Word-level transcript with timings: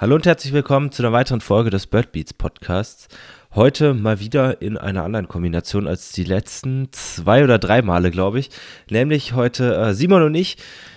Hallo 0.00 0.14
und 0.14 0.24
herzlich 0.24 0.54
willkommen 0.54 0.92
zu 0.92 1.02
einer 1.02 1.12
weiteren 1.12 1.42
Folge 1.42 1.68
des 1.68 1.86
Birdbeats 1.86 2.32
Podcasts. 2.32 3.08
Heute 3.54 3.92
mal 3.92 4.18
wieder 4.18 4.62
in 4.62 4.78
einer 4.78 5.04
anderen 5.04 5.28
Kombination 5.28 5.86
als 5.86 6.12
die 6.12 6.24
letzten 6.24 6.88
zwei 6.90 7.44
oder 7.44 7.58
drei 7.58 7.82
Male, 7.82 8.10
glaube 8.10 8.38
ich. 8.38 8.48
Nämlich 8.88 9.34
heute 9.34 9.74
äh, 9.74 9.92
Simon 9.92 10.22
und 10.22 10.34
ich. 10.34 10.56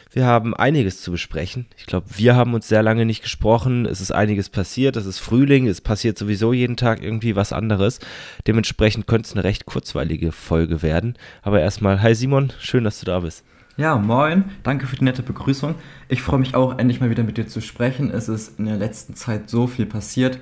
Wir 0.10 0.26
haben 0.26 0.55
einiges 0.55 1.02
zu 1.02 1.12
besprechen. 1.12 1.66
Ich 1.76 1.86
glaube, 1.86 2.05
wir 2.16 2.38
haben 2.38 2.54
uns 2.54 2.70
sehr 2.70 2.81
lange 2.81 3.05
nicht 3.05 3.24
gesprochen. 3.24 3.86
Es 3.86 4.00
ist 4.00 4.13
einiges 4.13 4.50
passiert. 4.50 4.95
Es 4.95 5.05
ist 5.05 5.20
Frühling. 5.20 5.67
Es 5.67 5.81
passiert 5.81 6.17
sowieso 6.17 6.54
jeden 6.54 6.77
Tag 6.77 7.04
irgendwie 7.04 7.35
was 7.35 7.51
anderes. 7.51 7.99
Dementsprechend 8.47 9.05
könnte 9.05 9.27
es 9.27 9.33
eine 9.33 9.43
recht 9.43 9.65
kurzweilige 9.65 10.31
Folge 10.31 10.81
werden. 10.81 11.17
Aber 11.41 11.59
erstmal, 11.59 12.01
hi 12.01 12.15
Simon, 12.15 12.54
schön, 12.57 12.85
dass 12.85 13.01
du 13.01 13.05
da 13.05 13.20
bist. 13.20 13.43
Ja, 13.76 13.98
moin. 13.98 14.46
Danke 14.62 14.86
für 14.86 14.98
die 14.98 15.04
nette 15.04 15.24
Begrüßung. 15.24 15.73
Ich 16.08 16.22
freue 16.22 16.40
mich 16.40 16.54
auch, 16.54 16.78
endlich 16.78 17.00
mal 17.00 17.10
wieder 17.10 17.23
mit 17.23 17.38
dir 17.38 17.48
zu 17.48 17.60
sprechen. 17.60 18.12
Es 18.12 18.30
ist 18.30 18.60
in 18.60 18.66
der 18.66 18.78
letzten 18.78 19.16
Zeit 19.16 19.50
so 19.50 19.66
viel 19.66 19.88
passiert. 19.88 20.38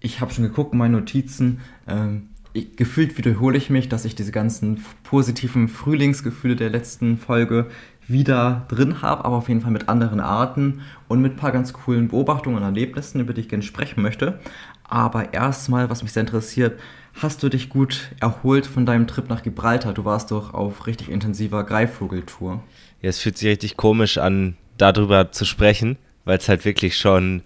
Ich 0.00 0.20
habe 0.20 0.32
schon 0.32 0.42
geguckt, 0.42 0.74
meine 0.74 0.96
Notizen. 0.98 1.60
Ähm, 1.86 2.30
ich, 2.52 2.74
gefühlt 2.74 3.16
wiederhole 3.16 3.56
ich 3.56 3.70
mich, 3.70 3.88
dass 3.88 4.04
ich 4.04 4.16
diese 4.16 4.32
ganzen 4.32 4.84
positiven 5.04 5.68
Frühlingsgefühle 5.68 6.56
der 6.56 6.70
letzten 6.70 7.16
Folge 7.16 7.68
wieder 8.08 8.66
drin 8.66 9.02
habe, 9.02 9.24
aber 9.24 9.36
auf 9.36 9.48
jeden 9.48 9.60
Fall 9.60 9.70
mit 9.70 9.88
anderen 9.88 10.18
Arten 10.18 10.80
und 11.06 11.22
mit 11.22 11.34
ein 11.34 11.36
paar 11.36 11.52
ganz 11.52 11.72
coolen 11.72 12.08
Beobachtungen 12.08 12.56
und 12.56 12.64
Erlebnissen, 12.64 13.20
über 13.20 13.34
die 13.34 13.42
ich 13.42 13.48
gerne 13.48 13.62
sprechen 13.62 14.02
möchte. 14.02 14.40
Aber 14.82 15.32
erstmal, 15.32 15.90
was 15.90 16.02
mich 16.02 16.12
sehr 16.12 16.22
interessiert, 16.22 16.80
hast 17.14 17.42
du 17.42 17.48
dich 17.48 17.68
gut 17.68 18.10
erholt 18.20 18.66
von 18.66 18.86
deinem 18.86 19.06
Trip 19.06 19.28
nach 19.28 19.42
Gibraltar? 19.42 19.94
Du 19.94 20.04
warst 20.04 20.30
doch 20.30 20.54
auf 20.54 20.86
richtig 20.86 21.08
intensiver 21.08 21.64
Greifvogeltour. 21.64 22.62
Ja, 23.02 23.08
es 23.08 23.20
fühlt 23.20 23.38
sich 23.38 23.48
richtig 23.48 23.76
komisch 23.76 24.18
an, 24.18 24.56
darüber 24.78 25.30
zu 25.32 25.44
sprechen, 25.44 25.96
weil 26.24 26.38
es 26.38 26.48
halt 26.48 26.64
wirklich 26.64 26.96
schon, 26.96 27.42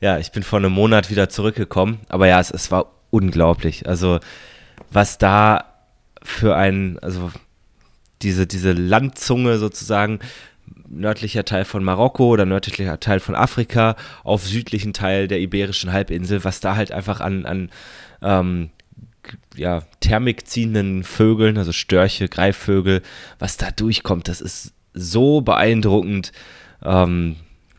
ja, 0.00 0.18
ich 0.18 0.32
bin 0.32 0.42
vor 0.42 0.58
einem 0.58 0.72
Monat 0.72 1.10
wieder 1.10 1.28
zurückgekommen, 1.28 2.00
aber 2.08 2.26
ja, 2.26 2.40
es, 2.40 2.50
es 2.50 2.70
war 2.70 2.92
unglaublich. 3.10 3.88
Also, 3.88 4.20
was 4.90 5.18
da 5.18 5.64
für 6.22 6.56
ein, 6.56 6.98
also 7.00 7.30
diese, 8.22 8.46
diese 8.46 8.72
Landzunge 8.72 9.58
sozusagen, 9.58 10.18
nördlicher 10.88 11.44
Teil 11.44 11.64
von 11.64 11.84
Marokko 11.84 12.28
oder 12.28 12.46
nördlicher 12.46 13.00
Teil 13.00 13.20
von 13.20 13.34
Afrika 13.34 13.96
auf 14.24 14.46
südlichen 14.46 14.92
Teil 14.92 15.28
der 15.28 15.40
Iberischen 15.40 15.92
Halbinsel, 15.92 16.44
was 16.44 16.60
da 16.60 16.76
halt 16.76 16.92
einfach 16.92 17.20
an, 17.20 17.46
an 17.46 17.70
ähm, 18.22 18.70
ja, 19.56 19.82
Thermik 20.00 20.46
ziehenden 20.46 21.04
Vögeln, 21.04 21.58
also 21.58 21.72
Störche, 21.72 22.28
Greifvögel, 22.28 23.02
was 23.38 23.56
da 23.56 23.70
durchkommt, 23.70 24.28
das 24.28 24.40
ist 24.40 24.72
so 24.94 25.40
beeindruckend. 25.40 26.32
Ähm, 26.84 27.36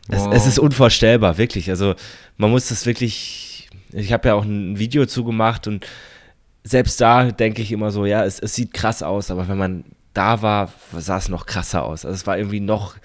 wow. 0.08 0.32
es, 0.32 0.42
es, 0.42 0.46
ist 0.46 0.58
unvorstellbar, 0.58 1.38
wirklich. 1.38 1.70
Also 1.70 1.94
man 2.36 2.50
muss 2.50 2.68
das 2.68 2.86
wirklich, 2.86 3.68
ich 3.92 4.12
habe 4.12 4.28
ja 4.28 4.34
auch 4.34 4.44
ein 4.44 4.78
Video 4.78 5.06
zugemacht 5.06 5.66
und 5.66 5.86
selbst 6.62 7.00
da 7.00 7.30
denke 7.30 7.62
ich 7.62 7.72
immer 7.72 7.90
so, 7.90 8.04
ja, 8.04 8.24
es, 8.24 8.38
es 8.38 8.54
sieht 8.54 8.74
krass 8.74 9.02
aus, 9.02 9.30
aber 9.30 9.48
wenn 9.48 9.58
man 9.58 9.84
da 10.12 10.42
war, 10.42 10.72
sah 10.96 11.16
es 11.16 11.28
noch 11.28 11.46
krasser 11.46 11.84
aus. 11.84 12.04
Also 12.04 12.14
es 12.14 12.26
war 12.26 12.36
irgendwie 12.36 12.60
noch, 12.60 12.96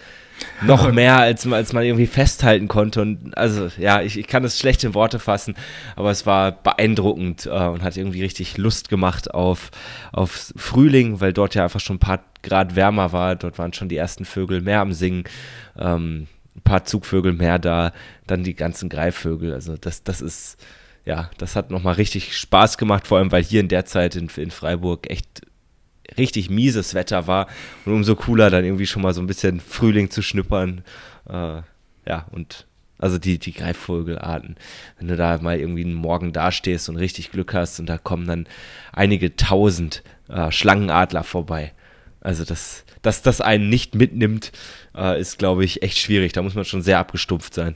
noch 0.62 0.92
mehr, 0.92 1.20
als, 1.20 1.48
als 1.48 1.74
man 1.74 1.84
irgendwie 1.84 2.08
festhalten 2.08 2.68
konnte. 2.68 3.02
Und 3.02 3.38
also 3.38 3.70
ja, 3.78 4.02
ich, 4.02 4.18
ich 4.18 4.28
kann 4.28 4.44
es 4.44 4.60
schlecht 4.60 4.84
in 4.84 4.94
Worte 4.94 5.20
fassen, 5.20 5.56
aber 5.96 6.12
es 6.12 6.26
war 6.26 6.52
beeindruckend 6.52 7.46
äh, 7.46 7.50
und 7.50 7.84
hat 7.84 7.98
irgendwie 7.98 8.24
richtig 8.24 8.58
Lust 8.58 8.90
gemacht 8.90 9.34
auf, 9.34 9.72
auf 10.12 10.54
Frühling, 10.56 11.22
weil 11.22 11.34
dort 11.34 11.56
ja 11.56 11.64
einfach 11.64 11.80
schon 11.80 11.98
ein 11.98 12.00
paar 12.00 12.24
Grad 12.44 12.76
wärmer 12.76 13.12
war. 13.12 13.36
Dort 13.36 13.58
waren 13.58 13.74
schon 13.74 13.90
die 13.90 13.98
ersten 13.98 14.26
Vögel 14.26 14.62
mehr 14.62 14.82
am 14.82 14.94
Singen. 14.94 15.24
Ähm, 15.78 16.28
ein 16.56 16.62
paar 16.62 16.86
Zugvögel 16.86 17.34
mehr 17.34 17.60
da, 17.60 17.92
dann 18.28 18.44
die 18.44 18.56
ganzen 18.56 18.90
Greifvögel. 18.90 19.54
Also 19.54 19.76
das, 19.78 20.04
das 20.04 20.22
ist, 20.22 20.58
ja, 21.04 21.30
das 21.38 21.56
hat 21.56 21.70
nochmal 21.70 21.96
richtig 21.96 22.38
Spaß 22.38 22.78
gemacht, 22.78 23.08
vor 23.08 23.18
allem 23.18 23.32
weil 23.32 23.44
hier 23.44 23.60
in 23.60 23.68
der 23.68 23.86
Zeit 23.86 24.16
in, 24.16 24.30
in 24.38 24.52
Freiburg 24.52 25.10
echt 25.10 25.42
richtig 26.18 26.50
mieses 26.50 26.94
Wetter 26.94 27.28
war 27.28 27.48
und 27.86 27.94
umso 27.94 28.16
cooler 28.16 28.50
dann 28.50 28.64
irgendwie 28.64 28.88
schon 28.88 29.02
mal 29.02 29.14
so 29.14 29.22
ein 29.22 29.28
bisschen 29.28 29.60
Frühling 29.60 30.10
zu 30.10 30.22
schnuppern. 30.22 30.84
Äh, 31.30 31.62
ja, 32.08 32.28
und 32.32 32.68
also 32.98 33.18
die, 33.18 33.40
die 33.40 33.54
Greifvogelarten. 33.54 34.56
Wenn 34.98 35.08
du 35.08 35.18
da 35.18 35.38
mal 35.40 35.60
irgendwie 35.60 35.84
einen 35.84 35.94
Morgen 35.94 36.32
dastehst 36.32 36.88
und 36.90 36.96
richtig 36.96 37.32
Glück 37.32 37.54
hast 37.54 37.80
und 37.80 37.88
da 37.88 37.98
kommen 37.98 38.28
dann 38.28 38.48
einige 38.94 39.36
tausend 39.36 40.04
äh, 40.30 40.52
Schlangenadler 40.52 41.24
vorbei. 41.24 41.74
Also, 42.22 42.44
dass, 42.44 42.86
dass 43.02 43.22
das 43.22 43.42
einen 43.42 43.70
nicht 43.70 43.94
mitnimmt, 43.94 44.52
äh, 44.96 45.20
ist, 45.20 45.38
glaube 45.38 45.64
ich, 45.64 45.84
echt 45.84 46.00
schwierig. 46.00 46.34
Da 46.34 46.42
muss 46.42 46.56
man 46.56 46.66
schon 46.66 46.82
sehr 46.82 46.98
abgestumpft 46.98 47.54
sein. 47.54 47.76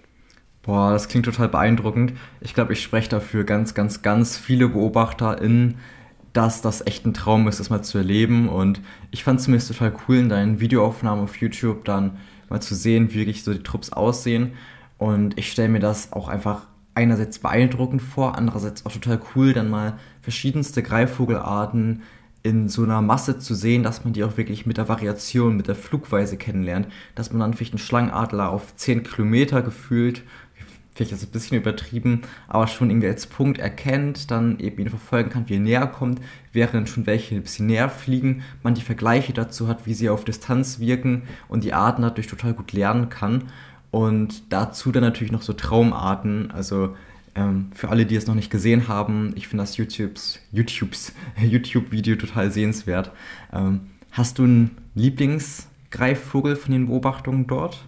Boah, 0.64 0.92
das 0.92 1.08
klingt 1.08 1.26
total 1.26 1.50
beeindruckend. 1.50 2.14
Ich 2.42 2.54
glaube, 2.54 2.74
ich 2.74 2.82
spreche 2.82 3.10
dafür 3.10 3.44
ganz, 3.44 3.74
ganz, 3.74 4.02
ganz 4.02 4.38
viele 4.38 4.70
BeobachterInnen, 4.70 5.78
dass 6.34 6.62
das 6.62 6.86
echt 6.86 7.06
ein 7.06 7.14
Traum 7.14 7.48
ist, 7.48 7.60
das 7.60 7.70
mal 7.70 7.82
zu 7.82 7.98
erleben. 7.98 8.50
Und 8.50 8.82
ich 9.12 9.24
fand 9.24 9.40
es 9.40 9.46
zumindest 9.46 9.72
total 9.72 9.94
cool, 10.08 10.18
in 10.18 10.30
deinen 10.30 10.60
Videoaufnahmen 10.60 11.24
auf 11.24 11.38
YouTube 11.38 11.86
dann 11.86 12.18
mal 12.50 12.62
zu 12.62 12.76
sehen, 12.76 13.12
wie 13.12 13.20
wirklich 13.20 13.44
so 13.44 13.54
die 13.54 13.64
Trupps 13.64 13.92
aussehen. 13.92 14.54
Und 14.98 15.38
ich 15.38 15.52
stelle 15.52 15.70
mir 15.70 15.80
das 15.80 16.14
auch 16.14 16.28
einfach 16.28 16.68
einerseits 16.94 17.40
beeindruckend 17.40 18.02
vor, 18.02 18.38
andererseits 18.38 18.86
auch 18.86 18.92
total 18.92 19.20
cool, 19.34 19.54
dann 19.54 19.70
mal 19.70 19.98
verschiedenste 20.22 20.84
Greifvogelarten 20.84 22.02
in 22.42 22.70
so 22.70 22.84
einer 22.84 23.02
Masse 23.02 23.40
zu 23.40 23.54
sehen, 23.54 23.84
dass 23.84 24.04
man 24.04 24.14
die 24.14 24.24
auch 24.24 24.38
wirklich 24.38 24.66
mit 24.66 24.78
der 24.78 24.88
Variation, 24.88 25.58
mit 25.58 25.68
der 25.68 25.76
Flugweise 25.76 26.38
kennenlernt, 26.38 26.88
dass 27.16 27.32
man 27.32 27.40
dann 27.42 27.54
vielleicht 27.54 27.74
einen 27.74 27.80
Schlangenadler 27.80 28.50
auf 28.50 28.76
10 28.76 29.04
Kilometer 29.04 29.62
gefühlt 29.62 30.24
vielleicht 31.00 31.14
ist 31.14 31.24
es 31.24 31.30
ein 31.30 31.32
bisschen 31.32 31.58
übertrieben, 31.58 32.24
aber 32.50 32.68
schon 32.68 32.90
irgendwie 32.90 33.08
als 33.08 33.26
Punkt 33.26 33.58
erkennt, 33.58 34.30
dann 34.32 34.60
eben 34.60 34.82
ihn 34.82 34.90
verfolgen 34.90 35.30
kann, 35.30 35.48
wie 35.48 35.56
er 35.56 35.62
näher 35.62 35.88
kommt, 35.88 36.20
während 36.52 36.90
schon 36.90 37.06
welche 37.06 37.36
ein 37.36 37.42
bisschen 37.42 37.68
näher 37.68 37.90
fliegen, 37.90 38.44
man 38.64 38.76
die 38.76 38.82
Vergleiche 38.82 39.32
dazu 39.32 39.70
hat, 39.70 39.86
wie 39.86 39.94
sie 39.94 40.10
auf 40.10 40.26
Distanz 40.26 40.80
wirken 40.80 41.24
und 41.48 41.64
die 41.64 41.74
Arten 41.74 42.02
dadurch 42.02 42.28
total 42.28 42.54
gut 42.54 42.74
lernen 42.74 43.08
kann. 43.08 43.44
Und 43.92 44.52
dazu 44.52 44.92
dann 44.92 45.04
natürlich 45.04 45.32
noch 45.32 45.42
so 45.42 45.54
Traumarten, 45.54 46.52
also 46.52 46.98
ähm, 47.34 47.72
für 47.74 47.88
alle, 47.88 48.06
die 48.06 48.18
es 48.18 48.28
noch 48.28 48.36
nicht 48.36 48.52
gesehen 48.52 48.90
haben, 48.90 49.32
ich 49.36 49.48
finde 49.48 49.64
das 49.64 49.78
YouTubes, 49.78 50.40
YouTubes, 50.52 51.14
YouTube-Video 51.42 52.18
total 52.18 52.52
sehenswert. 52.52 53.12
Ähm, 53.54 53.88
hast 54.12 54.38
du 54.38 54.44
einen 54.44 54.78
Lieblingsgreifvogel 54.96 56.58
von 56.58 56.74
den 56.74 56.88
Beobachtungen 56.88 57.48
dort? 57.48 57.86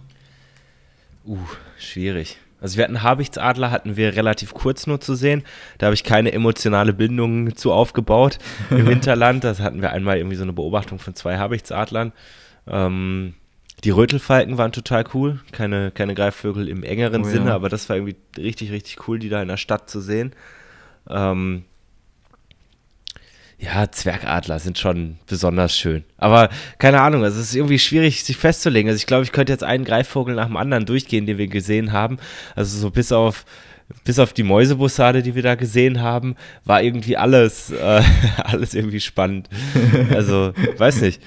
Uh, 1.26 1.36
schwierig. 1.76 2.38
Also 2.62 2.76
wir 2.76 2.84
hatten 2.84 3.02
Habichtsadler, 3.02 3.70
hatten 3.70 3.96
wir 3.96 4.14
relativ 4.14 4.54
kurz 4.54 4.86
nur 4.86 5.00
zu 5.00 5.14
sehen. 5.14 5.42
Da 5.78 5.86
habe 5.86 5.94
ich 5.94 6.04
keine 6.04 6.32
emotionale 6.32 6.92
Bindung 6.92 7.56
zu 7.56 7.72
aufgebaut 7.72 8.38
im 8.70 8.86
Hinterland. 8.88 9.42
Das 9.42 9.60
hatten 9.60 9.82
wir 9.82 9.90
einmal 9.90 10.18
irgendwie 10.18 10.36
so 10.36 10.44
eine 10.44 10.52
Beobachtung 10.52 11.00
von 11.00 11.14
zwei 11.14 11.38
Habichtsadlern. 11.38 12.12
Ähm, 12.68 13.34
die 13.82 13.90
Rötelfalken 13.90 14.58
waren 14.58 14.70
total 14.70 15.04
cool. 15.12 15.40
Keine, 15.50 15.90
keine 15.90 16.14
Greifvögel 16.14 16.68
im 16.68 16.84
engeren 16.84 17.22
oh, 17.22 17.28
Sinne, 17.28 17.48
ja. 17.48 17.54
aber 17.54 17.68
das 17.68 17.88
war 17.88 17.96
irgendwie 17.96 18.16
richtig, 18.38 18.70
richtig 18.70 19.08
cool, 19.08 19.18
die 19.18 19.28
da 19.28 19.42
in 19.42 19.48
der 19.48 19.56
Stadt 19.56 19.90
zu 19.90 20.00
sehen. 20.00 20.32
Ähm, 21.10 21.64
ja, 23.62 23.88
Zwergadler 23.90 24.58
sind 24.58 24.76
schon 24.76 25.18
besonders 25.26 25.76
schön. 25.76 26.02
Aber 26.18 26.48
keine 26.78 27.00
Ahnung, 27.00 27.22
also 27.22 27.38
es 27.38 27.50
ist 27.50 27.54
irgendwie 27.54 27.78
schwierig, 27.78 28.24
sich 28.24 28.36
festzulegen. 28.36 28.90
Also 28.90 28.98
ich 28.98 29.06
glaube, 29.06 29.22
ich 29.22 29.30
könnte 29.30 29.52
jetzt 29.52 29.62
einen 29.62 29.84
Greifvogel 29.84 30.34
nach 30.34 30.46
dem 30.46 30.56
anderen 30.56 30.84
durchgehen, 30.84 31.26
den 31.26 31.38
wir 31.38 31.46
gesehen 31.46 31.92
haben. 31.92 32.18
Also 32.56 32.76
so 32.76 32.90
bis 32.90 33.12
auf 33.12 33.44
bis 34.04 34.18
auf 34.18 34.32
die 34.32 34.42
Mäusebussarde, 34.42 35.22
die 35.22 35.34
wir 35.34 35.42
da 35.42 35.54
gesehen 35.54 36.00
haben, 36.00 36.34
war 36.64 36.82
irgendwie 36.82 37.18
alles, 37.18 37.70
äh, 37.70 38.02
alles 38.42 38.72
irgendwie 38.72 39.00
spannend. 39.00 39.50
Also, 40.10 40.54
weiß 40.78 41.02
nicht, 41.02 41.22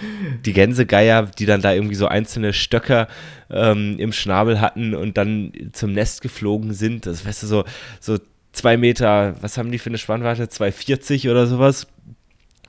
die 0.46 0.54
Gänsegeier, 0.54 1.28
die 1.28 1.46
dann 1.46 1.62
da 1.62 1.74
irgendwie 1.74 1.96
so 1.96 2.08
einzelne 2.08 2.54
Stöcker 2.54 3.08
ähm, 3.52 4.00
im 4.00 4.12
Schnabel 4.12 4.62
hatten 4.62 4.96
und 4.96 5.16
dann 5.18 5.52
zum 5.74 5.94
Nest 5.94 6.24
geflogen 6.24 6.74
sind, 6.74 7.06
das 7.06 7.24
weißt 7.24 7.44
du, 7.44 7.48
so, 7.48 7.66
so 8.00 8.18
zwei 8.52 8.78
Meter, 8.78 9.36
was 9.42 9.60
haben 9.60 9.72
die 9.72 9.78
für 9.78 9.92
eine 9.92 10.00
Spannweite? 10.00 10.46
2,40 10.46 11.30
oder 11.30 11.46
sowas 11.46 11.86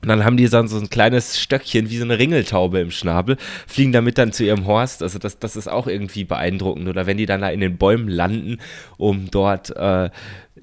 und 0.01 0.09
dann 0.09 0.23
haben 0.23 0.37
die 0.37 0.47
dann 0.47 0.67
so 0.67 0.77
ein 0.77 0.89
kleines 0.89 1.39
Stöckchen 1.39 1.89
wie 1.89 1.97
so 1.97 2.03
eine 2.03 2.19
Ringeltaube 2.19 2.79
im 2.79 2.91
Schnabel, 2.91 3.37
fliegen 3.65 3.91
damit 3.91 4.19
dann 4.19 4.31
zu 4.31 4.43
ihrem 4.43 4.67
Horst. 4.67 5.01
Also 5.01 5.17
das, 5.17 5.39
das 5.39 5.55
ist 5.55 5.67
auch 5.67 5.87
irgendwie 5.87 6.23
beeindruckend. 6.23 6.87
Oder 6.87 7.07
wenn 7.07 7.17
die 7.17 7.25
dann 7.25 7.41
da 7.41 7.49
in 7.49 7.61
den 7.61 7.77
Bäumen 7.77 8.07
landen, 8.07 8.59
um 8.97 9.31
dort 9.31 9.75
äh, 9.75 10.11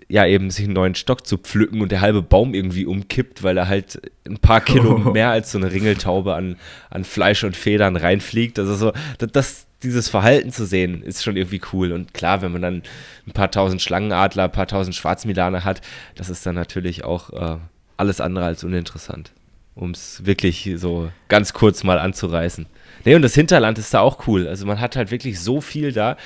ja 0.08 0.26
eben 0.26 0.50
sich 0.50 0.66
einen 0.66 0.75
neuen 0.75 0.94
Stock 0.94 1.26
zu 1.26 1.38
pflücken 1.38 1.81
und 1.81 1.90
der 1.90 2.00
halbe 2.00 2.22
Baum 2.22 2.54
irgendwie 2.54 2.86
umkippt, 2.86 3.42
weil 3.42 3.56
er 3.56 3.66
halt 3.66 4.00
ein 4.25 4.38
paar 4.38 4.60
Kilo 4.60 4.98
mehr 5.12 5.31
als 5.31 5.50
so 5.50 5.58
eine 5.58 5.72
Ringeltaube 5.72 6.34
an, 6.34 6.56
an 6.90 7.02
Fleisch 7.02 7.42
und 7.42 7.56
Federn 7.56 7.96
reinfliegt. 7.96 8.60
Also 8.60 8.76
so, 8.76 8.92
das, 9.19 9.32
das 9.32 9.66
dieses 9.82 10.08
Verhalten 10.08 10.52
zu 10.52 10.64
sehen, 10.64 11.02
ist 11.02 11.25
schon 11.25 11.37
irgendwie 11.37 11.60
cool. 11.72 11.90
Und 11.90 12.14
klar, 12.14 12.40
wenn 12.40 12.52
man 12.52 12.62
dann 12.62 12.82
ein 13.26 13.32
paar 13.32 13.50
tausend 13.50 13.82
Schlangenadler, 13.82 14.44
ein 14.44 14.52
paar 14.52 14.69
tausend 14.69 14.94
Schwarzmilane 14.94 15.64
hat, 15.64 15.80
das 16.14 16.30
ist 16.30 16.46
dann 16.46 16.54
natürlich 16.54 17.04
auch 17.04 17.30
äh, 17.30 17.58
alles 17.96 18.20
andere 18.20 18.44
als 18.44 18.64
uninteressant. 18.64 19.32
Um 19.75 19.91
es 19.91 20.25
wirklich 20.25 20.70
so 20.76 21.11
ganz 21.29 21.52
kurz 21.52 21.82
mal 21.82 21.99
anzureißen. 21.99 22.67
Nee, 23.05 23.17
und 23.17 23.23
das 23.23 23.35
Hinterland 23.35 23.79
ist 23.79 23.93
da 23.93 24.00
auch 24.00 24.29
cool. 24.29 24.46
Also 24.46 24.67
man 24.67 24.81
hat 24.81 24.94
halt 24.96 25.11
wirklich 25.11 25.41
so 25.41 25.61
viel 25.61 25.93
da. 25.93 26.17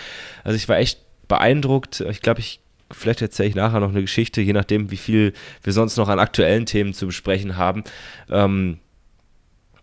Also 0.44 0.56
ich 0.56 0.68
war 0.68 0.76
echt 0.76 1.00
beeindruckt. 1.28 2.00
Ich 2.00 2.20
glaube, 2.20 2.40
ich 2.40 2.60
vielleicht 2.90 3.22
erzähle 3.22 3.48
ich 3.48 3.54
nachher 3.54 3.80
noch 3.80 3.90
eine 3.90 4.00
Geschichte, 4.00 4.40
je 4.40 4.52
nachdem, 4.52 4.90
wie 4.90 4.96
viel 4.96 5.32
wir 5.62 5.72
sonst 5.72 5.96
noch 5.96 6.08
an 6.08 6.18
aktuellen 6.18 6.66
Themen 6.66 6.94
zu 6.94 7.06
besprechen 7.06 7.56
haben. 7.56 7.84
Ähm, 8.30 8.78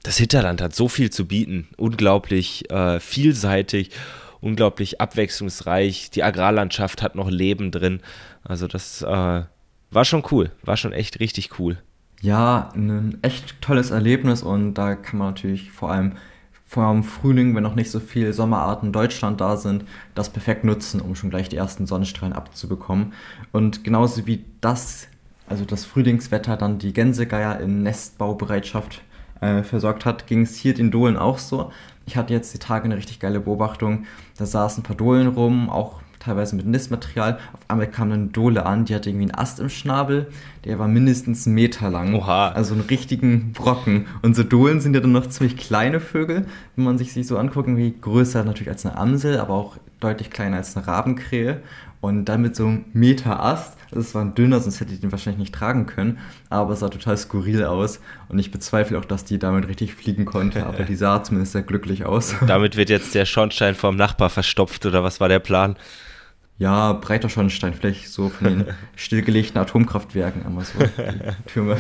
das 0.04 0.18
Hinterland 0.18 0.62
hat 0.62 0.76
so 0.76 0.88
viel 0.88 1.10
zu 1.10 1.28
bieten, 1.28 1.68
unglaublich 1.78 2.70
äh, 2.70 3.00
vielseitig, 3.00 3.92
unglaublich 4.42 5.02
abwechslungsreich. 5.02 6.12
Die 6.12 6.24
Agrarlandschaft 6.24 7.02
hat 7.02 7.16
noch 7.16 7.30
Leben 7.30 7.72
drin. 7.72 8.02
Also 8.44 8.68
das 8.68 9.02
äh, 9.02 9.44
war 9.96 10.06
schon 10.06 10.24
cool, 10.32 10.52
war 10.64 10.78
schon 10.78 10.94
echt 10.94 11.20
richtig 11.20 11.60
cool. 11.60 11.78
Ja, 12.22 12.70
ein 12.76 13.18
echt 13.22 13.62
tolles 13.62 13.92
Erlebnis 13.92 14.44
und 14.44 14.74
da 14.76 14.96
kann 14.96 15.20
man 15.20 15.30
natürlich 15.30 15.72
vor 15.72 15.92
allem 15.92 16.14
vor 16.68 16.92
dem 16.92 17.04
Frühling, 17.04 17.56
wenn 17.56 17.64
noch 17.64 17.76
nicht 17.76 17.92
so 17.92 18.00
viele 18.00 18.34
Sommerarten 18.34 18.88
in 18.88 18.94
Deutschland 18.94 19.40
da 19.40 19.56
sind, 19.56 19.86
das 20.16 20.30
perfekt 20.30 20.64
nutzen, 20.64 21.00
um 21.00 21.16
schon 21.16 21.30
gleich 21.30 21.48
die 21.48 21.58
ersten 21.58 21.86
Sonnenstrahlen 21.86 22.34
abzubekommen. 22.34 23.14
Und 23.52 23.84
genauso 23.84 24.26
wie 24.26 24.44
das, 24.62 25.08
also 25.48 25.64
das 25.64 25.86
Frühlingswetter 25.86 26.58
dann 26.58 26.80
die 26.80 26.92
Gänsegeier 26.92 27.60
in 27.60 27.84
Nestbaubereitschaft 27.84 29.04
äh, 29.42 29.64
versorgt 29.64 30.06
hat, 30.06 30.28
ging 30.28 30.42
es 30.42 30.56
hier 30.56 30.74
den 30.74 30.92
Dohlen 30.92 31.18
auch 31.18 31.38
so. 31.38 31.72
Ich 32.08 32.18
hatte 32.18 32.34
jetzt 32.34 32.54
die 32.54 32.60
Tage 32.60 32.86
eine 32.86 32.98
richtig 32.98 33.20
geile 33.20 33.40
Beobachtung. 33.40 34.06
Da 34.38 34.46
saßen 34.46 34.82
ein 34.82 34.86
paar 34.86 34.98
Dohlen 34.98 35.28
rum, 35.28 35.70
auch 35.70 36.02
teilweise 36.26 36.56
mit 36.56 36.66
Nistmaterial. 36.66 37.40
Auf 37.54 37.62
einmal 37.68 37.88
kam 37.88 38.12
eine 38.12 38.28
Dole 38.28 38.66
an, 38.66 38.86
die 38.86 38.96
hatte 38.96 39.10
irgendwie 39.10 39.32
einen 39.32 39.36
Ast 39.36 39.60
im 39.60 39.70
Schnabel, 39.70 40.28
der 40.66 40.80
war 40.80 40.88
mindestens 40.88 41.46
einen 41.46 41.56
Meter 41.56 41.90
lang. 41.90 42.16
Oha. 42.16 42.50
Also 42.50 42.74
einen 42.74 42.84
richtigen 42.84 43.54
Brocken. 43.54 44.08
Und 44.22 44.36
so 44.36 44.44
Dohlen 44.44 44.82
sind 44.82 44.96
ja 44.96 45.00
dann 45.00 45.12
noch 45.12 45.28
ziemlich 45.28 45.58
kleine 45.58 46.00
Vögel, 46.00 46.46
wenn 46.76 46.86
man 46.86 46.98
sich 46.98 47.14
sie 47.14 47.24
so 47.24 47.38
anguckt, 47.38 47.70
wie 47.76 47.96
größer 48.00 48.44
natürlich 48.44 48.70
als 48.70 48.86
eine 48.86 48.98
Amsel, 48.98 49.40
aber 49.40 49.54
auch 49.54 49.78
deutlich 50.00 50.30
kleiner 50.30 50.58
als 50.58 50.76
eine 50.76 50.88
Rabenkrähe. 50.88 51.62
Und 52.02 52.26
dann 52.26 52.42
mit 52.44 52.56
so 52.56 52.68
einem 52.68 52.86
Meter 52.94 53.42
Ast, 53.42 53.78
das 53.90 54.14
war 54.14 54.22
ein 54.22 54.36
dünner, 54.36 54.60
sonst 54.60 54.80
hätte 54.80 54.94
ich 54.94 55.00
den 55.00 55.12
wahrscheinlich 55.12 55.40
nicht 55.40 55.56
tragen 55.56 55.88
können, 55.88 56.20
aber 56.52 56.74
es 56.74 56.82
sah 56.82 56.90
total 56.90 57.18
skurril 57.18 57.64
aus. 57.64 58.00
Und 58.30 58.38
ich 58.38 58.52
bezweifle 58.52 59.00
auch, 59.00 59.06
dass 59.06 59.26
die 59.26 59.40
damit 59.40 59.68
richtig 59.68 59.96
fliegen 59.96 60.26
konnte, 60.26 60.68
aber 60.68 60.84
die 60.84 60.96
sah 60.96 61.24
zumindest 61.24 61.54
sehr 61.54 61.64
glücklich 61.64 62.06
aus. 62.06 62.36
Und 62.40 62.48
damit 62.48 62.78
wird 62.78 62.92
jetzt 62.92 63.16
der 63.16 63.26
Schornstein 63.26 63.74
vom 63.74 63.96
Nachbar 63.96 64.30
verstopft, 64.30 64.86
oder 64.86 65.04
was 65.04 65.20
war 65.20 65.30
der 65.30 65.40
Plan? 65.40 65.78
Ja, 66.58 66.94
breiter 66.94 67.28
Schornstein, 67.28 67.74
vielleicht 67.74 68.08
so 68.08 68.30
von 68.30 68.48
den 68.48 68.66
stillgelegten 68.96 69.60
Atomkraftwerken 69.60 70.46
einmal 70.46 70.64
so 70.64 70.80
die 70.80 71.52
Türme. 71.52 71.78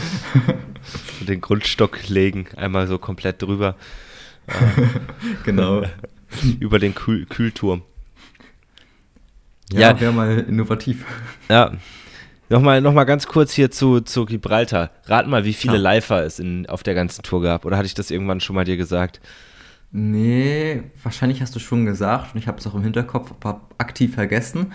Den 1.22 1.40
Grundstock 1.40 2.10
legen, 2.10 2.48
einmal 2.58 2.88
so 2.88 2.98
komplett 2.98 3.42
drüber. 3.42 3.76
genau. 5.46 5.84
Über 6.60 6.80
den 6.80 6.94
Kühl 6.94 7.26
Kühlturm. 7.26 7.84
Ja, 9.72 9.80
ja 9.80 10.00
wäre 10.00 10.12
mal 10.12 10.40
innovativ. 10.40 11.06
Ja. 11.50 11.72
Nochmal 12.50 12.82
noch 12.82 12.94
mal 12.94 13.06
ganz 13.06 13.26
kurz 13.26 13.54
hier 13.54 13.72
zu, 13.72 14.02
zu 14.02 14.26
Gibraltar. 14.26 14.92
Rat 15.06 15.28
mal, 15.28 15.46
wie 15.46 15.54
viele 15.54 15.78
ja. 15.78 15.94
Lifer 15.94 16.24
es 16.24 16.38
in, 16.38 16.68
auf 16.68 16.84
der 16.84 16.94
ganzen 16.94 17.24
Tour 17.24 17.42
gab. 17.42 17.66
Oder 17.66 17.78
hatte 17.78 17.88
ich 17.88 17.96
das 17.96 18.12
irgendwann 18.12 18.40
schon 18.40 18.56
mal 18.56 18.66
dir 18.66 18.78
gesagt? 18.78 19.20
Nee, 19.92 20.84
wahrscheinlich 21.04 21.42
hast 21.42 21.56
du 21.56 21.60
schon 21.60 21.86
gesagt 21.86 22.34
und 22.34 22.40
ich 22.40 22.48
habe 22.48 22.58
es 22.58 22.68
auch 22.68 22.76
im 22.76 22.84
Hinterkopf, 22.84 23.32
aber 23.32 23.62
aktiv 23.78 24.14
vergessen. 24.14 24.74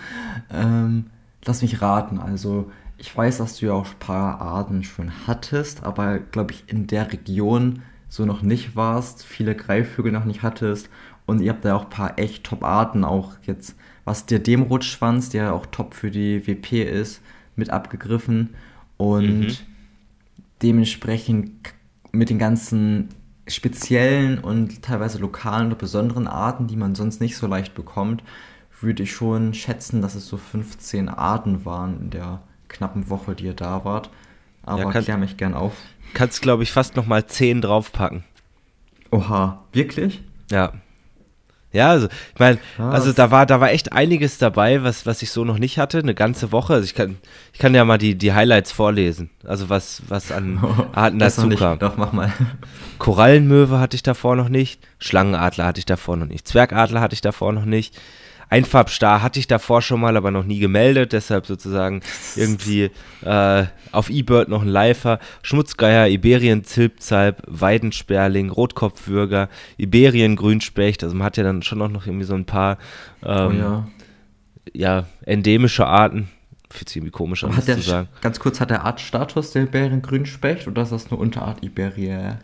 Ähm, 0.51 1.07
lass 1.45 1.61
mich 1.61 1.81
raten. 1.81 2.17
Also, 2.19 2.71
ich 2.97 3.15
weiß, 3.15 3.37
dass 3.39 3.57
du 3.57 3.67
ja 3.67 3.73
auch 3.73 3.87
ein 3.87 3.99
paar 3.99 4.41
Arten 4.41 4.83
schon 4.83 5.11
hattest, 5.27 5.83
aber 5.83 6.19
glaube 6.19 6.53
ich 6.53 6.63
in 6.67 6.87
der 6.87 7.11
Region 7.11 7.81
so 8.09 8.25
noch 8.25 8.41
nicht 8.41 8.75
warst, 8.75 9.23
viele 9.23 9.55
Greifvögel 9.55 10.11
noch 10.11 10.25
nicht 10.25 10.43
hattest 10.43 10.89
und 11.25 11.41
ihr 11.41 11.51
habt 11.51 11.65
da 11.65 11.75
auch 11.75 11.85
ein 11.85 11.89
paar 11.89 12.19
echt 12.19 12.43
Top-Arten, 12.43 13.03
auch 13.03 13.33
jetzt, 13.43 13.75
was 14.03 14.25
der 14.25 14.39
Demrutschwanz, 14.39 15.29
der 15.29 15.53
auch 15.53 15.65
top 15.65 15.93
für 15.93 16.11
die 16.11 16.45
WP 16.45 16.83
ist, 16.83 17.21
mit 17.55 17.69
abgegriffen 17.69 18.49
und 18.97 19.39
mhm. 19.39 19.57
dementsprechend 20.61 21.51
mit 22.11 22.29
den 22.29 22.37
ganzen 22.37 23.09
speziellen 23.47 24.39
und 24.39 24.81
teilweise 24.81 25.17
lokalen 25.17 25.67
oder 25.67 25.75
besonderen 25.75 26.27
Arten, 26.27 26.67
die 26.67 26.75
man 26.75 26.95
sonst 26.95 27.21
nicht 27.21 27.37
so 27.37 27.47
leicht 27.47 27.73
bekommt, 27.73 28.23
würde 28.79 29.03
ich 29.03 29.11
schon 29.11 29.53
schätzen, 29.53 30.01
dass 30.01 30.15
es 30.15 30.27
so 30.27 30.37
15 30.37 31.09
Arten 31.09 31.65
waren 31.65 31.99
in 32.01 32.09
der 32.09 32.41
knappen 32.67 33.09
Woche, 33.09 33.35
die 33.35 33.45
ihr 33.45 33.53
da 33.53 33.85
wart. 33.85 34.09
Aber 34.63 34.83
ja, 34.83 34.91
kann, 34.91 35.03
klär 35.03 35.17
mich 35.17 35.37
gern 35.37 35.53
auf. 35.53 35.73
Kannst, 36.13 36.41
glaube 36.41 36.63
ich, 36.63 36.71
fast 36.71 36.95
nochmal 36.95 37.25
10 37.25 37.61
draufpacken. 37.61 38.23
Oha, 39.11 39.63
wirklich? 39.73 40.23
Ja. 40.49 40.73
Ja, 41.73 41.89
also 41.89 42.07
ich 42.07 42.39
meine, 42.39 42.57
also 42.77 43.13
da 43.13 43.31
war, 43.31 43.45
da 43.45 43.61
war 43.61 43.71
echt 43.71 43.93
einiges 43.93 44.37
dabei, 44.37 44.83
was, 44.83 45.05
was 45.05 45.21
ich 45.21 45.31
so 45.31 45.45
noch 45.45 45.57
nicht 45.57 45.77
hatte, 45.77 45.99
eine 45.99 46.13
ganze 46.13 46.51
Woche. 46.51 46.73
Also 46.73 46.85
ich 46.85 46.95
kann, 46.95 47.17
ich 47.53 47.59
kann 47.59 47.73
ja 47.73 47.85
mal 47.85 47.97
die, 47.97 48.15
die 48.15 48.33
Highlights 48.33 48.73
vorlesen. 48.73 49.29
Also 49.45 49.69
was, 49.69 50.01
was 50.07 50.31
an 50.31 50.59
Arten 50.93 51.19
dazu 51.19 51.47
kam. 51.49 51.79
Doch, 51.79 51.95
mach 51.95 52.11
mal. 52.11 52.33
Korallenmöwe 52.99 53.79
hatte 53.79 53.95
ich 53.95 54.03
davor 54.03 54.35
noch 54.35 54.49
nicht, 54.49 54.81
Schlangenadler 54.99 55.65
hatte 55.65 55.79
ich 55.79 55.85
davor 55.85 56.17
noch 56.17 56.27
nicht, 56.27 56.47
Zwergadler 56.47 56.99
hatte 56.99 57.13
ich 57.13 57.21
davor 57.21 57.53
noch 57.53 57.65
nicht, 57.65 57.97
Einfarbstar 58.51 59.21
hatte 59.23 59.39
ich 59.39 59.47
davor 59.47 59.81
schon 59.81 60.01
mal, 60.01 60.17
aber 60.17 60.29
noch 60.29 60.43
nie 60.43 60.59
gemeldet, 60.59 61.13
deshalb 61.13 61.45
sozusagen 61.45 62.01
irgendwie 62.35 62.91
äh, 63.23 63.65
auf 63.93 64.09
eBird 64.09 64.49
noch 64.49 64.61
ein 64.61 64.67
Leifer. 64.67 65.19
Schmutzgeier, 65.41 66.09
Iberien, 66.09 66.65
Zilpzalp, 66.65 67.41
Weidensperling, 67.47 68.49
Rotkopfwürger, 68.49 69.47
Iberien, 69.77 70.35
Grünspecht. 70.35 71.01
Also 71.01 71.15
man 71.15 71.25
hat 71.25 71.37
ja 71.37 71.43
dann 71.43 71.63
schon 71.63 71.81
auch 71.81 71.87
noch 71.87 72.05
irgendwie 72.05 72.25
so 72.25 72.35
ein 72.35 72.43
paar 72.43 72.77
ähm, 73.23 73.47
oh 73.47 73.51
ja. 73.53 73.87
ja. 74.73 75.05
endemische 75.25 75.87
Arten. 75.87 76.27
Fühlt 76.69 76.89
sich 76.89 76.97
irgendwie 76.97 77.11
komisch 77.11 77.45
an, 77.45 77.53
zu 77.53 77.81
sagen. 77.81 78.09
Ganz 78.19 78.39
kurz, 78.41 78.59
hat 78.59 78.69
der 78.69 78.83
Artstatus 78.83 79.51
der 79.51 79.63
Iberien 79.63 80.01
Grünspecht 80.01 80.67
oder 80.67 80.81
ist 80.81 80.91
das 80.91 81.07
eine 81.07 81.17
Unterart 81.19 81.63
Iberia? 81.63 82.39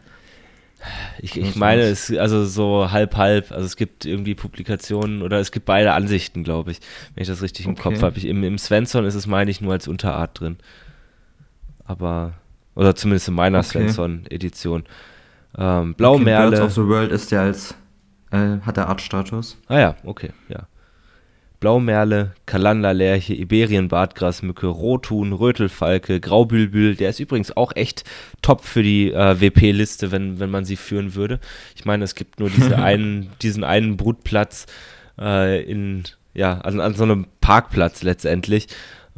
Ich, 1.19 1.37
ich 1.37 1.55
meine, 1.55 1.81
es 1.81 2.11
also 2.15 2.45
so 2.45 2.91
halb 2.91 3.15
halb. 3.15 3.51
Also 3.51 3.65
es 3.65 3.75
gibt 3.75 4.05
irgendwie 4.05 4.35
Publikationen 4.35 5.21
oder 5.21 5.39
es 5.39 5.51
gibt 5.51 5.65
beide 5.65 5.93
Ansichten, 5.93 6.43
glaube 6.43 6.71
ich, 6.71 6.79
wenn 7.13 7.23
ich 7.23 7.27
das 7.27 7.41
richtig 7.41 7.65
im 7.65 7.75
Kopf 7.75 8.01
habe. 8.01 8.19
Im, 8.19 8.43
Im 8.43 8.57
Svensson 8.57 9.05
ist 9.05 9.15
es, 9.15 9.27
meine 9.27 9.49
ich, 9.51 9.61
nur 9.61 9.73
als 9.73 9.87
Unterart 9.87 10.39
drin. 10.39 10.57
Aber, 11.85 12.33
oder 12.75 12.95
zumindest 12.95 13.27
in 13.27 13.33
meiner 13.33 13.59
okay. 13.59 13.67
Svensson-Edition. 13.67 14.83
Ähm, 15.57 15.95
Blaumerle. 15.95 16.47
Okay, 16.47 16.57
Birds 16.57 16.61
of 16.61 16.73
the 16.73 16.89
World 16.89 17.11
ist 17.11 17.31
der 17.31 17.41
als, 17.41 17.75
äh, 18.31 18.57
hat 18.61 18.77
der 18.77 18.87
Artstatus. 18.87 19.57
Ah 19.67 19.79
ja, 19.79 19.95
okay, 20.03 20.31
ja. 20.49 20.67
Blaumerle, 21.59 22.33
Kalanderlerche, 22.45 23.33
Iberienbartgrasmücke, 23.33 24.67
Rothuhn, 24.67 25.33
Rötelfalke, 25.33 26.19
Graubülbül. 26.19 26.95
Der 26.95 27.09
ist 27.09 27.19
übrigens 27.19 27.55
auch 27.55 27.75
echt 27.75 28.03
top 28.41 28.63
für 28.63 28.83
die 28.83 29.11
äh, 29.11 29.41
WP-Liste, 29.41 30.11
wenn, 30.11 30.39
wenn 30.39 30.51
man 30.51 30.65
sie 30.65 30.75
führen 30.75 31.15
würde. 31.15 31.39
Ich 31.75 31.85
meine, 31.85 32.03
es 32.03 32.13
gibt 32.13 32.39
nur 32.39 32.49
diese 32.49 32.77
einen, 32.83 33.29
diesen 33.41 33.63
einen 33.63 33.97
Brutplatz 33.97 34.67
äh, 35.19 35.63
in, 35.63 36.03
ja, 36.33 36.59
also 36.61 36.79
an 36.79 36.93
so 36.93 37.03
einem 37.03 37.25
Parkplatz 37.41 38.03
letztendlich. 38.03 38.67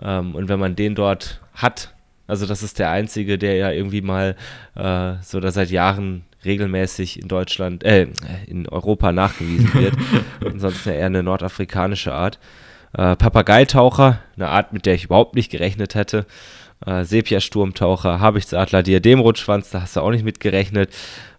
Ähm, 0.02 0.34
und 0.34 0.48
wenn 0.48 0.60
man 0.60 0.76
den 0.76 0.96
dort 0.96 1.42
hat, 1.54 1.94
also 2.26 2.46
das 2.46 2.64
ist 2.64 2.80
der 2.80 2.92
einzige, 2.92 3.38
der 3.38 3.56
ja 3.56 3.72
irgendwie 3.72 4.02
mal 4.02 4.36
äh, 4.76 5.14
so 5.22 5.40
da 5.40 5.52
seit 5.52 5.72
Jahren 5.72 6.24
regelmäßig 6.46 7.22
in 7.22 7.28
Deutschland, 7.28 7.84
äh, 7.84 8.08
in 8.48 8.68
Europa 8.68 9.12
nachgewiesen 9.12 9.74
wird. 9.74 9.94
Ansonsten 10.46 10.90
eher 10.90 11.06
eine 11.06 11.24
nordafrikanische 11.24 12.14
Art. 12.14 12.40
Äh, 12.94 13.16
Papageitaucher, 13.16 14.20
eine 14.36 14.48
Art, 14.48 14.74
mit 14.74 14.86
der 14.86 14.96
ich 14.96 15.06
überhaupt 15.06 15.36
nicht 15.36 15.52
gerechnet 15.52 15.96
hätte. 15.96 16.26
Äh, 16.86 17.04
Sepia-Sturmtaucher, 17.04 18.20
Habichtsadler, 18.20 18.84
Diademrotschwanz, 18.84 19.70
da 19.70 19.82
hast 19.82 19.96
du 19.96 20.02
auch 20.02 20.12
nicht 20.12 20.24
mit 20.24 20.40
gerechnet. 20.40 20.94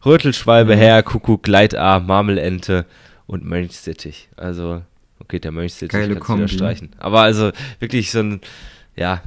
Rötelschwalbe, 0.05 0.77
mhm. 0.77 0.81
Herr, 0.81 1.03
Kuckuck, 1.03 1.43
Gleitar, 1.43 2.01
Marmelente 2.01 2.87
und 3.27 3.45
Mönchsittich. 3.45 4.29
Also, 4.37 4.83
okay, 5.19 5.39
der 5.39 5.53
Mönchsittich 5.53 5.89
kannst 5.89 6.29
du 6.29 6.37
wieder 6.37 6.49
streichen. 6.49 6.91
Aber 6.99 7.21
also 7.23 7.53
wirklich 7.79 8.11
so 8.11 8.21
ein, 8.21 8.41
ja, 8.97 9.23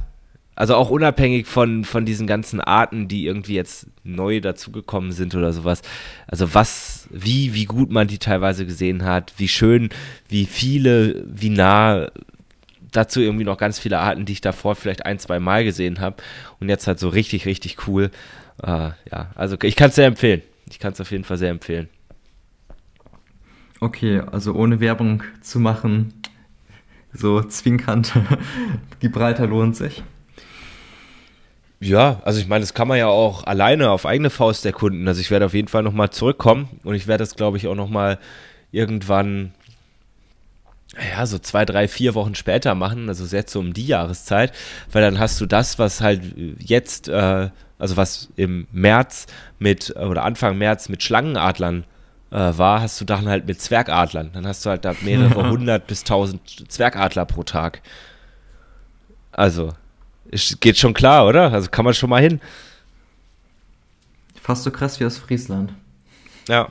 also 0.56 0.76
auch 0.76 0.90
unabhängig 0.90 1.46
von, 1.46 1.84
von 1.84 2.04
diesen 2.04 2.26
ganzen 2.26 2.60
Arten, 2.60 3.08
die 3.08 3.26
irgendwie 3.26 3.54
jetzt 3.54 3.88
neu 4.04 4.40
dazugekommen 4.40 5.12
sind 5.12 5.34
oder 5.34 5.52
sowas. 5.52 5.82
Also 6.26 6.54
was, 6.54 7.08
wie, 7.10 7.54
wie 7.54 7.64
gut 7.64 7.90
man 7.90 8.06
die 8.06 8.18
teilweise 8.18 8.64
gesehen 8.64 9.04
hat, 9.04 9.34
wie 9.38 9.48
schön, 9.48 9.90
wie 10.28 10.46
viele, 10.46 11.24
wie 11.26 11.50
nah. 11.50 12.10
Dazu 12.92 13.20
irgendwie 13.20 13.44
noch 13.44 13.58
ganz 13.58 13.80
viele 13.80 13.98
Arten, 13.98 14.24
die 14.24 14.34
ich 14.34 14.40
davor 14.40 14.76
vielleicht 14.76 15.04
ein, 15.04 15.18
zwei 15.18 15.40
Mal 15.40 15.64
gesehen 15.64 15.98
habe. 15.98 16.22
Und 16.60 16.68
jetzt 16.68 16.86
halt 16.86 17.00
so 17.00 17.08
richtig, 17.08 17.44
richtig 17.44 17.88
cool. 17.88 18.12
Äh, 18.62 18.90
ja, 19.10 19.32
also 19.34 19.56
ich 19.60 19.74
kann 19.74 19.88
es 19.88 19.96
sehr 19.96 20.06
empfehlen. 20.06 20.42
Ich 20.70 20.78
kann 20.78 20.92
es 20.92 21.00
auf 21.00 21.10
jeden 21.10 21.24
Fall 21.24 21.36
sehr 21.36 21.50
empfehlen. 21.50 21.88
Okay, 23.80 24.20
also 24.20 24.54
ohne 24.54 24.78
Werbung 24.78 25.24
zu 25.40 25.58
machen, 25.58 26.14
so 27.12 27.42
zwinkernd, 27.42 28.12
Gibraltar 29.00 29.48
lohnt 29.48 29.74
sich. 29.76 30.04
Ja, 31.80 32.20
also 32.24 32.40
ich 32.40 32.46
meine, 32.46 32.62
das 32.62 32.74
kann 32.74 32.88
man 32.88 32.98
ja 32.98 33.08
auch 33.08 33.44
alleine 33.44 33.90
auf 33.90 34.06
eigene 34.06 34.30
Faust 34.30 34.64
erkunden. 34.64 35.06
Also 35.06 35.20
ich 35.20 35.30
werde 35.30 35.46
auf 35.46 35.54
jeden 35.54 35.68
Fall 35.68 35.82
nochmal 35.82 36.10
zurückkommen 36.10 36.68
und 36.84 36.94
ich 36.94 37.06
werde 37.06 37.22
das, 37.22 37.36
glaube 37.36 37.56
ich, 37.58 37.66
auch 37.66 37.74
nochmal 37.74 38.18
irgendwann 38.72 39.52
ja, 41.12 41.26
so 41.26 41.38
zwei, 41.38 41.64
drei, 41.64 41.88
vier 41.88 42.14
Wochen 42.14 42.34
später 42.34 42.74
machen, 42.74 43.08
also 43.08 43.24
jetzt 43.36 43.52
so 43.52 43.60
um 43.60 43.72
die 43.72 43.86
Jahreszeit, 43.86 44.52
weil 44.92 45.02
dann 45.02 45.18
hast 45.18 45.40
du 45.40 45.46
das, 45.46 45.78
was 45.78 46.00
halt 46.00 46.22
jetzt, 46.58 47.08
äh, 47.08 47.50
also 47.78 47.96
was 47.96 48.28
im 48.36 48.66
März 48.72 49.26
mit, 49.58 49.94
oder 49.96 50.24
Anfang 50.24 50.56
März 50.56 50.88
mit 50.88 51.02
Schlangenadlern 51.02 51.84
äh, 52.30 52.36
war, 52.36 52.80
hast 52.80 53.00
du 53.00 53.04
dann 53.04 53.28
halt 53.28 53.46
mit 53.46 53.60
Zwergadlern. 53.60 54.30
Dann 54.32 54.46
hast 54.46 54.64
du 54.64 54.70
halt 54.70 54.84
da 54.84 54.94
mehrere 55.02 55.48
hundert 55.50 55.86
bis 55.86 56.04
tausend 56.04 56.70
Zwergadler 56.70 57.24
pro 57.26 57.42
Tag. 57.42 57.82
Also, 59.32 59.72
geht 60.60 60.78
schon 60.78 60.94
klar, 60.94 61.26
oder? 61.26 61.52
Also 61.52 61.70
kann 61.70 61.84
man 61.84 61.94
schon 61.94 62.10
mal 62.10 62.22
hin. 62.22 62.40
Fast 64.40 64.64
so 64.64 64.70
krass 64.70 65.00
wie 65.00 65.04
aus 65.04 65.18
Friesland. 65.18 65.72
Ja. 66.48 66.68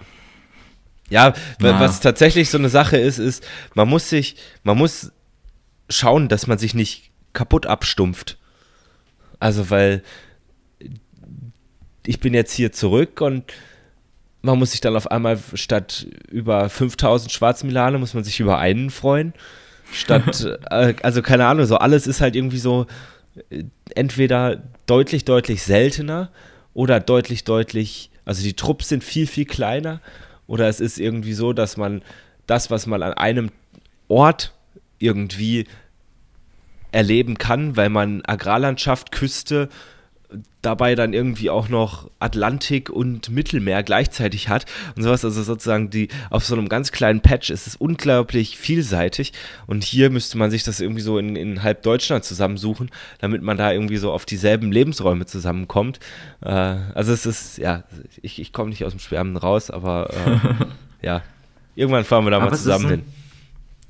Ja, 1.10 1.34
ja, 1.62 1.79
was 1.79 2.00
tatsächlich 2.00 2.50
so 2.50 2.58
eine 2.58 2.70
Sache 2.70 2.98
ist, 2.98 3.20
ist, 3.20 3.46
man 3.75 3.88
muss 3.88 4.10
sich, 4.10 4.36
man 4.63 4.77
muss 4.77 5.12
schauen, 5.89 6.27
dass 6.27 6.48
man 6.48 6.58
sich 6.58 6.74
nicht 6.74 7.12
kaputt 7.34 7.65
abstumpft. 7.65 8.38
Also, 9.39 9.70
weil 9.70 10.01
ich 12.05 12.20
bin 12.20 12.34
jetzt 12.34 12.53
hier 12.53 12.72
zurück 12.72 13.22
und 13.22 13.53
man 14.41 14.60
muss 14.60 14.72
sich 14.72 14.82
dann 14.82 14.96
auf 14.96 15.10
einmal 15.10 15.39
statt 15.53 16.08
über 16.29 16.70
5000 16.70 17.32
Schwarzmilane 17.32 17.98
muss 17.98 18.13
man 18.13 18.24
sich 18.24 18.39
über 18.39 18.60
einen 18.60 18.89
freuen. 18.89 19.34
Statt, 19.91 20.46
äh, 20.70 20.96
also 21.01 21.22
keine 21.22 21.46
Ahnung, 21.48 21.65
so 21.65 21.77
alles 21.77 22.08
ist 22.08 22.22
halt 22.22 22.36
irgendwie 22.36 22.60
so 22.60 22.88
entweder 23.95 24.61
deutlich, 24.85 25.25
deutlich 25.25 25.63
seltener 25.63 26.31
oder 26.73 26.99
deutlich, 26.99 27.43
deutlich, 27.43 28.09
also 28.25 28.43
die 28.43 28.53
Trupps 28.53 28.89
sind 28.89 29.03
viel, 29.03 29.27
viel 29.27 29.45
kleiner 29.45 30.01
oder 30.47 30.67
es 30.67 30.79
ist 30.79 30.99
irgendwie 30.99 31.33
so, 31.33 31.53
dass 31.53 31.77
man 31.77 32.01
das, 32.47 32.69
was 32.69 32.85
man 32.87 33.01
an 33.03 33.13
einem 33.13 33.51
Ort 34.07 34.53
irgendwie 34.99 35.65
erleben 36.91 37.37
kann, 37.37 37.75
weil 37.75 37.89
man 37.89 38.23
Agrarlandschaft, 38.25 39.11
Küste, 39.11 39.69
dabei 40.61 40.95
dann 40.95 41.13
irgendwie 41.13 41.49
auch 41.49 41.69
noch 41.69 42.09
Atlantik 42.19 42.89
und 42.89 43.29
Mittelmeer 43.29 43.83
gleichzeitig 43.83 44.49
hat 44.49 44.65
und 44.95 45.03
sowas. 45.03 45.25
Also 45.25 45.43
sozusagen 45.43 45.89
die 45.89 46.07
auf 46.29 46.45
so 46.45 46.55
einem 46.55 46.69
ganz 46.69 46.91
kleinen 46.91 47.21
Patch 47.21 47.49
ist 47.49 47.67
es 47.67 47.75
unglaublich 47.75 48.57
vielseitig 48.57 49.33
und 49.67 49.83
hier 49.83 50.09
müsste 50.09 50.37
man 50.37 50.51
sich 50.51 50.63
das 50.63 50.79
irgendwie 50.79 51.01
so 51.01 51.17
in, 51.17 51.35
in 51.35 51.63
halb 51.63 51.83
Deutschland 51.83 52.23
zusammensuchen, 52.23 52.89
damit 53.19 53.41
man 53.41 53.57
da 53.57 53.71
irgendwie 53.71 53.97
so 53.97 54.11
auf 54.11 54.25
dieselben 54.25 54.71
Lebensräume 54.71 55.25
zusammenkommt. 55.25 55.99
Äh, 56.41 56.49
also 56.49 57.11
es 57.11 57.25
ist, 57.25 57.57
ja, 57.57 57.83
ich, 58.21 58.39
ich 58.39 58.53
komme 58.53 58.69
nicht 58.69 58.85
aus 58.85 58.93
dem 58.93 58.99
Schwärmen 58.99 59.37
raus, 59.37 59.69
aber 59.69 60.09
äh, 60.11 60.65
ja, 61.05 61.21
irgendwann 61.75 62.05
fahren 62.05 62.25
wir 62.25 62.31
da 62.31 62.37
aber 62.37 62.51
mal 62.51 62.57
zusammen 62.57 62.89
hin. 62.89 63.03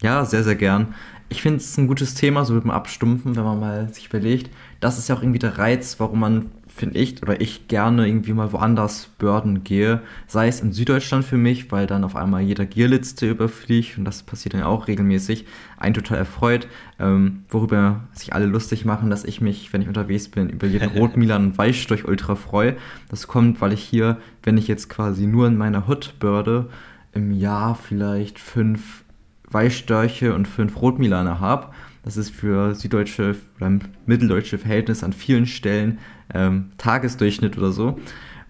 Ja, 0.02 0.26
sehr, 0.26 0.44
sehr 0.44 0.56
gern. 0.56 0.96
Ich 1.30 1.42
finde 1.42 1.58
es 1.58 1.78
ein 1.78 1.88
gutes 1.88 2.14
Thema, 2.14 2.46
so 2.46 2.54
mit 2.54 2.64
dem 2.64 2.72
Abstumpfen, 2.72 3.36
wenn 3.36 3.44
man 3.44 3.60
mal 3.60 3.94
sich 3.94 4.08
überlegt. 4.08 4.52
Das 4.84 4.98
ist 4.98 5.08
ja 5.08 5.16
auch 5.16 5.22
irgendwie 5.22 5.40
der 5.40 5.58
Reiz, 5.58 6.00
warum 6.00 6.20
man 6.20 6.52
finde 6.68 6.98
ich, 6.98 7.22
oder 7.22 7.40
ich 7.40 7.68
gerne 7.68 8.08
irgendwie 8.08 8.34
mal 8.34 8.52
woanders 8.52 9.08
Börden 9.20 9.64
gehe. 9.64 10.02
Sei 10.28 10.48
es 10.48 10.60
in 10.60 10.72
Süddeutschland 10.72 11.24
für 11.24 11.38
mich, 11.38 11.72
weil 11.72 11.86
dann 11.86 12.04
auf 12.04 12.16
einmal 12.16 12.42
jeder 12.42 12.66
Gierlitzte 12.66 13.30
überfliegt 13.30 13.98
und 13.98 14.06
das 14.06 14.24
passiert 14.24 14.56
dann 14.56 14.64
auch 14.64 14.88
regelmäßig. 14.88 15.46
Ein 15.78 15.94
total 15.94 16.18
erfreut, 16.18 16.68
ähm, 17.00 17.44
worüber 17.50 18.02
sich 18.14 18.34
alle 18.34 18.48
lustig 18.48 18.86
machen, 18.86 19.12
dass 19.12 19.24
ich 19.24 19.40
mich, 19.40 19.72
wenn 19.72 19.84
ich 19.84 19.88
unterwegs 19.88 20.30
bin, 20.30 20.50
über 20.50 20.66
jeden 20.66 20.90
Rotmilan 20.98 21.46
und 21.46 21.58
Weißstorch 21.58 22.06
ultra 22.06 22.36
freue. 22.36 22.76
Das 23.10 23.28
kommt, 23.28 23.62
weil 23.62 23.74
ich 23.74 23.84
hier, 23.84 24.18
wenn 24.42 24.58
ich 24.58 24.68
jetzt 24.68 24.90
quasi 24.90 25.28
nur 25.28 25.48
in 25.48 25.58
meiner 25.58 25.88
Hut 25.88 26.16
börde, 26.20 26.70
im 27.14 27.32
Jahr 27.32 27.76
vielleicht 27.76 28.40
fünf 28.40 29.04
Weißstörche 29.54 30.34
und 30.34 30.48
fünf 30.48 30.82
Rotmilane 30.82 31.40
habe. 31.40 31.70
Das 32.04 32.18
ist 32.18 32.32
für 32.32 32.76
süddeutsche 32.76 33.36
oder 33.58 33.80
mitteldeutsche 34.06 34.58
Verhältnisse 34.58 35.06
an 35.06 35.14
vielen 35.14 35.46
Stellen 35.46 36.00
ähm, 36.34 36.72
Tagesdurchschnitt 36.78 37.58
oder 37.58 37.72
so. 37.72 38.00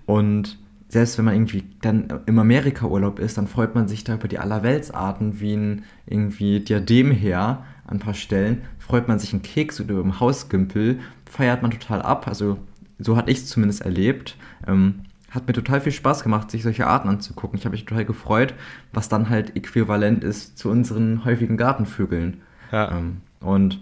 Und 0.06 0.58
selbst 0.88 1.18
wenn 1.18 1.26
man 1.26 1.36
irgendwie 1.36 1.64
dann 1.82 2.22
im 2.26 2.38
Amerika-Urlaub 2.38 3.20
ist, 3.20 3.38
dann 3.38 3.48
freut 3.48 3.74
man 3.74 3.88
sich 3.88 4.04
da 4.04 4.16
über 4.16 4.28
die 4.28 4.40
Allerweltsarten 4.40 5.40
wie 5.40 5.54
ein 5.54 5.84
irgendwie 6.06 6.60
Diademheer 6.60 7.64
an 7.86 7.98
ein 7.98 8.00
paar 8.00 8.14
Stellen. 8.14 8.62
Freut 8.80 9.08
man 9.08 9.20
sich 9.20 9.34
einen 9.34 9.42
Keks 9.42 9.82
oder 9.82 9.94
über 9.94 10.04
dem 10.04 10.20
Hausgimpel, 10.20 11.00
feiert 11.30 11.62
man 11.62 11.72
total 11.72 12.02
ab. 12.02 12.28
Also 12.28 12.60
so 13.00 13.18
hatte 13.18 13.32
ich 13.32 13.40
es 13.40 13.48
zumindest 13.48 13.82
erlebt. 13.82 14.38
Ähm, 14.68 15.02
hat 15.32 15.48
mir 15.48 15.54
total 15.54 15.82
viel 15.82 15.92
Spaß 15.92 16.22
gemacht, 16.22 16.52
sich 16.52 16.62
solche 16.62 16.86
Arten 16.86 17.10
anzugucken. 17.10 17.58
Ich 17.58 17.66
habe 17.66 17.74
mich 17.74 17.86
total 17.86 18.06
gefreut, 18.06 18.54
was 18.92 19.10
dann 19.10 19.30
halt 19.30 19.56
äquivalent 19.56 20.24
ist 20.24 20.60
zu 20.60 20.70
unseren 20.70 21.26
häufigen 21.26 21.58
Gartenvögeln. 21.58 22.42
Ja. 22.72 22.98
Ähm, 22.98 23.18
und 23.44 23.80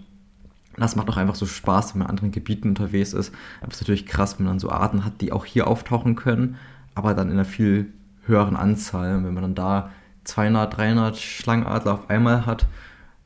das 0.76 0.96
macht 0.96 1.08
auch 1.08 1.16
einfach 1.16 1.34
so 1.34 1.46
Spaß, 1.46 1.94
wenn 1.94 2.00
man 2.00 2.06
in 2.06 2.10
anderen 2.10 2.32
Gebieten 2.32 2.68
unterwegs 2.68 3.12
ist. 3.12 3.32
Aber 3.60 3.70
es 3.70 3.76
ist 3.76 3.82
natürlich 3.82 4.06
krass, 4.06 4.38
wenn 4.38 4.46
man 4.46 4.54
dann 4.54 4.60
so 4.60 4.70
Arten 4.70 5.04
hat, 5.04 5.20
die 5.20 5.32
auch 5.32 5.44
hier 5.44 5.66
auftauchen 5.66 6.16
können, 6.16 6.56
aber 6.94 7.14
dann 7.14 7.28
in 7.28 7.34
einer 7.34 7.44
viel 7.44 7.92
höheren 8.26 8.56
Anzahl. 8.56 9.16
Und 9.16 9.24
wenn 9.24 9.34
man 9.34 9.42
dann 9.42 9.54
da 9.54 9.90
200, 10.24 10.76
300 10.76 11.18
Schlangenadler 11.18 11.94
auf 11.94 12.10
einmal 12.10 12.46
hat 12.46 12.66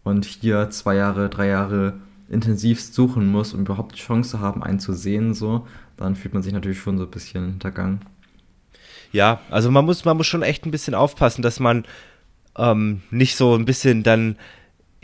und 0.03 0.25
hier 0.25 0.71
zwei 0.71 0.97
Jahre, 0.97 1.29
drei 1.29 1.47
Jahre 1.49 1.95
intensivst 2.29 2.95
suchen 2.95 3.29
muss, 3.29 3.55
um 3.55 3.61
überhaupt 3.61 3.95
die 3.95 4.01
Chance 4.01 4.41
haben, 4.41 4.63
einen 4.63 4.81
zu 4.81 4.93
sehen, 4.93 5.35
so, 5.35 5.67
dann 5.97 6.17
fühlt 6.17 6.35
man 6.35 6.43
sich 6.43 6.53
natürlich 6.53 6.81
schon 6.81 6.99
so 6.99 7.05
ein 7.05 7.11
bisschen 7.11 7.47
hintergangen. 7.47 8.01
Ja, 9.13 9.41
also 9.51 9.71
man 9.71 9.85
muss, 9.85 10.05
man 10.05 10.17
muss 10.17 10.27
schon 10.27 10.43
echt 10.43 10.67
ein 10.67 10.73
bisschen 10.73 10.95
aufpassen, 10.95 11.43
dass 11.43 11.61
man 11.61 11.85
ähm, 12.59 13.03
nicht 13.11 13.37
so 13.37 13.55
ein 13.55 13.65
bisschen 13.65 14.03
dann 14.03 14.37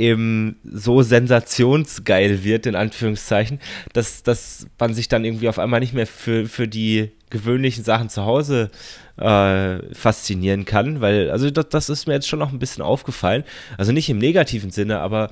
eben 0.03 0.57
so 0.65 1.03
sensationsgeil 1.03 2.43
wird, 2.43 2.67
in 2.67 2.75
Anführungszeichen, 2.75 3.61
dass, 3.93 4.23
dass 4.25 4.67
man 4.79 4.95
sich 4.95 5.09
dann 5.09 5.25
irgendwie 5.25 5.49
auf 5.49 5.61
einmal 5.61 5.81
nicht 5.81 5.95
mehr 5.95 6.09
für, 6.09 6.47
für 6.47 6.67
die 6.67 7.13
gewöhnlichen 7.31 7.85
Sachen 7.85 8.09
zu 8.09 8.25
Hause 8.25 8.71
äh, 9.17 9.79
faszinieren 9.95 10.65
kann, 10.65 11.01
weil, 11.01 11.31
also 11.31 11.51
das, 11.51 11.69
das 11.69 11.89
ist 11.89 12.07
mir 12.07 12.15
jetzt 12.15 12.29
schon 12.29 12.41
noch 12.41 12.53
ein 12.53 12.59
bisschen 12.59 12.83
aufgefallen. 12.83 13.45
Also 13.79 13.93
nicht 13.93 14.11
im 14.11 14.19
negativen 14.19 14.71
Sinne, 14.71 14.99
aber 14.99 15.31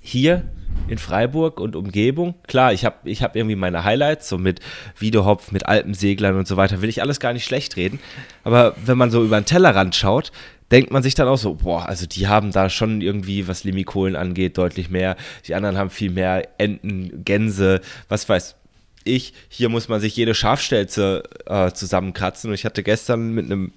hier 0.00 0.44
in 0.88 0.98
Freiburg 0.98 1.60
und 1.60 1.76
Umgebung. 1.76 2.34
Klar, 2.48 2.72
ich 2.72 2.84
habe 2.84 2.96
ich 3.04 3.22
hab 3.22 3.36
irgendwie 3.36 3.56
meine 3.56 3.84
Highlights, 3.84 4.28
so 4.28 4.38
mit 4.38 4.60
Wiedehopf, 4.98 5.52
mit 5.52 5.66
Alpenseglern 5.66 6.36
und 6.36 6.48
so 6.48 6.56
weiter, 6.56 6.82
will 6.82 6.88
ich 6.88 7.02
alles 7.02 7.20
gar 7.20 7.32
nicht 7.32 7.44
schlecht 7.44 7.76
reden. 7.76 8.00
Aber 8.42 8.74
wenn 8.84 8.98
man 8.98 9.10
so 9.10 9.22
über 9.22 9.40
den 9.40 9.44
Tellerrand 9.44 9.94
schaut, 9.94 10.32
denkt 10.70 10.90
man 10.90 11.02
sich 11.02 11.14
dann 11.14 11.28
auch 11.28 11.36
so, 11.36 11.54
boah, 11.54 11.86
also 11.86 12.06
die 12.06 12.28
haben 12.28 12.52
da 12.52 12.70
schon 12.70 13.00
irgendwie, 13.00 13.48
was 13.48 13.64
Limikolen 13.64 14.16
angeht, 14.16 14.58
deutlich 14.58 14.90
mehr. 14.90 15.16
Die 15.46 15.54
anderen 15.54 15.76
haben 15.76 15.90
viel 15.90 16.10
mehr 16.10 16.48
Enten, 16.58 17.24
Gänse, 17.24 17.80
was 18.08 18.28
weiß 18.28 18.56
ich. 19.04 19.34
Hier 19.48 19.68
muss 19.68 19.88
man 19.88 20.00
sich 20.00 20.16
jede 20.16 20.34
Schafstelze 20.34 21.24
äh, 21.46 21.72
zusammenkratzen. 21.72 22.50
Und 22.50 22.54
ich 22.54 22.64
hatte 22.64 22.82
gestern 22.82 23.32
mit 23.32 23.46
einem 23.46 23.72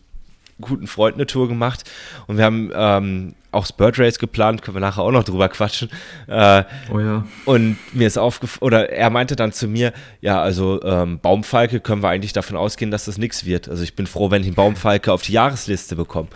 guten 0.61 0.87
Freund 0.87 1.15
eine 1.15 1.25
Tour 1.25 1.47
gemacht 1.47 1.89
und 2.27 2.37
wir 2.37 2.45
haben 2.45 2.71
ähm, 2.75 3.33
auch 3.51 3.63
das 3.63 3.73
Bird 3.73 3.99
Race 3.99 4.19
geplant, 4.19 4.61
können 4.61 4.75
wir 4.75 4.81
nachher 4.81 5.01
auch 5.01 5.11
noch 5.11 5.23
drüber 5.23 5.49
quatschen. 5.49 5.89
Äh, 6.27 6.63
oh 6.91 6.99
ja. 6.99 7.25
Und 7.45 7.77
mir 7.93 8.07
ist 8.07 8.17
aufgefallen, 8.17 8.61
oder 8.61 8.89
er 8.91 9.09
meinte 9.09 9.35
dann 9.35 9.51
zu 9.51 9.67
mir, 9.67 9.93
ja, 10.21 10.41
also 10.41 10.81
ähm, 10.83 11.19
Baumfalke 11.19 11.79
können 11.79 12.03
wir 12.03 12.09
eigentlich 12.09 12.33
davon 12.33 12.55
ausgehen, 12.55 12.91
dass 12.91 13.05
das 13.05 13.17
nichts 13.17 13.45
wird. 13.45 13.69
Also 13.69 13.83
ich 13.83 13.95
bin 13.95 14.07
froh, 14.07 14.31
wenn 14.31 14.41
ich 14.41 14.47
einen 14.47 14.55
Baumfalke 14.55 15.11
auf 15.11 15.21
die 15.21 15.33
Jahresliste 15.33 15.95
bekomme. 15.95 16.29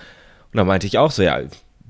Und 0.54 0.58
da 0.58 0.64
meinte 0.64 0.88
ich 0.88 0.98
auch 0.98 1.12
so, 1.12 1.24
ja, 1.24 1.40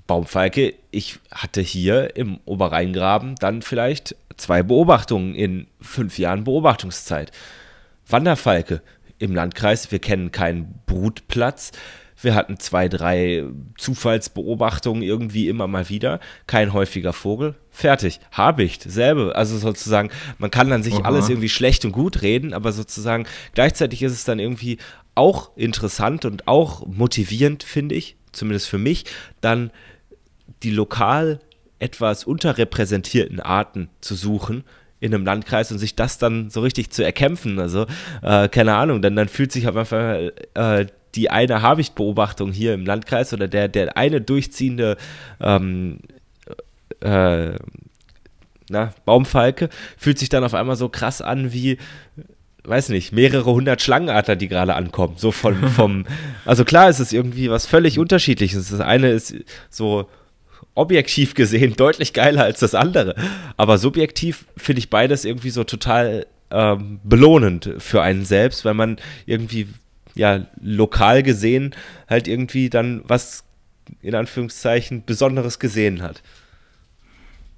Baumfalke, 0.07 0.73
ich 0.91 1.19
hatte 1.31 1.61
hier 1.61 2.15
im 2.15 2.39
Oberrheingraben 2.45 3.35
dann 3.35 3.61
vielleicht 3.61 4.15
zwei 4.37 4.63
Beobachtungen 4.63 5.35
in 5.35 5.67
fünf 5.81 6.17
Jahren 6.17 6.45
Beobachtungszeit. 6.45 7.31
Wanderfalke 8.07 8.81
im 9.19 9.35
Landkreis, 9.35 9.91
wir 9.91 9.99
kennen 9.99 10.31
keinen 10.31 10.79
Brutplatz. 10.85 11.71
Wir 12.19 12.33
hatten 12.33 12.57
zwei, 12.57 12.87
drei 12.89 13.43
Zufallsbeobachtungen 13.77 15.03
irgendwie 15.03 15.49
immer 15.49 15.67
mal 15.67 15.89
wieder. 15.89 16.19
Kein 16.47 16.73
häufiger 16.73 17.13
Vogel. 17.13 17.53
Fertig. 17.69 18.19
Habicht. 18.31 18.81
Selbe. 18.83 19.35
Also 19.35 19.57
sozusagen, 19.57 20.09
man 20.39 20.49
kann 20.49 20.69
dann 20.69 20.81
sich 20.81 20.95
Aha. 20.95 21.03
alles 21.03 21.29
irgendwie 21.29 21.49
schlecht 21.49 21.85
und 21.85 21.91
gut 21.91 22.23
reden, 22.23 22.53
aber 22.53 22.71
sozusagen 22.71 23.27
gleichzeitig 23.53 24.01
ist 24.01 24.13
es 24.13 24.23
dann 24.23 24.39
irgendwie 24.39 24.79
auch 25.13 25.55
interessant 25.55 26.25
und 26.25 26.47
auch 26.47 26.87
motivierend, 26.87 27.63
finde 27.63 27.93
ich, 27.93 28.16
zumindest 28.37 28.69
für 28.69 28.77
mich, 28.77 29.05
dann 29.41 29.71
die 30.63 30.71
lokal 30.71 31.39
etwas 31.79 32.23
unterrepräsentierten 32.23 33.39
Arten 33.39 33.89
zu 34.01 34.15
suchen 34.15 34.63
in 34.99 35.13
einem 35.13 35.25
Landkreis 35.25 35.71
und 35.71 35.77
sich 35.77 35.95
das 35.95 36.17
dann 36.17 36.49
so 36.49 36.61
richtig 36.61 36.89
zu 36.89 37.03
erkämpfen. 37.03 37.59
Also, 37.59 37.85
äh, 38.23 38.49
keine 38.49 38.75
Ahnung, 38.75 39.01
dann, 39.01 39.15
dann 39.15 39.27
fühlt 39.27 39.51
sich 39.51 39.67
auf 39.67 39.75
einmal 39.75 40.33
äh, 40.55 40.85
die 41.15 41.29
eine 41.29 41.61
Habichtbeobachtung 41.61 42.51
hier 42.51 42.73
im 42.73 42.85
Landkreis 42.85 43.33
oder 43.33 43.47
der, 43.47 43.67
der 43.67 43.95
eine 43.95 44.21
durchziehende 44.21 44.97
ähm, 45.39 45.99
äh, 47.01 47.51
na, 48.69 48.93
Baumfalke 49.05 49.69
fühlt 49.97 50.19
sich 50.19 50.29
dann 50.29 50.43
auf 50.43 50.53
einmal 50.53 50.75
so 50.75 50.89
krass 50.89 51.21
an 51.21 51.53
wie 51.53 51.77
weiß 52.67 52.89
nicht, 52.89 53.13
mehrere 53.13 53.51
hundert 53.51 53.81
Schlangenadler, 53.81 54.35
die 54.35 54.47
gerade 54.47 54.75
ankommen. 54.75 55.15
So 55.17 55.31
von, 55.31 55.69
vom, 55.75 56.05
also 56.45 56.65
klar 56.65 56.89
ist 56.89 56.99
es 56.99 57.13
irgendwie 57.13 57.49
was 57.49 57.65
völlig 57.65 57.99
unterschiedliches. 57.99 58.69
Das 58.69 58.79
eine 58.79 59.09
ist 59.09 59.35
so 59.69 60.09
objektiv 60.75 61.33
gesehen 61.33 61.73
deutlich 61.77 62.13
geiler 62.13 62.43
als 62.43 62.59
das 62.59 62.75
andere. 62.75 63.15
Aber 63.55 63.77
subjektiv 63.77 64.45
finde 64.55 64.79
ich 64.79 64.89
beides 64.89 65.25
irgendwie 65.25 65.49
so 65.49 65.63
total 65.63 66.27
ähm, 66.51 66.99
belohnend 67.03 67.73
für 67.79 68.01
einen 68.01 68.25
selbst, 68.25 68.65
weil 68.65 68.73
man 68.73 68.97
irgendwie 69.25 69.67
ja 70.15 70.47
lokal 70.61 71.23
gesehen 71.23 71.75
halt 72.09 72.27
irgendwie 72.27 72.69
dann 72.69 73.01
was 73.05 73.43
in 74.01 74.15
Anführungszeichen 74.15 75.05
Besonderes 75.05 75.59
gesehen 75.59 76.01
hat. 76.01 76.21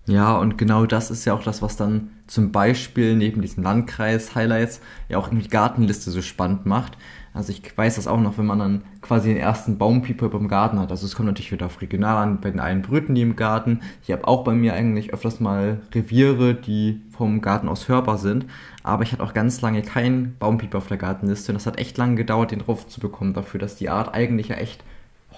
Ja, 0.10 0.36
und 0.38 0.58
genau 0.58 0.88
das 0.88 1.12
ist 1.12 1.26
ja 1.26 1.36
auch 1.36 1.44
das, 1.44 1.62
was 1.62 1.78
dann 1.78 2.10
zum 2.26 2.52
Beispiel 2.52 3.16
neben 3.16 3.44
diesen 3.44 3.64
Landkreis-Highlights 3.64 4.82
ja 5.08 5.20
auch 5.20 5.30
die 5.30 5.48
Gartenliste 5.48 6.10
so 6.10 6.24
spannend 6.24 6.66
macht. 6.66 6.98
Also 7.32 7.52
ich 7.52 7.78
weiß 7.78 7.98
das 7.98 8.08
auch 8.08 8.20
noch, 8.20 8.40
wenn 8.40 8.48
man 8.48 8.58
dann 8.58 8.82
quasi 9.02 9.30
den 9.30 9.38
ersten 9.38 9.78
Baumpieper 9.78 10.30
beim 10.30 10.48
Garten 10.48 10.80
hat. 10.80 10.90
Also 10.90 11.06
es 11.06 11.16
kommt 11.16 11.28
natürlich 11.28 11.52
wieder 11.52 11.68
auf 11.68 11.80
regional 11.80 12.18
an, 12.18 12.42
bei 12.42 12.50
den 12.50 12.60
einen 12.60 12.82
brüten 12.82 13.14
die 13.14 13.22
im 13.22 13.36
Garten. 13.36 13.82
Ich 14.02 14.12
habe 14.12 14.28
auch 14.28 14.44
bei 14.44 14.54
mir 14.54 14.74
eigentlich 14.74 15.14
öfters 15.14 15.40
mal 15.40 15.80
Reviere, 15.94 16.56
die 16.56 17.02
vom 17.16 17.42
Garten 17.42 17.70
aus 17.70 17.88
hörbar 17.88 18.18
sind. 18.18 18.48
Aber 18.82 19.04
ich 19.04 19.12
hatte 19.12 19.22
auch 19.22 19.36
ganz 19.36 19.62
lange 19.62 19.84
keinen 19.84 20.38
Baumpieper 20.40 20.80
auf 20.80 20.88
der 20.88 20.98
Gartenliste. 20.98 21.52
Und 21.52 21.56
das 21.56 21.68
hat 21.68 21.78
echt 21.78 22.00
lange 22.00 22.16
gedauert, 22.16 22.50
den 22.50 22.60
drauf 22.60 22.88
zu 22.88 23.00
bekommen, 23.00 23.36
dafür, 23.36 23.60
dass 23.60 23.76
die 23.76 23.90
Art 23.90 24.16
eigentlich 24.16 24.48
ja 24.48 24.56
echt 24.56 24.84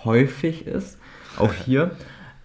häufig 0.05 0.65
ist. 0.65 0.97
Auch 1.37 1.53
hier. 1.53 1.91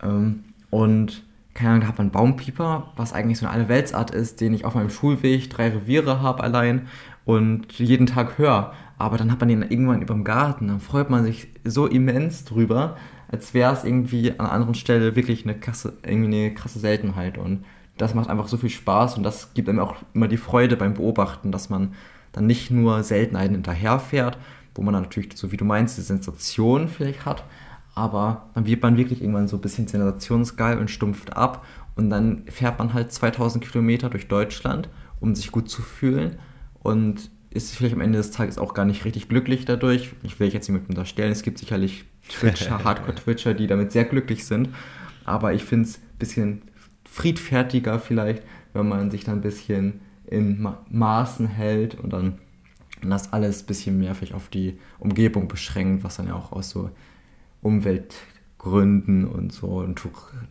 Ähm, 0.02 0.42
und 0.70 1.22
keine 1.56 1.70
Ahnung, 1.70 1.80
da 1.82 1.88
hat 1.88 1.98
man 1.98 2.10
Baumpieper, 2.10 2.92
was 2.96 3.12
eigentlich 3.12 3.38
so 3.38 3.46
eine 3.46 3.54
Allerweltsart 3.54 4.10
ist, 4.10 4.40
den 4.40 4.52
ich 4.54 4.64
auf 4.64 4.74
meinem 4.74 4.90
Schulweg 4.90 5.48
drei 5.50 5.68
Reviere 5.70 6.20
habe 6.20 6.42
allein 6.42 6.88
und 7.24 7.72
jeden 7.78 8.06
Tag 8.06 8.38
höre. 8.38 8.74
Aber 8.98 9.16
dann 9.16 9.32
hat 9.32 9.40
man 9.40 9.48
den 9.48 9.62
irgendwann 9.62 10.02
über 10.02 10.14
dem 10.14 10.22
Garten, 10.24 10.68
dann 10.68 10.80
freut 10.80 11.10
man 11.10 11.24
sich 11.24 11.48
so 11.64 11.86
immens 11.86 12.44
drüber, 12.44 12.96
als 13.28 13.54
wäre 13.54 13.72
es 13.72 13.84
irgendwie 13.84 14.32
an 14.32 14.40
einer 14.40 14.52
anderen 14.52 14.74
Stelle 14.74 15.16
wirklich 15.16 15.44
eine 15.44 15.58
krasse, 15.58 15.94
irgendwie 16.04 16.44
eine 16.44 16.54
krasse 16.54 16.78
Seltenheit. 16.78 17.38
Und 17.38 17.64
das 17.96 18.14
macht 18.14 18.28
einfach 18.28 18.48
so 18.48 18.58
viel 18.58 18.70
Spaß 18.70 19.16
und 19.16 19.22
das 19.22 19.54
gibt 19.54 19.68
einem 19.68 19.78
auch 19.80 19.96
immer 20.12 20.28
die 20.28 20.36
Freude 20.36 20.76
beim 20.76 20.94
Beobachten, 20.94 21.52
dass 21.52 21.70
man 21.70 21.94
dann 22.32 22.46
nicht 22.46 22.70
nur 22.70 23.02
Seltenheiten 23.02 23.54
hinterherfährt, 23.54 24.36
wo 24.74 24.82
man 24.82 24.92
dann 24.92 25.04
natürlich, 25.04 25.36
so 25.36 25.52
wie 25.52 25.56
du 25.56 25.64
meinst, 25.64 25.96
die 25.96 26.02
Sensation 26.02 26.88
vielleicht 26.88 27.24
hat, 27.24 27.44
aber 27.96 28.50
dann 28.54 28.66
wird 28.66 28.82
man 28.82 28.96
wirklich 28.96 29.22
irgendwann 29.22 29.48
so 29.48 29.56
ein 29.56 29.62
bisschen 29.62 29.88
sensationsgeil 29.88 30.78
und 30.78 30.90
stumpft 30.90 31.36
ab. 31.36 31.66
Und 31.96 32.10
dann 32.10 32.42
fährt 32.46 32.78
man 32.78 32.92
halt 32.92 33.10
2000 33.10 33.64
Kilometer 33.64 34.10
durch 34.10 34.28
Deutschland, 34.28 34.90
um 35.18 35.34
sich 35.34 35.50
gut 35.50 35.68
zu 35.70 35.80
fühlen. 35.82 36.38
Und 36.82 37.30
ist 37.56 37.74
vielleicht 37.74 37.94
am 37.94 38.02
Ende 38.02 38.18
des 38.18 38.30
Tages 38.30 38.58
auch 38.58 38.74
gar 38.74 38.84
nicht 38.84 39.06
richtig 39.06 39.28
glücklich 39.28 39.64
dadurch. 39.64 40.12
Ich 40.22 40.38
will 40.38 40.48
jetzt 40.48 40.68
niemandem 40.68 40.90
unterstellen, 40.90 41.32
es 41.32 41.42
gibt 41.42 41.58
sicherlich 41.58 42.04
Twitcher, 42.28 42.78
Hardcore-Twitcher, 42.84 43.54
die 43.54 43.66
damit 43.66 43.92
sehr 43.92 44.04
glücklich 44.04 44.44
sind, 44.44 44.68
aber 45.24 45.54
ich 45.54 45.64
finde 45.64 45.88
es 45.88 45.96
ein 45.96 46.18
bisschen 46.18 46.62
friedfertiger 47.04 47.98
vielleicht, 47.98 48.42
wenn 48.74 48.86
man 48.86 49.10
sich 49.10 49.24
dann 49.24 49.36
ein 49.36 49.40
bisschen 49.40 50.00
in 50.26 50.60
Ma 50.60 50.84
Maßen 50.90 51.46
hält 51.46 51.98
und 51.98 52.12
dann 52.12 52.38
das 53.02 53.32
alles 53.32 53.62
ein 53.62 53.66
bisschen 53.66 53.98
mehr 53.98 54.14
vielleicht 54.14 54.34
auf 54.34 54.48
die 54.48 54.78
Umgebung 54.98 55.48
beschränkt, 55.48 56.04
was 56.04 56.16
dann 56.16 56.26
ja 56.26 56.34
auch 56.34 56.52
aus 56.52 56.70
so 56.70 56.90
Umweltgründen 57.66 59.26
und 59.26 59.52
so 59.52 59.66
und 59.66 60.00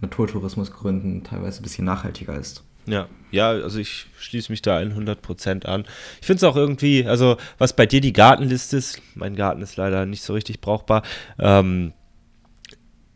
Naturtourismusgründen 0.01 1.23
teilweise 1.23 1.61
ein 1.61 1.63
bisschen 1.63 1.85
nachhaltiger 1.85 2.37
ist. 2.37 2.63
Ja, 2.87 3.07
ja, 3.31 3.49
also 3.49 3.79
ich 3.79 4.07
schließe 4.19 4.51
mich 4.51 4.61
da 4.61 4.77
100% 4.77 5.65
an. 5.65 5.85
Ich 6.21 6.27
finde 6.27 6.37
es 6.37 6.43
auch 6.43 6.55
irgendwie, 6.55 7.05
also 7.05 7.37
was 7.57 7.75
bei 7.75 7.85
dir 7.85 7.99
die 7.99 8.13
Gartenliste 8.13 8.77
ist, 8.77 9.01
mein 9.15 9.35
Garten 9.35 9.61
ist 9.61 9.75
leider 9.77 10.05
nicht 10.05 10.21
so 10.21 10.33
richtig 10.33 10.61
brauchbar, 10.61 11.01
ähm, 11.39 11.93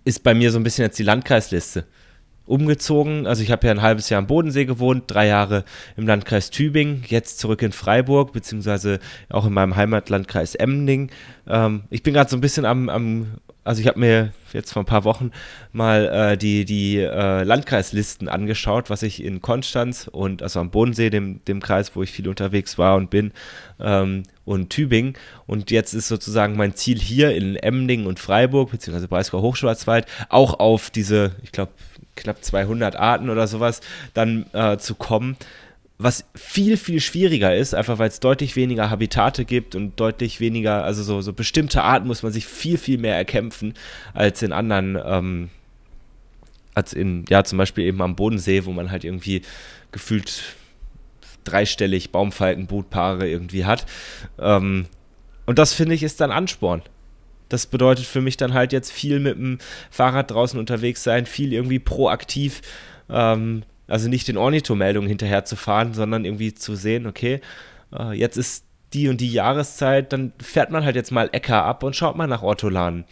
ist 0.05 0.23
bei 0.23 0.33
mir 0.33 0.51
so 0.51 0.57
ein 0.57 0.63
bisschen 0.63 0.85
jetzt 0.85 0.97
die 0.97 1.03
Landkreisliste 1.03 1.85
umgezogen. 2.49 3.27
Also 3.27 3.43
ich 3.43 3.51
habe 3.51 3.67
ja 3.67 3.71
ein 3.71 3.83
halbes 3.83 4.09
Jahr 4.09 4.17
am 4.17 4.27
Bodensee 4.27 4.65
gewohnt, 4.65 5.03
drei 5.07 5.27
Jahre 5.27 5.63
im 5.95 6.07
Landkreis 6.07 6.49
Tübingen, 6.49 7.03
jetzt 7.07 7.37
zurück 7.37 7.61
in 7.61 7.71
Freiburg, 7.71 8.33
beziehungsweise 8.33 8.99
auch 9.29 9.45
in 9.45 9.53
meinem 9.53 9.75
Heimatlandkreis 9.75 10.55
Emding. 10.55 11.11
Ähm, 11.47 11.83
ich 11.91 12.01
bin 12.01 12.15
gerade 12.15 12.29
so 12.29 12.35
ein 12.35 12.41
bisschen 12.41 12.65
am, 12.65 12.89
am 12.89 13.27
also 13.69 13.81
ich 13.81 13.87
habe 13.87 13.99
mir 13.99 14.33
jetzt 14.51 14.73
vor 14.73 14.81
ein 14.81 14.87
paar 14.87 15.03
Wochen 15.03 15.29
mal 15.73 16.07
äh, 16.07 16.37
die, 16.37 16.65
die 16.65 16.97
äh, 16.97 17.43
Landkreislisten 17.43 18.27
angeschaut, 18.27 18.89
was 18.89 19.03
ich 19.03 19.23
in 19.23 19.43
Konstanz 19.43 20.09
und 20.11 20.41
also 20.41 20.59
am 20.59 20.71
Bodensee, 20.71 21.11
dem, 21.11 21.45
dem 21.45 21.61
Kreis, 21.61 21.95
wo 21.95 22.01
ich 22.01 22.11
viel 22.11 22.27
unterwegs 22.27 22.79
war 22.79 22.95
und 22.95 23.11
bin, 23.11 23.31
ähm, 23.79 24.23
und 24.43 24.71
Tübingen. 24.71 25.13
Und 25.45 25.69
jetzt 25.69 25.93
ist 25.93 26.07
sozusagen 26.07 26.57
mein 26.57 26.73
Ziel 26.73 26.97
hier 26.97 27.35
in 27.35 27.57
Emding 27.57 28.07
und 28.07 28.19
Freiburg, 28.19 28.71
beziehungsweise 28.71 29.07
Breisgau 29.07 29.43
Hochschwarzwald, 29.43 30.07
auch 30.29 30.59
auf 30.59 30.89
diese, 30.89 31.35
ich 31.43 31.51
glaube, 31.51 31.73
knapp 32.15 32.43
200 32.43 32.95
Arten 32.95 33.29
oder 33.29 33.45
sowas 33.45 33.81
dann 34.15 34.47
äh, 34.51 34.79
zu 34.79 34.95
kommen 34.95 35.37
was 36.01 36.23
viel, 36.33 36.77
viel 36.77 37.01
schwieriger 37.01 37.53
ist, 37.53 37.75
einfach 37.75 37.99
weil 37.99 38.07
es 38.07 38.21
deutlich 38.21 38.55
weniger 38.55 38.89
Habitate 38.89 39.43
gibt 39.43 39.75
und 39.75 39.99
deutlich 39.99 40.39
weniger, 40.39 40.85
also 40.85 41.03
so, 41.03 41.19
so 41.19 41.33
bestimmte 41.33 41.83
Arten 41.83 42.07
muss 42.07 42.23
man 42.23 42.31
sich 42.31 42.45
viel, 42.47 42.77
viel 42.77 42.97
mehr 42.97 43.17
erkämpfen 43.17 43.73
als 44.13 44.41
in 44.41 44.53
anderen, 44.53 44.97
ähm, 45.03 45.49
als 46.73 46.93
in, 46.93 47.25
ja, 47.27 47.43
zum 47.43 47.57
Beispiel 47.57 47.83
eben 47.83 48.01
am 48.01 48.15
Bodensee, 48.15 48.63
wo 48.63 48.71
man 48.71 48.91
halt 48.91 49.03
irgendwie 49.03 49.41
gefühlt 49.91 50.55
dreistellig 51.43 52.11
Baumfalkenbrutpaare 52.11 53.27
irgendwie 53.27 53.65
hat. 53.65 53.85
Ähm, 54.39 54.85
und 55.45 55.59
das 55.59 55.73
finde 55.73 55.95
ich 55.95 56.03
ist 56.03 56.21
dann 56.21 56.31
Ansporn. 56.31 56.81
Das 57.49 57.65
bedeutet 57.65 58.05
für 58.05 58.21
mich 58.21 58.37
dann 58.37 58.53
halt 58.53 58.71
jetzt 58.71 58.93
viel 58.93 59.19
mit 59.19 59.35
dem 59.35 59.57
Fahrrad 59.91 60.31
draußen 60.31 60.57
unterwegs 60.57 61.03
sein, 61.03 61.25
viel 61.25 61.51
irgendwie 61.51 61.79
proaktiv 61.79 62.61
ähm, 63.09 63.63
also 63.89 64.07
nicht 64.07 64.27
den 64.27 64.37
Ornitho-Meldungen 64.37 65.09
hinterher 65.09 65.45
zu 65.45 65.55
fahren, 65.55 65.93
sondern 65.93 66.25
irgendwie 66.25 66.53
zu 66.53 66.75
sehen, 66.75 67.07
okay, 67.07 67.41
äh, 67.97 68.13
jetzt 68.13 68.37
ist 68.37 68.65
die 68.93 69.09
und 69.09 69.21
die 69.21 69.31
Jahreszeit, 69.31 70.13
dann 70.13 70.33
fährt 70.41 70.71
man 70.71 70.85
halt 70.85 70.95
jetzt 70.95 71.11
mal 71.11 71.29
Äcker 71.31 71.63
ab 71.63 71.83
und 71.83 71.95
schaut 71.95 72.15
mal 72.15 72.27
nach 72.27 72.41
Ortolanen. 72.41 73.05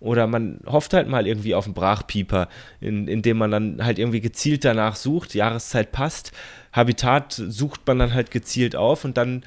Oder 0.00 0.26
man 0.26 0.60
hofft 0.66 0.94
halt 0.94 1.08
mal 1.08 1.28
irgendwie 1.28 1.54
auf 1.54 1.66
einen 1.66 1.74
Brachpieper, 1.74 2.48
in, 2.80 3.06
indem 3.06 3.38
man 3.38 3.52
dann 3.52 3.84
halt 3.84 4.00
irgendwie 4.00 4.20
gezielt 4.20 4.64
danach 4.64 4.96
sucht, 4.96 5.34
Jahreszeit 5.34 5.92
passt, 5.92 6.32
Habitat 6.72 7.32
sucht 7.32 7.86
man 7.86 8.00
dann 8.00 8.14
halt 8.14 8.32
gezielt 8.32 8.74
auf 8.74 9.04
und 9.04 9.16
dann, 9.16 9.44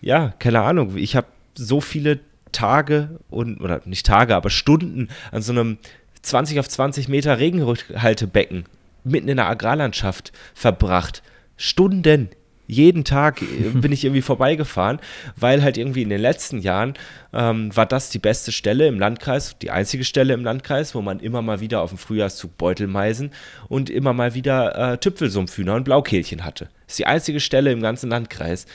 ja, 0.00 0.32
keine 0.38 0.62
Ahnung, 0.62 0.96
ich 0.96 1.16
habe 1.16 1.26
so 1.54 1.82
viele 1.82 2.20
Tage 2.50 3.20
und, 3.28 3.60
oder 3.60 3.82
nicht 3.84 4.06
Tage, 4.06 4.36
aber 4.36 4.48
Stunden 4.48 5.08
an 5.32 5.42
so 5.42 5.52
einem 5.52 5.78
20 6.22 6.60
auf 6.60 6.68
20 6.68 7.08
Meter 7.08 7.38
Regenhaltebecken 7.38 8.64
mitten 9.04 9.28
in 9.28 9.36
der 9.36 9.48
Agrarlandschaft 9.48 10.32
verbracht. 10.54 11.22
Stunden, 11.56 12.30
jeden 12.70 13.04
Tag 13.04 13.42
äh, 13.42 13.46
bin 13.74 13.92
ich 13.92 14.04
irgendwie 14.04 14.22
vorbeigefahren, 14.22 15.00
weil 15.36 15.62
halt 15.62 15.76
irgendwie 15.76 16.02
in 16.02 16.08
den 16.08 16.20
letzten 16.20 16.60
Jahren 16.60 16.94
ähm, 17.32 17.74
war 17.76 17.86
das 17.86 18.10
die 18.10 18.18
beste 18.18 18.52
Stelle 18.52 18.86
im 18.86 18.98
Landkreis, 18.98 19.58
die 19.58 19.70
einzige 19.70 20.04
Stelle 20.04 20.32
im 20.34 20.44
Landkreis, 20.44 20.94
wo 20.94 21.02
man 21.02 21.20
immer 21.20 21.42
mal 21.42 21.60
wieder 21.60 21.82
auf 21.82 21.90
dem 21.90 21.98
Frühjahrszug 21.98 22.56
Beutelmeisen 22.56 23.32
und 23.68 23.90
immer 23.90 24.12
mal 24.12 24.34
wieder 24.34 24.92
äh, 24.92 24.98
Tüpfelsumpfhühner 24.98 25.74
und 25.74 25.84
Blaukehlchen 25.84 26.44
hatte. 26.44 26.68
Das 26.86 26.94
ist 26.94 26.98
die 26.98 27.06
einzige 27.06 27.40
Stelle 27.40 27.72
im 27.72 27.82
ganzen 27.82 28.08
Landkreis. 28.10 28.66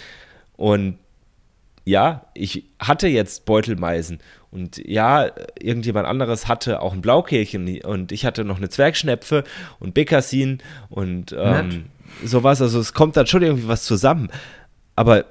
Und 0.57 0.97
ja, 1.85 2.25
ich 2.33 2.65
hatte 2.79 3.07
jetzt 3.07 3.45
Beutelmeisen 3.45 4.19
und 4.51 4.77
ja, 4.77 5.29
irgendjemand 5.59 6.07
anderes 6.07 6.47
hatte 6.47 6.81
auch 6.81 6.93
ein 6.93 7.01
Blaukehlchen 7.01 7.81
und 7.81 8.11
ich 8.11 8.25
hatte 8.25 8.43
noch 8.43 8.57
eine 8.57 8.69
Zwergschnepfe 8.69 9.43
und 9.79 9.93
Bekassin 9.93 10.59
und 10.89 11.35
ähm, 11.37 11.85
sowas. 12.23 12.61
Also 12.61 12.79
es 12.79 12.93
kommt 12.93 13.17
dann 13.17 13.27
schon 13.27 13.43
irgendwie 13.43 13.67
was 13.67 13.83
zusammen. 13.83 14.29
Aber 14.95 15.25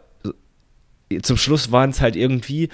zum 1.22 1.36
Schluss 1.36 1.72
waren 1.72 1.90
es 1.90 2.00
halt 2.00 2.16
irgendwie 2.16 2.68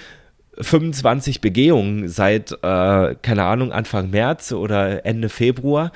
25 0.59 1.41
Begehungen 1.41 2.07
seit, 2.07 2.51
äh, 2.51 3.15
keine 3.15 3.43
Ahnung, 3.43 3.71
Anfang 3.71 4.09
März 4.09 4.51
oder 4.51 5.05
Ende 5.05 5.29
Februar. 5.29 5.91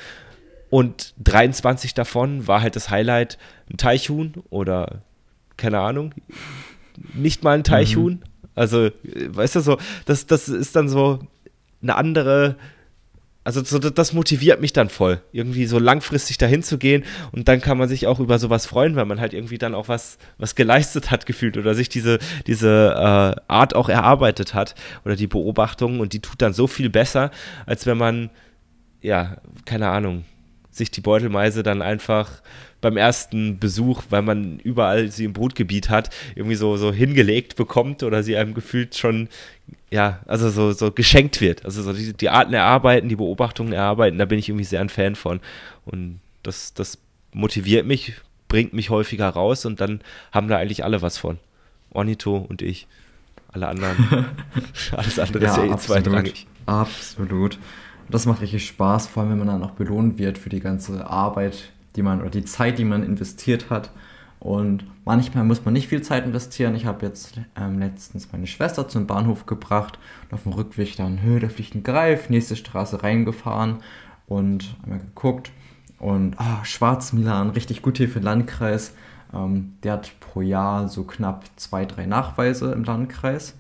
Und 0.69 1.13
23 1.24 1.93
davon 1.93 2.48
war 2.48 2.62
halt 2.62 2.76
das 2.76 2.89
Highlight 2.89 3.38
ein 3.69 3.78
Teichhuhn 3.78 4.43
oder 4.50 5.02
keine 5.58 5.80
Ahnung, 5.80 6.13
nicht 7.13 7.43
mal 7.43 7.58
ein 7.58 7.63
Teichhuhn. 7.63 8.13
Mhm. 8.13 8.23
Also, 8.55 8.89
weißt 9.03 9.58
du, 9.58 9.60
so, 9.60 9.77
das, 10.05 10.27
das 10.27 10.47
ist 10.47 10.75
dann 10.75 10.89
so 10.89 11.19
eine 11.81 11.95
andere. 11.95 12.55
Also 13.43 13.63
so, 13.63 13.77
das 13.77 14.12
motiviert 14.12 14.60
mich 14.60 14.73
dann 14.73 14.89
voll, 14.89 15.21
irgendwie 15.31 15.67
so 15.67 15.77
langfristig 15.77 16.39
dahin 16.39 16.63
zu 16.63 16.79
gehen 16.79 17.03
und 17.31 17.47
dann 17.47 17.62
kann 17.62 17.77
man 17.77 17.88
sich 17.88 18.08
auch 18.08 18.19
über 18.19 18.39
sowas 18.39 18.65
freuen, 18.65 18.95
weil 18.95 19.05
man 19.05 19.19
halt 19.19 19.36
irgendwie 19.36 19.60
dann 19.60 19.75
auch 19.75 19.88
was, 19.88 20.17
was 20.39 20.55
geleistet 20.55 21.12
hat 21.12 21.27
gefühlt 21.27 21.55
oder 21.55 21.75
sich 21.75 21.88
diese, 21.88 22.17
diese 22.47 22.95
äh, 22.95 23.39
Art 23.47 23.75
auch 23.75 23.88
erarbeitet 23.88 24.55
hat 24.55 24.73
oder 25.05 25.15
die 25.15 25.27
Beobachtung 25.27 25.99
und 25.99 26.13
die 26.13 26.21
tut 26.21 26.41
dann 26.41 26.53
so 26.53 26.65
viel 26.65 26.89
besser, 26.89 27.29
als 27.67 27.86
wenn 27.86 27.99
man, 27.99 28.31
ja, 29.03 29.38
keine 29.65 29.89
Ahnung, 29.89 30.25
sich 30.75 30.91
die 30.91 31.01
Beutelmeise 31.01 31.63
dann 31.63 31.81
einfach 31.81 32.41
beim 32.81 32.97
ersten 32.97 33.57
Besuch, 33.57 34.03
weil 34.09 34.21
man 34.21 34.59
überall 34.59 35.09
sie 35.09 35.25
im 35.25 35.33
Brutgebiet 35.33 35.89
hat, 35.89 36.09
irgendwie 36.35 36.55
so, 36.55 36.77
so 36.77 36.91
hingelegt 36.91 37.55
bekommt 37.55 38.03
oder 38.03 38.21
sie 38.21 38.38
einem 38.38 38.53
gefühlt 38.53 38.95
schon, 38.95 39.29
ja, 39.89 40.19
also 40.27 40.49
so, 40.49 40.71
so 40.71 40.91
geschenkt 40.91 41.41
wird. 41.41 41.65
Also 41.65 41.81
so 41.81 41.93
die, 41.93 42.13
die 42.13 42.29
Arten 42.29 42.53
erarbeiten, 42.53 43.09
die 43.09 43.15
Beobachtungen 43.15 43.73
erarbeiten, 43.73 44.19
da 44.19 44.25
bin 44.25 44.38
ich 44.38 44.49
irgendwie 44.49 44.65
sehr 44.65 44.81
ein 44.81 44.89
Fan 44.89 45.15
von. 45.15 45.39
Und 45.85 46.19
das, 46.43 46.73
das 46.73 46.99
motiviert 47.33 47.85
mich, 47.85 48.13
bringt 48.47 48.73
mich 48.73 48.89
häufiger 48.89 49.29
raus 49.29 49.65
und 49.65 49.81
dann 49.81 50.01
haben 50.31 50.47
da 50.47 50.57
eigentlich 50.57 50.83
alle 50.83 51.01
was 51.01 51.17
von. 51.17 51.39
Ornito 51.91 52.38
und 52.38 52.61
ich. 52.61 52.88
Alle 53.51 53.69
anderen. 53.69 54.27
Alles 54.91 55.17
andere 55.17 55.45
ja, 55.45 55.51
ist 55.51 55.57
ja 55.57 55.73
eh 55.73 55.77
zweitrangig. 55.77 56.45
Absolut. 56.65 57.57
Das 58.10 58.26
macht 58.26 58.41
richtig 58.41 58.68
Spaß, 58.68 59.08
vor 59.08 59.24
allem 59.24 59.32
wenn 59.32 59.39
man 59.39 59.48
dann 59.48 59.63
auch 59.63 59.72
belohnt 59.72 60.20
wird 60.20 60.38
für 60.38 60.50
die 60.50 60.60
ganze 60.60 61.10
Arbeit, 61.10 61.72
die 61.96 62.04
man 62.04 62.22
oder 62.22 62.30
die 62.30 62.46
Zeit, 62.46 62.78
die 62.78 62.86
man 62.86 63.04
investiert 63.04 63.70
hat. 63.70 63.91
Und 64.39 64.86
manchmal 65.06 65.44
muss 65.44 65.65
man 65.65 65.74
nicht 65.74 65.88
viel 65.88 66.04
Zeit 66.04 66.26
investieren. 66.26 66.76
Ich 66.76 66.86
habe 66.86 67.06
jetzt 67.06 67.39
ähm, 67.56 67.80
letztens 67.80 68.32
meine 68.32 68.46
Schwester 68.46 68.88
zum 68.88 69.08
Bahnhof 69.08 69.48
gebracht 69.48 69.98
und 70.30 70.36
auf 70.36 70.44
dem 70.44 70.54
Rückweg 70.54 70.96
dann, 70.98 71.24
hö, 71.24 71.39
da 71.39 71.50
fliegt 71.50 71.74
ein 71.74 71.84
Greif, 71.84 72.30
nächste 72.30 72.56
Straße 72.56 73.02
reingefahren 73.02 73.78
und 74.28 74.76
einmal 74.84 75.00
geguckt. 75.00 75.52
Und 75.98 76.36
ah, 76.38 76.63
Schwarzmilan, 76.63 77.52
richtig 77.52 77.82
gut 77.82 77.98
hier 77.98 78.10
für 78.10 78.20
den 78.20 78.26
Landkreis. 78.26 78.94
Ähm, 79.34 79.74
der 79.84 79.94
hat 79.94 80.12
pro 80.20 80.41
Jahr 80.41 80.89
so 80.89 81.06
knapp 81.06 81.46
zwei, 81.56 81.86
drei 81.86 82.06
Nachweise 82.06 82.72
im 82.72 82.84
Landkreis. 82.84 83.56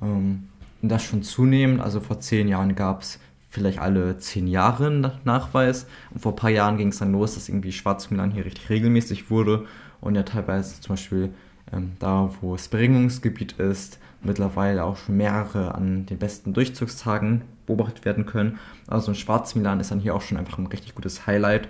Ähm, 0.00 0.48
und 0.80 0.88
das 0.88 1.02
schon 1.02 1.22
zunehmend. 1.22 1.80
Also 1.80 2.00
vor 2.00 2.20
zehn 2.20 2.48
Jahren 2.48 2.74
gab 2.74 3.02
es 3.02 3.18
vielleicht 3.50 3.80
alle 3.80 4.16
zehn 4.18 4.46
Jahre 4.46 5.18
Nachweis. 5.24 5.86
Und 6.10 6.20
vor 6.20 6.32
ein 6.32 6.36
paar 6.36 6.50
Jahren 6.50 6.78
ging 6.78 6.88
es 6.88 6.98
dann 6.98 7.12
los, 7.12 7.34
dass 7.34 7.48
irgendwie 7.48 7.72
Schwarzmilan 7.72 8.30
hier 8.30 8.46
richtig 8.46 8.70
regelmäßig 8.70 9.30
wurde 9.30 9.66
und 10.00 10.14
ja 10.14 10.22
teilweise 10.22 10.80
zum 10.80 10.94
Beispiel 10.94 11.30
ähm, 11.72 11.92
da, 11.98 12.30
wo 12.40 12.54
es 12.54 12.68
Beringungsgebiet 12.68 13.52
ist, 13.52 13.98
mittlerweile 14.22 14.84
auch 14.84 14.96
schon 14.96 15.16
mehrere 15.16 15.74
an 15.74 16.06
den 16.06 16.18
besten 16.18 16.52
Durchzugstagen 16.52 17.42
beobachtet 17.66 18.04
werden 18.04 18.26
können. 18.26 18.58
Also 18.86 19.12
ein 19.12 19.16
Schwarzmilan 19.16 19.80
ist 19.80 19.90
dann 19.90 20.00
hier 20.00 20.14
auch 20.14 20.22
schon 20.22 20.38
einfach 20.38 20.58
ein 20.58 20.66
richtig 20.66 20.94
gutes 20.94 21.26
Highlight. 21.26 21.68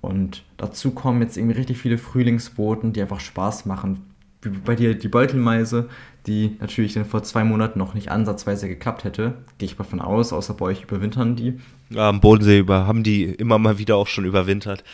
Und 0.00 0.44
dazu 0.56 0.92
kommen 0.92 1.20
jetzt 1.20 1.36
irgendwie 1.36 1.58
richtig 1.58 1.78
viele 1.78 1.98
Frühlingsboten, 1.98 2.92
die 2.92 3.02
einfach 3.02 3.20
Spaß 3.20 3.66
machen. 3.66 4.09
Wie 4.42 4.48
bei 4.48 4.74
dir 4.74 4.94
die 4.94 5.08
Beutelmeise, 5.08 5.88
die 6.26 6.56
natürlich 6.60 6.94
dann 6.94 7.04
vor 7.04 7.22
zwei 7.22 7.44
Monaten 7.44 7.78
noch 7.78 7.94
nicht 7.94 8.10
ansatzweise 8.10 8.68
geklappt 8.68 9.04
hätte. 9.04 9.34
Gehe 9.58 9.66
ich 9.66 9.78
mal 9.78 9.84
von 9.84 10.00
aus, 10.00 10.32
außer 10.32 10.54
bei 10.54 10.66
euch 10.66 10.84
überwintern 10.84 11.36
die. 11.36 11.60
Ja, 11.90 12.08
am 12.08 12.20
Bodensee 12.20 12.58
über, 12.58 12.86
haben 12.86 13.02
die 13.02 13.24
immer 13.24 13.58
mal 13.58 13.78
wieder 13.78 13.96
auch 13.96 14.06
schon 14.06 14.24
überwintert. 14.24 14.84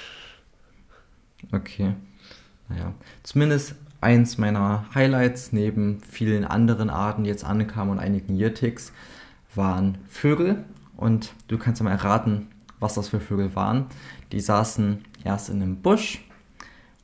Okay. 1.52 1.94
Naja, 2.68 2.92
zumindest 3.22 3.76
eins 4.00 4.38
meiner 4.38 4.84
Highlights 4.94 5.52
neben 5.52 6.00
vielen 6.00 6.44
anderen 6.44 6.90
Arten, 6.90 7.24
die 7.24 7.30
jetzt 7.30 7.44
ankamen 7.44 7.92
und 7.92 7.98
einigen 7.98 8.36
Yearticks, 8.36 8.92
waren 9.54 9.98
Vögel. 10.08 10.64
Und 10.96 11.34
du 11.48 11.58
kannst 11.58 11.80
ja 11.80 11.84
mal 11.84 11.92
erraten, 11.92 12.48
was 12.80 12.94
das 12.94 13.08
für 13.08 13.20
Vögel 13.20 13.54
waren. 13.54 13.86
Die 14.32 14.40
saßen 14.40 15.04
erst 15.24 15.50
in 15.50 15.62
einem 15.62 15.76
Busch 15.82 16.24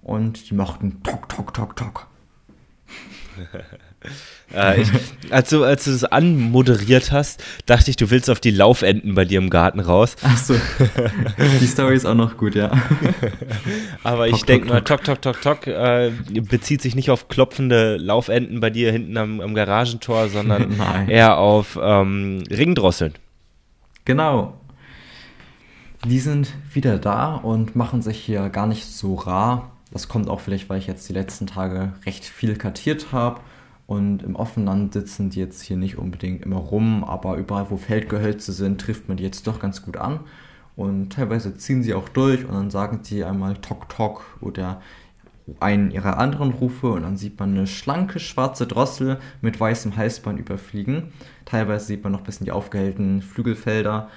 und 0.03 0.51
die 0.51 0.55
mochten 0.55 1.03
Tok, 1.03 1.29
Tok, 1.29 1.55
Tok, 1.55 1.77
Tok. 1.77 2.07
äh, 4.55 4.81
ich, 4.81 4.91
als, 5.31 5.51
du, 5.51 5.65
als 5.65 5.85
du 5.85 5.93
das 5.93 6.05
anmoderiert 6.05 7.13
hast, 7.13 7.43
dachte 7.67 7.91
ich, 7.91 7.97
du 7.97 8.11
willst 8.11 8.31
auf 8.31 8.41
die 8.41 8.51
Laufenden 8.51 9.15
bei 9.15 9.25
dir 9.25 9.39
im 9.39 9.51
Garten 9.51 9.81
raus. 9.81 10.17
Achso, 10.23 10.55
die 11.61 11.67
Story 11.67 11.97
ist 11.97 12.07
auch 12.07 12.15
noch 12.15 12.37
gut, 12.37 12.55
ja. 12.55 12.71
Aber 14.03 14.29
ich 14.29 14.45
denke 14.45 14.69
mal, 14.69 14.83
Tok, 14.83 15.05
Tok, 15.05 15.23
Tok, 15.23 15.41
Tok 15.41 15.67
äh, 15.67 16.13
bezieht 16.31 16.83
sich 16.83 16.95
nicht 16.95 17.11
auf 17.11 17.29
klopfende 17.29 17.97
Laufenden 17.97 18.61
bei 18.61 18.71
dir 18.71 18.93
hinten 18.93 19.17
am, 19.17 19.41
am 19.41 19.55
Garagentor, 19.55 20.29
sondern 20.29 20.79
eher 21.09 21.39
auf 21.39 21.79
ähm, 21.81 22.43
Ringdrosseln. 22.51 23.15
Genau. 24.05 24.55
Die 26.05 26.19
sind 26.19 26.53
wieder 26.73 26.99
da 26.99 27.37
und 27.37 27.77
machen 27.77 28.03
sich 28.03 28.19
hier 28.19 28.49
gar 28.49 28.67
nicht 28.67 28.87
so 28.87 29.15
rar. 29.15 29.72
Das 29.93 30.09
kommt 30.09 30.29
auch 30.29 30.41
vielleicht, 30.41 30.69
weil 30.69 30.79
ich 30.79 30.87
jetzt 30.87 31.09
die 31.09 31.13
letzten 31.13 31.47
Tage 31.47 31.93
recht 32.07 32.25
viel 32.25 32.57
kartiert 32.57 33.13
habe. 33.13 33.41
Und 33.87 34.23
im 34.23 34.37
offenen 34.37 34.67
Land 34.67 34.93
sitzen 34.95 35.29
die 35.31 35.41
jetzt 35.41 35.61
hier 35.61 35.77
nicht 35.77 35.99
unbedingt 35.99 36.43
immer 36.43 36.57
rum, 36.57 37.05
aber 37.05 37.37
überall, 37.37 37.71
wo 37.71 37.77
Feldgehölze 37.77 38.53
sind, 38.53 38.81
trifft 38.81 39.09
man 39.09 39.19
die 39.19 39.25
jetzt 39.25 39.47
doch 39.47 39.61
ganz 39.61 39.83
gut 39.83 39.99
an. 39.99 40.21
Und 40.77 41.13
teilweise 41.13 41.55
ziehen 41.57 41.83
sie 41.83 41.93
auch 41.93 42.09
durch 42.09 42.47
und 42.47 42.55
dann 42.55 42.71
sagen 42.71 43.01
sie 43.03 43.25
einmal 43.25 43.57
Tok 43.57 43.91
Tok 43.91 44.25
oder 44.41 44.81
einen 45.61 45.91
ihrer 45.91 46.19
anderen 46.19 46.53
Rufe 46.53 46.93
und 46.93 47.03
dann 47.03 47.17
sieht 47.17 47.39
man 47.39 47.51
eine 47.51 47.67
schlanke 47.67 48.21
schwarze 48.21 48.67
Drossel 48.67 49.19
mit 49.41 49.59
weißem 49.59 49.97
Halsband 49.97 50.39
überfliegen. 50.39 51.13
Teilweise 51.45 51.87
sieht 51.87 52.03
man 52.03 52.13
noch 52.13 52.21
ein 52.21 52.25
bisschen 52.25 52.45
die 52.47 52.53
aufgehellten 52.53 53.21
Flügelfelder 53.21 54.09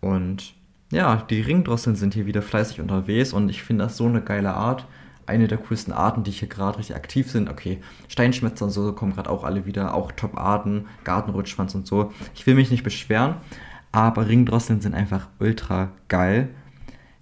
und 0.00 0.54
ja, 0.92 1.16
die 1.28 1.40
Ringdrosseln 1.40 1.96
sind 1.96 2.14
hier 2.14 2.26
wieder 2.26 2.42
fleißig 2.42 2.80
unterwegs 2.80 3.32
und 3.32 3.48
ich 3.48 3.62
finde 3.62 3.84
das 3.84 3.96
so 3.96 4.06
eine 4.06 4.20
geile 4.20 4.54
Art 4.54 4.86
eine 5.26 5.48
der 5.48 5.58
coolsten 5.58 5.92
Arten, 5.92 6.24
die 6.24 6.30
hier 6.30 6.48
gerade 6.48 6.78
richtig 6.78 6.96
aktiv 6.96 7.30
sind. 7.30 7.48
Okay, 7.48 7.78
Steinschmetzer 8.08 8.64
und 8.66 8.70
so 8.70 8.92
kommen 8.92 9.14
gerade 9.14 9.30
auch 9.30 9.44
alle 9.44 9.66
wieder, 9.66 9.94
auch 9.94 10.12
Top-Arten, 10.12 10.86
Gartenrutschschwanz 11.04 11.74
und 11.74 11.86
so. 11.86 12.12
Ich 12.34 12.46
will 12.46 12.54
mich 12.54 12.70
nicht 12.70 12.82
beschweren, 12.82 13.36
aber 13.92 14.28
Ringdrosseln 14.28 14.80
sind 14.80 14.94
einfach 14.94 15.28
ultra 15.38 15.90
geil. 16.08 16.48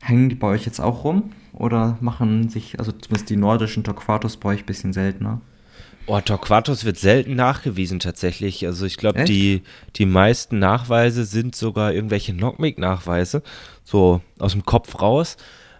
Hängen 0.01 0.29
die 0.29 0.35
bei 0.35 0.49
euch 0.49 0.65
jetzt 0.65 0.81
auch 0.81 1.05
rum? 1.05 1.33
Oder 1.53 1.99
machen 2.01 2.49
sich, 2.49 2.79
also 2.79 2.93
zumindest 2.93 3.31
die 3.31 3.37
nordischen 3.37 3.85
Torquatus 3.85 4.39
bei 4.39 4.51
euch 4.51 4.61
ein 4.61 4.67
bisschen 4.67 4.93
seltener? 4.93 5.41
Oh, 6.07 6.21
Torquatus 6.21 6.85
wird 6.85 6.99
selten 6.99 7.37
nachgewiesen 7.37 8.01
tatsächlich. 8.01 8.67
Also 8.67 8.87
ich 8.87 8.97
glaube, 8.97 9.25
die, 9.25 9.63
die 9.95 10.07
meisten 10.07 10.59
Nachweise 10.59 11.25
sind 11.25 11.55
sogar 11.55 11.93
irgendwelche 11.93 12.33
Knockmick-Nachweise, 12.33 13.43
so 13.85 14.21
aus 14.39 14.53
dem 14.53 14.65
Kopf 14.65 15.01
raus. 15.01 15.37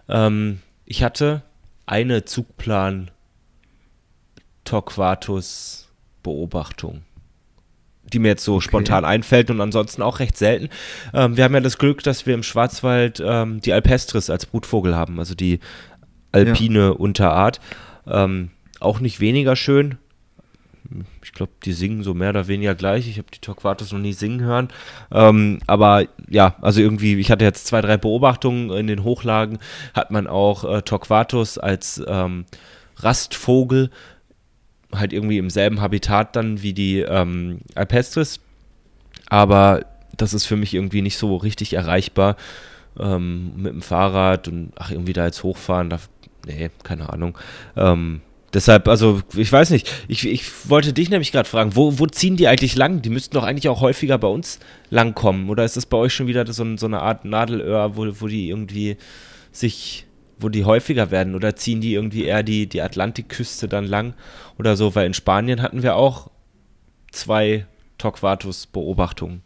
Ähm, 0.07 0.59
ich 0.85 1.03
hatte 1.03 1.43
eine 1.85 2.25
Zugplan 2.25 3.11
Torquatus 4.63 5.89
Beobachtung, 6.21 7.01
die 8.11 8.19
mir 8.19 8.29
jetzt 8.29 8.45
so 8.45 8.55
okay. 8.55 8.63
spontan 8.63 9.05
einfällt 9.05 9.51
und 9.51 9.59
ansonsten 9.59 10.01
auch 10.01 10.19
recht 10.19 10.37
selten. 10.37 10.69
Ähm, 11.13 11.35
wir 11.35 11.43
haben 11.43 11.53
ja 11.53 11.59
das 11.59 11.77
Glück, 11.77 12.01
dass 12.03 12.25
wir 12.25 12.33
im 12.33 12.43
Schwarzwald 12.43 13.21
ähm, 13.25 13.59
die 13.61 13.73
Alpestris 13.73 14.29
als 14.29 14.45
Brutvogel 14.45 14.95
haben, 14.95 15.19
also 15.19 15.35
die 15.35 15.59
alpine 16.31 16.79
ja. 16.79 16.89
Unterart. 16.89 17.59
Ähm, 18.07 18.51
auch 18.79 18.99
nicht 18.99 19.19
weniger 19.19 19.55
schön, 19.55 19.97
ich 21.23 21.33
glaube, 21.33 21.51
die 21.63 21.73
singen 21.73 22.03
so 22.03 22.13
mehr 22.13 22.29
oder 22.29 22.47
weniger 22.47 22.75
gleich. 22.75 23.07
Ich 23.07 23.17
habe 23.17 23.27
die 23.33 23.39
Torquatus 23.39 23.91
noch 23.91 23.99
nie 23.99 24.13
singen 24.13 24.41
hören. 24.41 24.69
Ähm, 25.11 25.59
aber 25.67 26.05
ja, 26.29 26.55
also 26.61 26.81
irgendwie, 26.81 27.15
ich 27.19 27.31
hatte 27.31 27.45
jetzt 27.45 27.67
zwei, 27.67 27.81
drei 27.81 27.97
Beobachtungen 27.97 28.69
in 28.71 28.87
den 28.87 29.03
Hochlagen, 29.03 29.59
hat 29.93 30.11
man 30.11 30.27
auch 30.27 30.63
äh, 30.63 30.81
Torquatus 30.81 31.57
als 31.57 32.01
ähm, 32.07 32.45
Rastvogel, 32.97 33.89
halt 34.93 35.13
irgendwie 35.13 35.37
im 35.37 35.49
selben 35.49 35.81
Habitat 35.81 36.35
dann 36.35 36.61
wie 36.61 36.73
die 36.73 36.99
ähm, 36.99 37.59
Alpestris. 37.75 38.39
Aber 39.29 39.85
das 40.15 40.33
ist 40.33 40.45
für 40.45 40.55
mich 40.55 40.73
irgendwie 40.73 41.01
nicht 41.01 41.17
so 41.17 41.35
richtig 41.35 41.73
erreichbar 41.73 42.35
ähm, 42.99 43.53
mit 43.55 43.73
dem 43.73 43.81
Fahrrad 43.81 44.47
und 44.47 44.71
ach, 44.75 44.91
irgendwie 44.91 45.13
da 45.13 45.25
jetzt 45.25 45.43
hochfahren, 45.43 45.89
da, 45.89 45.99
nee, 46.45 46.69
keine 46.83 47.11
Ahnung. 47.11 47.37
Ähm, 47.75 48.21
Deshalb, 48.53 48.87
also 48.87 49.21
ich 49.35 49.51
weiß 49.51 49.71
nicht, 49.71 49.91
ich, 50.07 50.27
ich 50.27 50.69
wollte 50.69 50.93
dich 50.93 51.09
nämlich 51.09 51.31
gerade 51.31 51.49
fragen, 51.49 51.75
wo, 51.75 51.97
wo 51.97 52.05
ziehen 52.05 52.37
die 52.37 52.47
eigentlich 52.47 52.75
lang? 52.75 53.01
Die 53.01 53.09
müssten 53.09 53.33
doch 53.33 53.43
eigentlich 53.43 53.67
auch 53.67 53.81
häufiger 53.81 54.19
bei 54.19 54.27
uns 54.27 54.59
langkommen. 54.91 55.49
Oder 55.49 55.65
ist 55.65 55.75
das 55.75 55.87
bei 55.87 55.97
euch 55.97 56.13
schon 56.13 56.27
wieder 56.27 56.45
so, 56.51 56.77
so 56.77 56.85
eine 56.85 57.01
Art 57.01 57.25
Nadelöhr, 57.25 57.97
wo, 57.97 58.05
wo 58.21 58.27
die 58.27 58.49
irgendwie 58.49 58.97
sich, 59.51 60.05
wo 60.37 60.49
die 60.49 60.65
häufiger 60.65 61.09
werden? 61.09 61.33
Oder 61.33 61.55
ziehen 61.55 61.81
die 61.81 61.95
irgendwie 61.95 62.25
eher 62.25 62.43
die, 62.43 62.69
die 62.69 62.83
Atlantikküste 62.83 63.67
dann 63.67 63.85
lang 63.85 64.13
oder 64.59 64.75
so? 64.75 64.93
Weil 64.93 65.07
in 65.07 65.15
Spanien 65.15 65.61
hatten 65.63 65.81
wir 65.81 65.95
auch 65.95 66.29
zwei 67.11 67.65
Torquatus-Beobachtungen. 67.97 69.41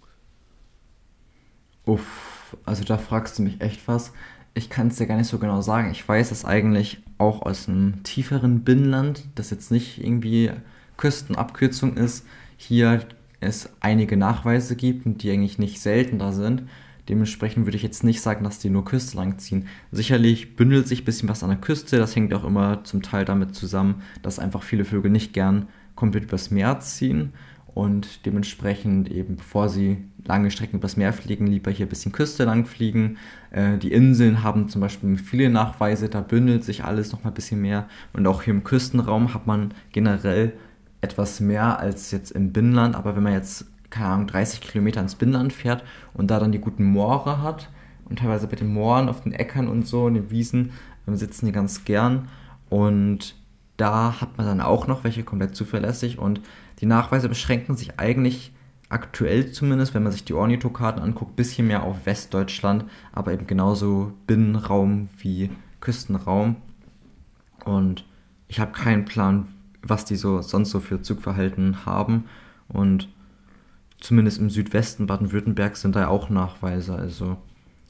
Uff, 1.85 2.57
also 2.65 2.83
da 2.83 2.97
fragst 2.97 3.39
du 3.39 3.43
mich 3.43 3.61
echt 3.61 3.87
was 3.87 4.11
ich 4.57 4.69
kann 4.69 4.87
es 4.87 4.95
dir 4.95 5.07
gar 5.07 5.17
nicht 5.17 5.27
so 5.27 5.37
genau 5.37 5.61
sagen. 5.61 5.91
Ich 5.91 6.07
weiß 6.07 6.31
es 6.31 6.43
eigentlich 6.43 6.99
auch 7.17 7.43
aus 7.43 7.69
einem 7.69 8.03
tieferen 8.03 8.61
Binnenland, 8.61 9.23
das 9.35 9.51
jetzt 9.51 9.71
nicht 9.71 10.03
irgendwie 10.03 10.51
Küstenabkürzung 10.97 11.95
ist, 11.95 12.25
hier 12.57 13.05
es 13.39 13.69
einige 13.79 14.17
Nachweise 14.17 14.75
gibt 14.75 15.05
und 15.05 15.21
die 15.21 15.31
eigentlich 15.31 15.59
nicht 15.59 15.79
selten 15.79 16.17
da 16.17 16.31
sind. 16.31 16.63
Dementsprechend 17.07 17.65
würde 17.65 17.77
ich 17.77 17.83
jetzt 17.83 18.03
nicht 18.03 18.19
sagen, 18.19 18.43
dass 18.43 18.59
die 18.59 18.69
nur 18.69 18.83
Küste 18.83 19.15
lang 19.15 19.37
ziehen. 19.37 19.67
Sicherlich 19.91 20.55
bündelt 20.55 20.87
sich 20.87 21.03
ein 21.03 21.05
bisschen 21.05 21.29
was 21.29 21.43
an 21.43 21.49
der 21.49 21.59
Küste. 21.59 21.97
Das 21.97 22.15
hängt 22.15 22.33
auch 22.33 22.43
immer 22.43 22.83
zum 22.83 23.01
Teil 23.01 23.23
damit 23.23 23.55
zusammen, 23.55 24.01
dass 24.23 24.39
einfach 24.39 24.63
viele 24.63 24.83
Vögel 24.83 25.11
nicht 25.11 25.33
gern 25.33 25.67
komplett 25.95 26.25
übers 26.25 26.51
Meer 26.51 26.79
ziehen. 26.79 27.33
Und 27.77 28.25
dementsprechend 28.25 29.11
eben, 29.11 29.35
bevor 29.35 29.69
sie 29.69 29.97
lange 30.25 30.49
Strecken 30.49 30.77
übers 30.77 30.97
Meer 30.97 31.13
fliegen, 31.13 31.45
lieber 31.45 31.69
hier 31.69 31.85
ein 31.85 31.89
bisschen 31.89 32.11
Küste 32.11 32.43
lang 32.43 32.65
fliegen. 32.65 33.19
Äh, 33.51 33.77
die 33.77 33.91
Inseln 33.91 34.41
haben 34.41 34.67
zum 34.67 34.81
Beispiel 34.81 35.15
viele 35.19 35.51
Nachweise, 35.51 36.09
da 36.09 36.21
bündelt 36.21 36.63
sich 36.63 36.83
alles 36.83 37.11
noch 37.11 37.23
mal 37.23 37.29
ein 37.29 37.35
bisschen 37.35 37.61
mehr. 37.61 37.87
Und 38.13 38.25
auch 38.25 38.41
hier 38.41 38.55
im 38.55 38.63
Küstenraum 38.63 39.35
hat 39.35 39.45
man 39.45 39.75
generell 39.91 40.53
etwas 41.01 41.39
mehr 41.39 41.77
als 41.77 42.09
jetzt 42.09 42.31
im 42.31 42.51
Binnenland. 42.51 42.95
Aber 42.95 43.15
wenn 43.15 43.21
man 43.21 43.33
jetzt, 43.33 43.67
keine 43.91 44.07
Ahnung, 44.07 44.25
30 44.25 44.61
Kilometer 44.61 44.99
ins 44.99 45.13
Binnenland 45.13 45.53
fährt 45.53 45.83
und 46.15 46.31
da 46.31 46.39
dann 46.39 46.51
die 46.51 46.59
guten 46.59 46.83
Moore 46.83 47.43
hat 47.43 47.69
und 48.05 48.17
teilweise 48.17 48.47
bei 48.47 48.55
den 48.55 48.73
Mooren 48.73 49.07
auf 49.07 49.21
den 49.21 49.33
Äckern 49.33 49.67
und 49.67 49.85
so, 49.85 50.07
in 50.07 50.15
den 50.15 50.31
Wiesen, 50.31 50.71
dann 51.05 51.15
sitzen 51.15 51.45
die 51.45 51.51
ganz 51.51 51.85
gern. 51.85 52.27
Und 52.71 53.35
da 53.77 54.19
hat 54.19 54.35
man 54.39 54.47
dann 54.47 54.61
auch 54.61 54.87
noch 54.87 55.03
welche 55.03 55.23
komplett 55.23 55.55
zuverlässig 55.55 56.17
und 56.17 56.41
die 56.79 56.85
Nachweise 56.85 57.29
beschränken 57.29 57.75
sich 57.75 57.99
eigentlich 57.99 58.51
aktuell 58.89 59.51
zumindest, 59.51 59.93
wenn 59.93 60.03
man 60.03 60.11
sich 60.11 60.23
die 60.23 60.33
Ornithokarten 60.33 61.01
anguckt, 61.01 61.33
ein 61.33 61.35
bisschen 61.35 61.67
mehr 61.67 61.83
auf 61.83 62.05
Westdeutschland, 62.05 62.85
aber 63.11 63.33
eben 63.33 63.47
genauso 63.47 64.13
Binnenraum 64.27 65.09
wie 65.17 65.49
Küstenraum. 65.81 66.55
Und 67.65 68.05
ich 68.47 68.59
habe 68.59 68.71
keinen 68.71 69.05
Plan, 69.05 69.47
was 69.81 70.05
die 70.05 70.15
so 70.15 70.41
sonst 70.41 70.71
so 70.71 70.79
für 70.79 71.01
Zugverhalten 71.01 71.85
haben. 71.85 72.25
Und 72.69 73.09
zumindest 73.99 74.39
im 74.39 74.49
Südwesten 74.49 75.07
Baden-Württemberg 75.07 75.75
sind 75.75 75.95
da 75.95 76.07
auch 76.07 76.29
Nachweise. 76.29 76.95
Also 76.95 77.37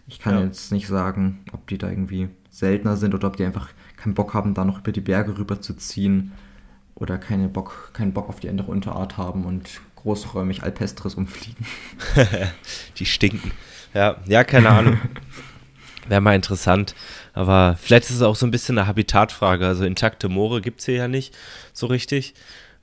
ich 0.07 0.19
kann 0.19 0.35
ja. 0.35 0.43
jetzt 0.43 0.71
nicht 0.71 0.87
sagen, 0.87 1.39
ob 1.51 1.67
die 1.67 1.77
da 1.77 1.89
irgendwie 1.89 2.29
seltener 2.49 2.97
sind 2.97 3.13
oder 3.13 3.27
ob 3.27 3.37
die 3.37 3.45
einfach 3.45 3.69
keinen 3.97 4.15
Bock 4.15 4.33
haben, 4.33 4.53
da 4.55 4.65
noch 4.65 4.79
über 4.79 4.91
die 4.91 5.01
Berge 5.01 5.37
rüber 5.37 5.61
zu 5.61 5.75
ziehen 5.75 6.31
oder 6.99 7.17
keine 7.17 7.47
Bock, 7.47 7.91
keinen 7.93 8.13
Bock 8.13 8.29
auf 8.29 8.39
die 8.39 8.49
andere 8.49 8.71
Unterart 8.71 9.17
haben 9.17 9.45
und 9.45 9.81
großräumig 9.95 10.63
Alpestres 10.63 11.15
umfliegen. 11.15 11.65
die 12.97 13.05
stinken. 13.05 13.51
Ja, 13.93 14.17
ja, 14.25 14.43
keine 14.43 14.69
Ahnung. 14.69 14.99
Wäre 16.07 16.21
mal 16.21 16.35
interessant. 16.35 16.95
Aber 17.33 17.77
vielleicht 17.79 18.05
ist 18.05 18.15
es 18.15 18.21
auch 18.21 18.35
so 18.35 18.45
ein 18.45 18.51
bisschen 18.51 18.77
eine 18.77 18.87
Habitatfrage. 18.87 19.67
Also 19.67 19.85
intakte 19.85 20.29
Moore 20.29 20.61
gibt 20.61 20.79
es 20.79 20.85
hier 20.85 20.95
ja 20.95 21.07
nicht 21.07 21.35
so 21.73 21.87
richtig. 21.87 22.33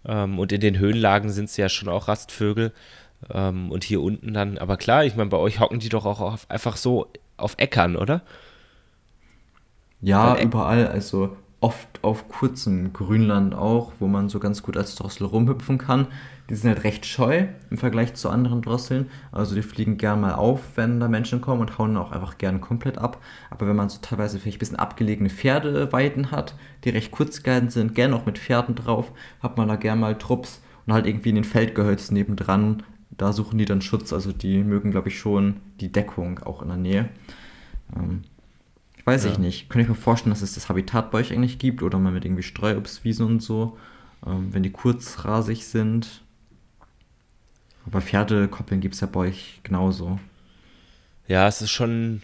Ähm, 0.04 0.38
und 0.38 0.52
in 0.52 0.60
den 0.60 0.78
Höhenlagen 0.78 1.30
sind 1.30 1.46
es 1.46 1.56
ja 1.56 1.68
schon 1.68 1.88
auch 1.88 2.08
Rastvögel. 2.08 2.72
Ähm, 3.30 3.70
und 3.70 3.84
hier 3.84 4.02
unten 4.02 4.34
dann, 4.34 4.58
aber 4.58 4.76
klar, 4.76 5.04
ich 5.04 5.16
meine, 5.16 5.30
bei 5.30 5.38
euch 5.38 5.60
hocken 5.60 5.80
die 5.80 5.88
doch 5.88 6.04
auch 6.04 6.20
auf, 6.20 6.50
einfach 6.50 6.76
so 6.76 7.10
auf 7.36 7.54
Äckern, 7.56 7.96
oder? 7.96 8.22
Ja, 10.02 10.38
überall. 10.38 10.86
Also 10.88 11.36
oft 11.64 12.04
auf 12.04 12.28
kurzem 12.28 12.92
Grünland 12.92 13.54
auch, 13.54 13.92
wo 13.98 14.06
man 14.06 14.28
so 14.28 14.38
ganz 14.38 14.62
gut 14.62 14.76
als 14.76 14.96
Drossel 14.96 15.26
rumhüpfen 15.26 15.78
kann. 15.78 16.08
Die 16.50 16.56
sind 16.56 16.68
halt 16.68 16.84
recht 16.84 17.06
scheu 17.06 17.46
im 17.70 17.78
Vergleich 17.78 18.12
zu 18.12 18.28
anderen 18.28 18.60
Drosseln. 18.60 19.06
Also 19.32 19.54
die 19.54 19.62
fliegen 19.62 19.96
gern 19.96 20.20
mal 20.20 20.34
auf, 20.34 20.60
wenn 20.74 21.00
da 21.00 21.08
Menschen 21.08 21.40
kommen 21.40 21.62
und 21.62 21.78
hauen 21.78 21.96
auch 21.96 22.12
einfach 22.12 22.36
gern 22.36 22.60
komplett 22.60 22.98
ab. 22.98 23.18
Aber 23.48 23.66
wenn 23.66 23.76
man 23.76 23.88
so 23.88 23.98
teilweise 24.02 24.38
vielleicht 24.38 24.58
ein 24.58 24.60
bisschen 24.60 24.78
abgelegene 24.78 25.30
Pferdeweiden 25.30 26.30
hat, 26.30 26.54
die 26.84 26.90
recht 26.90 27.12
kurz 27.12 27.42
gehalten 27.42 27.70
sind, 27.70 27.94
gern 27.94 28.12
auch 28.12 28.26
mit 28.26 28.38
Pferden 28.38 28.74
drauf, 28.74 29.10
hat 29.40 29.56
man 29.56 29.68
da 29.68 29.76
gern 29.76 30.00
mal 30.00 30.18
Trupps 30.18 30.60
und 30.84 30.92
halt 30.92 31.06
irgendwie 31.06 31.30
in 31.30 31.36
den 31.36 31.44
Feldgehölzen 31.44 32.12
nebendran. 32.12 32.82
Da 33.10 33.32
suchen 33.32 33.56
die 33.56 33.64
dann 33.64 33.80
Schutz. 33.80 34.12
Also 34.12 34.32
die 34.32 34.62
mögen, 34.62 34.90
glaube 34.90 35.08
ich, 35.08 35.18
schon 35.18 35.60
die 35.80 35.90
Deckung 35.90 36.40
auch 36.40 36.60
in 36.60 36.68
der 36.68 36.76
Nähe. 36.76 37.08
Ähm, 37.96 38.20
Weiß 39.04 39.24
ja. 39.24 39.32
ich 39.32 39.38
nicht. 39.38 39.68
Könnte 39.68 39.82
ich 39.82 39.88
mir 39.88 39.94
vorstellen, 39.94 40.32
dass 40.32 40.42
es 40.42 40.54
das 40.54 40.68
Habitat 40.68 41.10
bei 41.10 41.18
euch 41.18 41.32
eigentlich 41.32 41.58
gibt 41.58 41.82
oder 41.82 41.98
mal 41.98 42.12
mit 42.12 42.24
irgendwie 42.24 42.42
Streuobstwiesen 42.42 43.26
und 43.26 43.42
so, 43.42 43.78
ähm, 44.26 44.52
wenn 44.52 44.62
die 44.62 44.72
kurzrasig 44.72 45.66
sind. 45.66 46.22
Aber 47.86 48.00
Pferdekoppeln 48.00 48.80
gibt 48.80 48.94
es 48.94 49.00
ja 49.00 49.06
bei 49.06 49.20
euch 49.20 49.60
genauso. 49.62 50.18
Ja, 51.28 51.46
es 51.46 51.60
ist 51.60 51.70
schon 51.70 52.22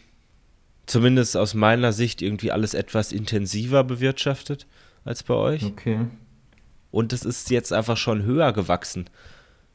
zumindest 0.87 1.37
aus 1.37 1.55
meiner 1.55 1.93
Sicht 1.93 2.23
irgendwie 2.23 2.51
alles 2.51 2.75
etwas 2.75 3.13
intensiver 3.13 3.85
bewirtschaftet 3.85 4.67
als 5.05 5.23
bei 5.23 5.35
euch. 5.35 5.65
Okay. 5.65 6.07
Und 6.91 7.13
es 7.13 7.25
ist 7.25 7.51
jetzt 7.51 7.73
einfach 7.73 7.97
schon 7.97 8.25
höher 8.25 8.53
gewachsen. 8.53 9.09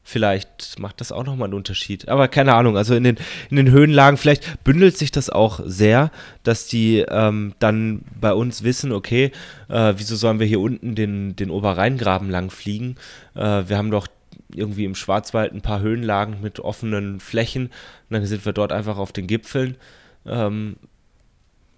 Vielleicht 0.08 0.78
macht 0.78 1.00
das 1.00 1.10
auch 1.10 1.24
nochmal 1.24 1.46
einen 1.46 1.54
Unterschied. 1.54 2.08
Aber 2.08 2.28
keine 2.28 2.54
Ahnung, 2.54 2.76
also 2.76 2.94
in 2.94 3.02
den, 3.02 3.16
in 3.50 3.56
den 3.56 3.72
Höhenlagen, 3.72 4.16
vielleicht 4.16 4.62
bündelt 4.62 4.96
sich 4.96 5.10
das 5.10 5.30
auch 5.30 5.58
sehr, 5.64 6.12
dass 6.44 6.68
die 6.68 7.04
ähm, 7.08 7.54
dann 7.58 8.02
bei 8.20 8.32
uns 8.32 8.62
wissen, 8.62 8.92
okay, 8.92 9.32
äh, 9.68 9.94
wieso 9.96 10.14
sollen 10.14 10.38
wir 10.38 10.46
hier 10.46 10.60
unten 10.60 10.94
den, 10.94 11.34
den 11.34 11.50
Oberrheingraben 11.50 12.30
lang 12.30 12.50
fliegen? 12.50 12.94
Äh, 13.34 13.64
wir 13.66 13.76
haben 13.76 13.90
doch 13.90 14.06
irgendwie 14.54 14.84
im 14.84 14.94
Schwarzwald 14.94 15.52
ein 15.52 15.60
paar 15.60 15.80
Höhenlagen 15.80 16.40
mit 16.40 16.60
offenen 16.60 17.18
Flächen 17.18 17.64
und 17.64 17.72
dann 18.10 18.24
sind 18.26 18.46
wir 18.46 18.52
dort 18.52 18.70
einfach 18.70 18.98
auf 18.98 19.10
den 19.10 19.26
Gipfeln 19.26 19.74
ähm, 20.24 20.76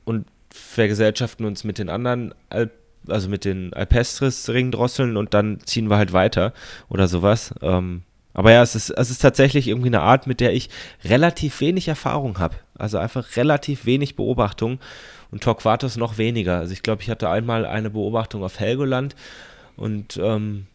und 0.04 0.26
vergesellschaften 0.50 1.46
uns 1.46 1.64
mit 1.64 1.78
den 1.78 1.88
anderen 1.88 2.34
Alp 2.50 2.72
also 3.08 3.30
mit 3.30 3.46
den 3.46 3.72
Alpestris-Ringdrosseln 3.72 5.16
und 5.16 5.32
dann 5.32 5.60
ziehen 5.64 5.88
wir 5.88 5.96
halt 5.96 6.12
weiter 6.12 6.52
oder 6.90 7.08
sowas. 7.08 7.54
Ähm, 7.62 8.02
aber 8.38 8.52
ja, 8.52 8.62
es 8.62 8.76
ist, 8.76 8.90
es 8.90 9.10
ist 9.10 9.20
tatsächlich 9.20 9.66
irgendwie 9.66 9.88
eine 9.88 10.00
Art, 10.00 10.28
mit 10.28 10.38
der 10.38 10.52
ich 10.52 10.70
relativ 11.04 11.60
wenig 11.60 11.88
Erfahrung 11.88 12.38
habe. 12.38 12.54
Also 12.76 12.96
einfach 12.96 13.34
relativ 13.34 13.84
wenig 13.84 14.14
Beobachtung 14.14 14.78
und 15.32 15.42
Torquatus 15.42 15.96
noch 15.96 16.18
weniger. 16.18 16.58
Also 16.58 16.72
ich 16.72 16.82
glaube, 16.82 17.02
ich 17.02 17.10
hatte 17.10 17.28
einmal 17.30 17.66
eine 17.66 17.90
Beobachtung 17.90 18.44
auf 18.44 18.60
Helgoland 18.60 19.16
und 19.76 20.20
ähm, 20.22 20.68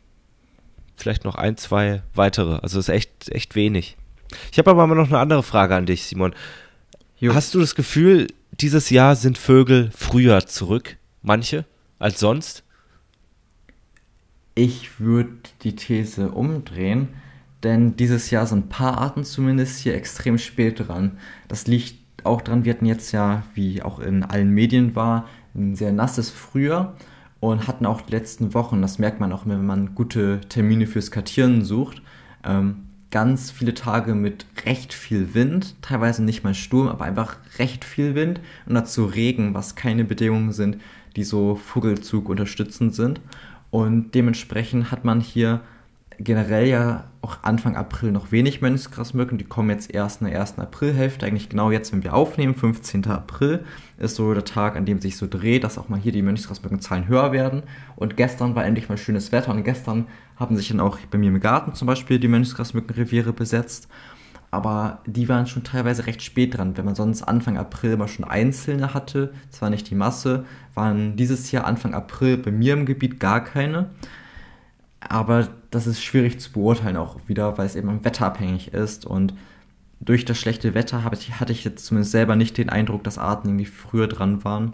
vielleicht 0.98 1.24
noch 1.24 1.36
ein, 1.36 1.56
zwei 1.56 2.02
weitere. 2.14 2.56
Also 2.56 2.80
es 2.80 2.90
ist 2.90 2.94
echt, 2.94 3.32
echt 3.32 3.56
wenig. 3.56 3.96
Ich 4.52 4.58
habe 4.58 4.70
aber 4.72 4.86
mal 4.86 4.96
noch 4.96 5.08
eine 5.08 5.20
andere 5.20 5.42
Frage 5.42 5.74
an 5.74 5.86
dich, 5.86 6.04
Simon. 6.04 6.36
Jo. 7.18 7.34
Hast 7.34 7.54
du 7.54 7.62
das 7.62 7.76
Gefühl, 7.76 8.28
dieses 8.52 8.90
Jahr 8.90 9.16
sind 9.16 9.38
Vögel 9.38 9.90
früher 9.96 10.46
zurück, 10.48 10.98
manche, 11.22 11.64
als 11.98 12.20
sonst? 12.20 12.66
Ich 14.54 15.00
würde 15.00 15.38
die 15.62 15.78
These 15.78 16.30
umdrehen 16.30 17.23
denn 17.64 17.96
dieses 17.96 18.30
Jahr 18.30 18.46
sind 18.46 18.66
ein 18.66 18.70
paar 18.70 18.98
Arten 18.98 19.24
zumindest 19.24 19.80
hier 19.80 19.96
extrem 19.96 20.38
spät 20.38 20.88
dran. 20.88 21.18
Das 21.48 21.68
liegt 21.68 22.26
auch 22.26 22.42
dran, 22.42 22.66
wir 22.66 22.74
hatten 22.74 22.86
jetzt 22.86 23.12
ja, 23.12 23.44
wie 23.54 23.82
auch 23.82 24.00
in 24.00 24.24
allen 24.24 24.50
Medien 24.50 24.96
war, 24.96 25.28
ein 25.56 25.76
sehr 25.76 25.92
nasses 25.92 26.30
Frühjahr 26.30 26.96
und 27.40 27.68
hatten 27.68 27.86
auch 27.86 28.02
die 28.02 28.12
letzten 28.12 28.54
Wochen, 28.54 28.82
das 28.82 29.00
merkt 29.00 29.20
man 29.20 29.32
auch, 29.32 29.46
wenn 29.46 29.66
man 29.66 29.96
gute 29.96 30.42
Termine 30.50 30.88
fürs 30.88 31.12
Kartieren 31.12 31.64
sucht, 31.64 32.02
ähm, 32.44 32.88
ganz 33.12 33.52
viele 33.52 33.76
Tage 33.76 34.16
mit 34.16 34.46
recht 34.66 34.94
viel 34.94 35.36
Wind, 35.36 35.76
teilweise 35.82 36.24
nicht 36.24 36.44
mal 36.44 36.56
Sturm, 36.56 36.88
aber 36.88 37.06
einfach 37.06 37.38
recht 37.60 37.86
viel 37.86 38.16
Wind 38.16 38.40
und 38.66 38.74
dazu 38.74 39.06
Regen, 39.06 39.54
was 39.54 39.76
keine 39.76 40.04
Bedingungen 40.04 40.52
sind, 40.52 40.78
die 41.16 41.24
so 41.24 41.56
Vogelzug 41.56 42.28
unterstützend 42.28 42.96
sind. 42.96 43.22
Und 43.70 44.16
dementsprechend 44.16 44.90
hat 44.90 45.06
man 45.06 45.20
hier 45.20 45.62
generell 46.20 46.68
ja 46.68 47.06
auch 47.22 47.38
Anfang 47.44 47.76
April 47.76 48.12
noch 48.12 48.32
wenig 48.32 48.62
Mönchsgrasmücken. 48.62 49.38
Die 49.38 49.46
kommen 49.46 49.70
jetzt 49.70 49.94
erst 49.94 50.22
in 50.22 50.28
der 50.28 50.36
ersten 50.36 50.62
Aprilhälfte. 50.62 51.26
Eigentlich 51.26 51.50
genau 51.50 51.72
jetzt, 51.72 51.94
wenn 51.94 52.04
wir 52.04 52.14
aufnehmen, 52.14 52.56
15. 52.56 53.08
April, 53.08 53.64
ist 53.98 54.16
so 54.16 54.34
der 54.34 54.46
Tag, 54.46 54.76
an 54.76 54.86
dem 54.86 55.00
sich 55.00 55.18
so 55.18 55.28
dreht, 55.28 55.64
dass 55.64 55.78
auch 55.78 55.90
mal 55.90 56.00
hier 56.00 56.12
die 56.12 56.22
Mönchsgrasmückenzahlen 56.22 57.08
höher 57.08 57.32
werden. 57.32 57.64
Und 57.96 58.18
gestern 58.18 58.56
war 58.56 58.66
endlich 58.66 58.90
mal 58.90 58.98
schönes 58.98 59.32
Wetter 59.32 59.52
und 59.52 59.64
gestern 59.64 60.08
haben 60.36 60.58
sich 60.58 60.68
dann 60.68 60.80
auch 60.80 60.98
bei 61.12 61.18
mir 61.18 61.30
im 61.30 61.40
Garten 61.40 61.74
zum 61.74 61.88
Beispiel 61.88 62.20
die 62.20 62.28
Mönchsgrasmückenreviere 62.28 63.34
besetzt. 63.34 63.88
Aber 64.52 65.00
die 65.08 65.30
waren 65.30 65.48
schon 65.48 65.64
teilweise 65.64 66.06
recht 66.06 66.22
spät 66.22 66.58
dran. 66.58 66.78
Wenn 66.78 66.86
man 66.86 66.94
sonst 66.94 67.24
Anfang 67.24 67.58
April 67.58 67.94
immer 67.94 68.08
schon 68.08 68.26
einzelne 68.26 68.94
hatte, 68.94 69.34
zwar 69.50 69.72
nicht 69.72 69.90
die 69.90 69.96
Masse, 69.96 70.46
waren 70.76 71.16
dieses 71.16 71.52
Jahr 71.52 71.66
Anfang 71.66 71.96
April 71.96 72.38
bei 72.38 72.52
mir 72.52 72.74
im 72.74 72.86
Gebiet 72.86 73.20
gar 73.20 73.44
keine. 73.44 73.90
Aber 75.10 75.48
das 75.72 75.88
ist 75.88 76.04
schwierig 76.04 76.40
zu 76.40 76.52
beurteilen 76.52 76.98
auch 76.98 77.18
wieder, 77.28 77.58
weil 77.58 77.66
es 77.66 77.76
eben 77.76 78.04
wetterabhängig 78.04 78.74
ist 78.74 79.06
und 79.06 79.34
durch 80.00 80.26
das 80.26 80.38
schlechte 80.38 80.74
Wetter 80.74 81.10
ich, 81.14 81.40
hatte 81.40 81.52
ich 81.52 81.64
jetzt 81.64 81.86
zumindest 81.86 82.12
selber 82.12 82.36
nicht 82.36 82.58
den 82.58 82.70
Eindruck, 82.70 83.04
dass 83.04 83.18
Arten 83.18 83.48
irgendwie 83.48 83.66
früher 83.66 84.08
dran 84.08 84.44
waren. 84.44 84.74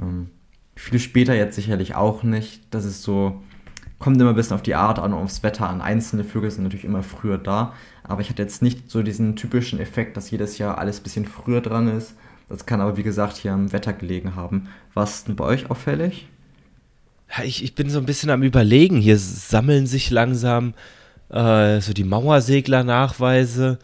Ähm, 0.00 0.30
viele 0.76 1.00
später 1.00 1.34
jetzt 1.34 1.56
sicherlich 1.56 1.94
auch 1.94 2.22
nicht. 2.22 2.62
Das 2.70 2.84
ist 2.84 3.02
so, 3.02 3.42
kommt 3.98 4.20
immer 4.20 4.30
ein 4.30 4.36
bisschen 4.36 4.54
auf 4.54 4.62
die 4.62 4.74
Art 4.74 4.98
an 4.98 5.12
und 5.12 5.22
aufs 5.22 5.42
Wetter 5.42 5.68
an. 5.68 5.80
Einzelne 5.80 6.24
Vögel 6.24 6.50
sind 6.50 6.64
natürlich 6.64 6.84
immer 6.84 7.02
früher 7.02 7.38
da, 7.38 7.72
aber 8.04 8.20
ich 8.20 8.30
hatte 8.30 8.42
jetzt 8.42 8.62
nicht 8.62 8.90
so 8.90 9.02
diesen 9.02 9.36
typischen 9.36 9.80
Effekt, 9.80 10.16
dass 10.16 10.30
jedes 10.30 10.58
Jahr 10.58 10.78
alles 10.78 11.00
ein 11.00 11.02
bisschen 11.04 11.26
früher 11.26 11.60
dran 11.60 11.88
ist. 11.88 12.14
Das 12.48 12.66
kann 12.66 12.80
aber, 12.80 12.96
wie 12.96 13.02
gesagt, 13.02 13.36
hier 13.36 13.52
am 13.52 13.72
Wetter 13.72 13.94
gelegen 13.94 14.36
haben. 14.36 14.68
Was 14.92 15.24
denn 15.24 15.36
bei 15.36 15.44
euch 15.44 15.70
auffällig? 15.70 16.28
Ich, 17.44 17.64
ich 17.64 17.74
bin 17.74 17.88
so 17.90 17.98
ein 17.98 18.06
bisschen 18.06 18.30
am 18.30 18.42
Überlegen. 18.42 18.96
Hier 18.98 19.18
sammeln 19.18 19.86
sich 19.86 20.10
langsam 20.10 20.74
äh, 21.30 21.80
so 21.80 21.92
die 21.92 22.04
Mauersegler-Nachweise. 22.04 23.78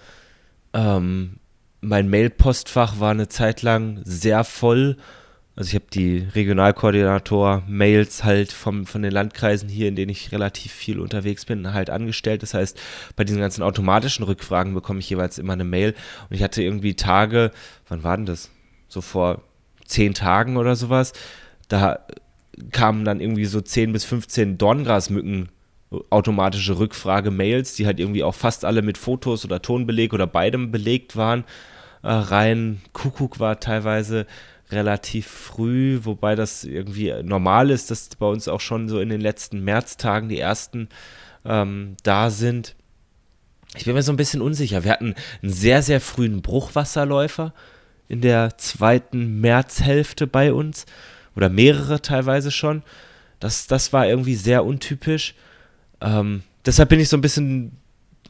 Ähm, 0.75 1.37
mein 1.81 2.09
Mailpostfach 2.11 3.01
war 3.01 3.13
eine 3.13 3.29
Zeit 3.29 3.63
lang 3.63 4.01
sehr 4.05 4.45
voll 4.45 4.97
Also 5.59 5.71
ich 5.71 5.75
habe 5.75 5.87
die 5.93 6.19
Regionalkoordinator-Mails 6.37 8.23
halt 8.23 8.53
vom, 8.53 8.87
von 8.87 9.03
den 9.03 9.11
Landkreisen 9.11 9.69
hier, 9.69 9.89
in 9.89 9.97
denen 9.97 10.11
ich 10.11 10.31
relativ 10.31 10.71
viel 10.71 11.01
unterwegs 11.01 11.47
bin, 11.47 11.73
halt 11.73 11.91
angestellt. 11.91 12.45
Das 12.45 12.55
heißt, 12.55 12.79
bei 13.17 13.25
diesen 13.25 13.41
ganzen 13.41 13.65
automatischen 13.65 14.25
Rückfragen 14.25 14.73
bekomme 14.73 15.01
ich 15.01 15.11
jeweils 15.11 15.37
immer 15.37 15.55
eine 15.55 15.65
Mail. 15.65 15.97
Und 16.31 16.37
ich 16.37 16.45
hatte 16.45 16.63
irgendwie 16.63 16.95
Tage, 16.95 17.51
wann 17.89 18.05
war 18.05 18.17
denn 18.17 18.27
das? 18.27 18.51
So 18.87 19.01
vor 19.01 19.43
zehn 19.85 20.15
Tagen 20.15 20.59
oder 20.59 20.77
sowas. 20.77 21.13
Da 21.67 22.07
kamen 22.71 23.05
dann 23.05 23.21
irgendwie 23.21 23.45
so 23.45 23.61
10 23.61 23.93
bis 23.93 24.05
15 24.05 24.59
Dorngrasmücken 24.59 25.49
automatische 26.11 26.79
Rückfrage-Mails, 26.79 27.75
die 27.75 27.87
halt 27.87 27.99
irgendwie 27.99 28.23
auch 28.23 28.35
fast 28.35 28.65
alle 28.65 28.83
mit 28.83 28.99
Fotos 28.99 29.45
oder 29.45 29.63
Tonbeleg 29.63 30.13
oder 30.13 30.27
beidem 30.27 30.71
belegt 30.71 31.17
waren, 31.17 31.45
äh, 32.03 32.09
rein. 32.11 32.83
Kuckuck 32.93 33.41
war 33.41 33.61
teilweise 33.61 34.27
relativ 34.71 35.27
früh, 35.27 36.01
wobei 36.03 36.35
das 36.35 36.65
irgendwie 36.65 37.15
normal 37.23 37.71
ist, 37.71 37.91
dass 37.91 38.11
bei 38.19 38.27
uns 38.27 38.49
auch 38.49 38.61
schon 38.61 38.89
so 38.89 39.01
in 39.01 39.09
den 39.09 39.21
letzten 39.21 39.65
Märztagen 39.65 40.29
die 40.29 40.39
ersten 40.39 40.89
ähm, 41.45 41.97
da 42.03 42.29
sind. 42.29 42.77
Ich 43.77 43.85
bin 43.85 43.95
mir 43.95 44.03
so 44.03 44.13
ein 44.13 44.17
bisschen 44.17 44.43
unsicher. 44.43 44.85
Wir 44.85 44.93
hatten 44.93 45.15
einen 45.43 45.53
sehr, 45.53 45.83
sehr 45.83 46.01
frühen 46.01 46.43
Bruchwasserläufer 46.43 47.55
in 48.09 48.21
der 48.21 48.59
zweiten 48.59 49.41
Märzhälfte 49.41 50.27
bei 50.27 50.53
uns 50.53 50.85
oder 51.39 51.49
mehrere 51.49 52.03
teilweise 52.03 52.51
schon. 52.51 52.83
Das, 53.39 53.69
das 53.69 53.93
war 53.93 54.09
irgendwie 54.09 54.35
sehr 54.35 54.65
untypisch. 54.65 55.37
Ähm, 56.01 56.43
deshalb 56.67 56.89
bin 56.89 56.99
ich 56.99 57.09
so 57.09 57.17
ein 57.17 57.21
bisschen 57.21 57.77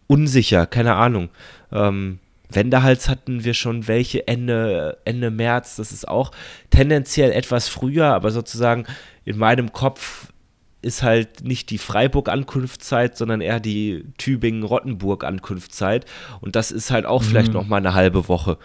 unsicher, 0.06 0.66
keine 0.66 0.94
Ahnung. 0.94 1.30
Ähm, 1.72 2.18
Wendehals 2.50 3.08
hatten 3.08 3.44
wir 3.44 3.54
schon 3.54 3.88
welche 3.88 4.28
Ende, 4.28 4.98
Ende 5.06 5.30
März. 5.30 5.76
Das 5.76 5.90
ist 5.90 6.06
auch 6.06 6.32
tendenziell 6.68 7.32
etwas 7.32 7.68
früher, 7.68 8.08
aber 8.08 8.30
sozusagen 8.30 8.84
in 9.24 9.38
meinem 9.38 9.72
Kopf 9.72 10.28
ist 10.82 11.02
halt 11.02 11.42
nicht 11.44 11.70
die 11.70 11.78
Freiburg-Ankunftszeit, 11.78 13.16
sondern 13.16 13.40
eher 13.40 13.58
die 13.58 14.04
Tübingen-Rottenburg-Ankunftszeit. 14.18 16.04
Und 16.42 16.56
das 16.56 16.70
ist 16.70 16.90
halt 16.90 17.06
auch 17.06 17.22
mhm. 17.22 17.26
vielleicht 17.26 17.54
noch 17.54 17.66
mal 17.66 17.78
eine 17.78 17.94
halbe 17.94 18.28
Woche. 18.28 18.58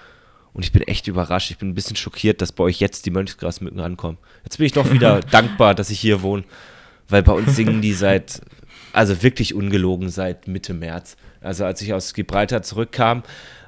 Und 0.54 0.64
ich 0.64 0.72
bin 0.72 0.84
echt 0.84 1.08
überrascht. 1.08 1.52
Ich 1.52 1.58
bin 1.58 1.70
ein 1.70 1.76
bisschen 1.76 1.96
schockiert, 1.96 2.42
dass 2.42 2.52
bei 2.52 2.64
euch 2.64 2.80
jetzt 2.80 3.06
die 3.06 3.12
Mönchsgrasmücken 3.12 3.80
ankommen. 3.80 4.18
Jetzt 4.44 4.58
bin 4.58 4.68
ich 4.68 4.74
doch 4.74 4.92
wieder 4.92 5.20
dankbar, 5.32 5.74
dass 5.76 5.90
ich 5.90 6.00
hier 6.00 6.22
wohne. 6.22 6.44
Weil 7.10 7.24
bei 7.24 7.34
uns 7.34 7.56
singen 7.56 7.82
die 7.82 7.94
seit, 7.94 8.42
also 8.92 9.24
wirklich 9.24 9.56
ungelogen, 9.56 10.10
seit 10.10 10.48
Mitte 10.48 10.74
März. 10.74 11.18
Also 11.42 11.66
als 11.66 11.82
ich 11.82 11.94
aus 11.94 12.14
Gibraltar 12.14 12.62
zurückkam, 12.62 13.24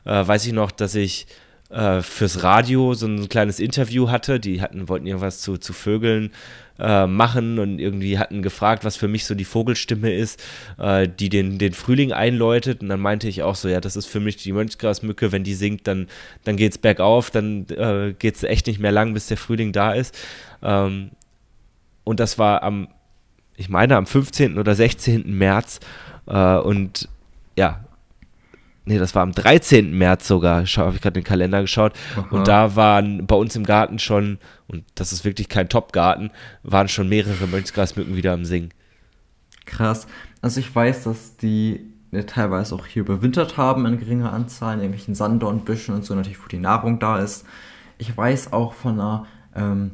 äh, 0.06 0.26
weiß 0.26 0.46
ich 0.46 0.54
noch, 0.54 0.72
dass 0.72 0.96
ich 0.96 1.28
äh, 1.70 2.02
fürs 2.02 2.44
Radio 2.44 2.94
so 2.94 3.08
ein 3.08 3.30
kleines 3.30 3.60
Interview 3.60 4.10
hatte. 4.10 4.40
Die 4.40 4.62
hatten, 4.62 4.88
wollten 4.90 5.08
irgendwas 5.08 5.42
zu, 5.42 5.58
zu 5.58 5.74
Vögeln 5.74 6.32
äh, 6.78 7.08
machen 7.08 7.58
und 7.60 7.80
irgendwie 7.80 8.20
hatten 8.20 8.42
gefragt, 8.42 8.84
was 8.84 8.98
für 8.98 9.08
mich 9.08 9.26
so 9.26 9.34
die 9.34 9.46
Vogelstimme 9.46 10.14
ist, 10.14 10.44
äh, 10.78 11.08
die 11.08 11.30
den, 11.30 11.58
den 11.58 11.74
Frühling 11.74 12.12
einläutet. 12.12 12.82
Und 12.82 12.90
dann 12.90 13.00
meinte 13.00 13.28
ich 13.28 13.44
auch 13.44 13.56
so, 13.56 13.68
ja, 13.68 13.80
das 13.80 13.96
ist 13.96 14.06
für 14.08 14.20
mich 14.20 14.38
die 14.38 14.52
Mönchsgrasmücke, 14.52 15.32
wenn 15.32 15.44
die 15.44 15.54
singt, 15.54 15.88
dann, 15.88 16.08
dann 16.44 16.58
es 16.58 16.78
bergauf, 16.78 17.32
dann 17.32 17.66
äh, 17.70 18.14
es 18.22 18.44
echt 18.44 18.68
nicht 18.68 18.80
mehr 18.80 18.92
lang, 18.92 19.14
bis 19.14 19.28
der 19.28 19.38
Frühling 19.38 19.72
da 19.72 19.94
ist. 19.94 20.18
Ähm, 20.62 21.12
und 22.04 22.20
das 22.20 22.38
war 22.38 22.62
am, 22.64 22.90
ich 23.56 23.70
meine, 23.70 23.96
am 23.96 24.06
15. 24.06 24.58
oder 24.58 24.76
16. 24.76 25.34
März. 25.36 25.80
Äh, 26.28 26.58
und 26.58 27.08
ja, 27.58 27.85
nee, 28.86 28.98
das 28.98 29.16
war 29.16 29.24
am 29.24 29.32
13. 29.32 29.98
März 29.98 30.28
sogar, 30.28 30.66
habe 30.66 30.96
ich 30.96 31.02
gerade 31.02 31.14
den 31.14 31.24
Kalender 31.24 31.62
geschaut. 31.62 31.94
Aha. 32.16 32.28
Und 32.30 32.48
da 32.48 32.76
waren 32.76 33.26
bei 33.28 33.36
uns 33.36 33.56
im 33.56 33.64
Garten 33.64 34.00
schon, 34.00 34.40
und 34.68 34.86
das 34.96 35.12
ist 35.12 35.26
wirklich 35.26 35.50
kein 35.50 35.70
Top-Garten, 35.70 36.32
waren 36.64 36.88
schon 36.88 37.10
mehrere 37.10 37.48
Mönchsgrasmücken 37.48 38.16
wieder 38.16 38.34
am 38.34 38.46
Singen. 38.46 38.70
Krass. 39.66 40.08
Also 40.42 40.60
ich 40.60 40.74
weiß, 40.74 41.04
dass 41.04 41.38
die 41.38 41.92
teilweise 42.28 42.76
auch 42.76 42.86
hier 42.86 43.02
überwintert 43.02 43.58
haben 43.58 43.86
in 43.86 43.98
geringer 43.98 44.32
Anzahl, 44.32 44.76
in 44.76 44.82
irgendwelchen 44.82 45.16
Sanddornbüschen 45.16 45.94
und 45.94 46.06
so, 46.06 46.16
natürlich, 46.16 46.42
wo 46.42 46.48
die 46.48 46.60
Nahrung 46.60 47.00
da 47.00 47.20
ist. 47.20 47.46
Ich 47.98 48.16
weiß 48.16 48.54
auch 48.54 48.74
von 48.74 48.94
einer 48.94 49.26
ähm, 49.56 49.92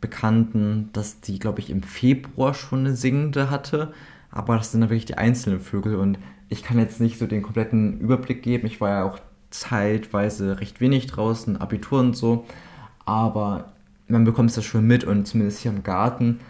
Bekannten, 0.00 0.88
dass 0.92 1.20
die, 1.20 1.38
glaube 1.38 1.60
ich, 1.60 1.70
im 1.70 1.82
Februar 1.82 2.54
schon 2.54 2.80
eine 2.80 2.96
singende 2.96 3.50
hatte. 3.50 3.92
Aber 4.30 4.56
das 4.56 4.72
sind 4.72 4.80
dann 4.80 4.90
wirklich 4.90 5.06
die 5.06 5.18
einzelnen 5.18 5.60
Vögel 5.60 5.96
und 5.96 6.18
ich 6.50 6.62
kann 6.62 6.78
jetzt 6.78 7.00
nicht 7.00 7.18
so 7.18 7.26
den 7.26 7.42
kompletten 7.42 8.00
Überblick 8.00 8.42
geben. 8.42 8.66
Ich 8.66 8.80
war 8.80 8.90
ja 8.90 9.04
auch 9.04 9.18
zeitweise 9.50 10.60
recht 10.60 10.80
wenig 10.80 11.06
draußen, 11.06 11.56
Abitur 11.56 12.00
und 12.00 12.16
so. 12.16 12.44
Aber 13.06 13.72
man 14.08 14.24
bekommt 14.24 14.50
es 14.50 14.56
ja 14.56 14.62
schon 14.62 14.86
mit 14.86 15.04
und 15.04 15.26
zumindest 15.26 15.60
hier 15.60 15.70
im 15.70 15.84
Garten 15.84 16.40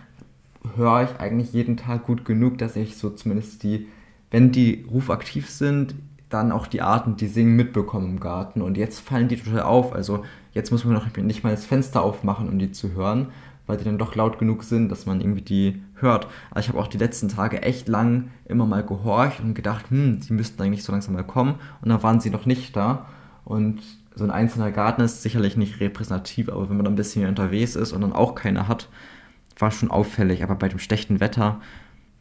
höre 0.75 1.05
ich 1.05 1.21
eigentlich 1.21 1.53
jeden 1.53 1.77
Tag 1.77 2.07
gut 2.07 2.25
genug, 2.25 2.59
dass 2.59 2.77
ich 2.77 2.97
so 2.97 3.11
zumindest 3.11 3.63
die, 3.63 3.89
wenn 4.31 4.53
die 4.53 4.87
rufaktiv 4.91 5.49
sind, 5.49 5.95
dann 6.31 6.51
auch 6.51 6.67
die 6.67 6.83
Arten, 6.83 7.17
die 7.17 7.27
singen, 7.27 7.57
mitbekomme 7.57 8.09
im 8.09 8.21
Garten. 8.21 8.63
Und 8.63 8.79
jetzt 8.79 9.01
fallen 9.01 9.29
die 9.29 9.37
total 9.37 9.63
auf. 9.63 9.93
Also 9.93 10.25
jetzt 10.53 10.71
muss 10.71 10.85
man 10.85 10.95
noch 10.95 11.15
nicht 11.17 11.45
mal 11.45 11.51
das 11.51 11.67
Fenster 11.67 12.03
aufmachen, 12.03 12.49
um 12.49 12.59
die 12.59 12.73
zu 12.73 12.93
hören 12.93 13.29
weil 13.71 13.77
die 13.77 13.85
dann 13.85 13.99
doch 13.99 14.17
laut 14.17 14.41
genug 14.41 14.65
sind, 14.65 14.89
dass 14.89 15.07
man 15.07 15.21
irgendwie 15.21 15.43
die 15.43 15.83
hört. 16.03 16.27
Aber 16.51 16.61
ich 16.61 16.69
habe 16.69 16.79
auch 16.79 16.87
die 16.87 16.99
letzten 16.99 17.29
Tage 17.29 17.63
echt 17.63 17.89
lang 17.89 18.31
immer 18.47 18.67
mal 18.67 18.85
gehorcht 18.85 19.41
und 19.41 19.55
gedacht, 19.55 19.91
hm, 19.91 20.21
sie 20.23 20.33
müssten 20.33 20.63
eigentlich 20.63 20.85
so 20.85 20.93
langsam 20.93 21.15
mal 21.15 21.25
kommen. 21.25 21.57
Und 21.83 21.89
dann 21.89 22.03
waren 22.03 22.21
sie 22.21 22.31
noch 22.31 22.47
nicht 22.47 22.77
da. 22.77 23.07
Und 23.45 23.81
so 24.15 24.25
ein 24.25 24.31
einzelner 24.31 24.71
Garten 24.71 25.03
ist 25.03 25.23
sicherlich 25.23 25.57
nicht 25.57 25.81
repräsentativ, 25.81 26.49
aber 26.49 26.69
wenn 26.69 26.77
man 26.77 26.85
da 26.85 26.91
ein 26.91 26.97
bisschen 26.97 27.27
unterwegs 27.29 27.77
ist 27.77 27.93
und 27.93 28.01
dann 28.03 28.13
auch 28.13 28.35
keiner 28.35 28.69
hat, 28.69 28.89
war 29.59 29.71
schon 29.71 29.91
auffällig. 29.91 30.43
Aber 30.43 30.55
bei 30.57 30.69
dem 30.69 30.79
schlechten 30.79 31.21
Wetter 31.21 31.61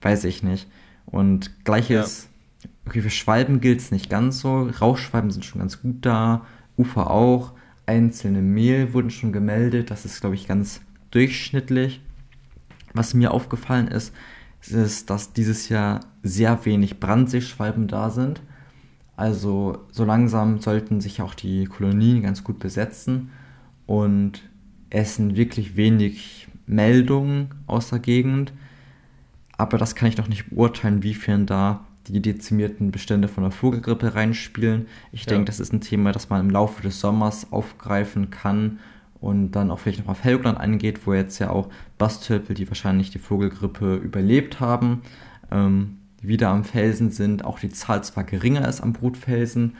weiß 0.01 0.23
ich 0.25 0.43
nicht. 0.43 0.67
Und 1.05 1.65
gleiches, 1.65 2.29
ja. 2.63 2.69
okay, 2.85 3.01
für 3.01 3.09
Schwalben 3.09 3.61
gilt 3.61 3.79
es 3.79 3.91
nicht 3.91 4.09
ganz 4.09 4.39
so. 4.39 4.69
Rauchschwalben 4.79 5.31
sind 5.31 5.45
schon 5.45 5.59
ganz 5.59 5.81
gut 5.81 6.05
da, 6.05 6.45
Ufer 6.77 7.09
auch. 7.09 7.53
Einzelne 7.85 8.41
Mehl 8.41 8.93
wurden 8.93 9.09
schon 9.09 9.33
gemeldet. 9.33 9.89
Das 9.89 10.05
ist, 10.05 10.21
glaube 10.21 10.35
ich, 10.35 10.47
ganz 10.47 10.81
durchschnittlich. 11.11 12.01
Was 12.99 13.13
mir 13.13 13.31
aufgefallen 13.31 13.87
ist, 13.87 14.13
ist, 14.67 15.09
dass 15.09 15.31
dieses 15.31 15.69
Jahr 15.69 16.01
sehr 16.21 16.65
wenig 16.65 16.99
Brandseeschwalben 16.99 17.87
da 17.87 18.09
sind. 18.09 18.41
Also 19.15 19.85
so 19.89 20.03
langsam 20.03 20.59
sollten 20.59 20.99
sich 20.99 21.21
auch 21.21 21.33
die 21.33 21.63
Kolonien 21.63 22.21
ganz 22.21 22.43
gut 22.43 22.59
besetzen 22.59 23.29
und 23.85 24.41
es 24.89 25.15
sind 25.15 25.37
wirklich 25.37 25.77
wenig 25.77 26.49
Meldungen 26.65 27.51
aus 27.67 27.89
der 27.89 27.99
Gegend. 27.99 28.51
Aber 29.55 29.77
das 29.77 29.95
kann 29.95 30.09
ich 30.09 30.17
noch 30.17 30.27
nicht 30.27 30.49
beurteilen, 30.49 31.01
wiefern 31.01 31.45
da 31.45 31.85
die 32.09 32.21
dezimierten 32.21 32.91
Bestände 32.91 33.29
von 33.29 33.43
der 33.43 33.53
Vogelgrippe 33.53 34.13
reinspielen. 34.13 34.87
Ich 35.13 35.21
ja. 35.21 35.27
denke, 35.27 35.45
das 35.45 35.61
ist 35.61 35.71
ein 35.71 35.79
Thema, 35.79 36.11
das 36.11 36.27
man 36.27 36.41
im 36.41 36.49
Laufe 36.49 36.81
des 36.81 36.99
Sommers 36.99 37.53
aufgreifen 37.53 38.29
kann 38.29 38.79
und 39.21 39.51
dann 39.51 39.71
auch 39.71 39.79
vielleicht 39.79 39.99
noch 39.99 40.09
auf 40.09 40.23
Helgoland 40.23 40.59
eingeht, 40.59 41.05
wo 41.05 41.13
jetzt 41.13 41.39
ja 41.39 41.49
auch 41.49 41.69
Bastölpel, 41.97 42.55
die 42.55 42.67
wahrscheinlich 42.69 43.11
die 43.11 43.19
Vogelgrippe 43.19 43.95
überlebt 43.95 44.59
haben, 44.59 45.01
ähm, 45.51 45.97
wieder 46.21 46.49
am 46.49 46.63
Felsen 46.63 47.11
sind. 47.11 47.43
Auch 47.43 47.59
die 47.59 47.69
Zahl 47.69 48.03
zwar 48.03 48.23
geringer 48.23 48.67
ist 48.67 48.81
am 48.81 48.93
Brutfelsen, 48.93 49.75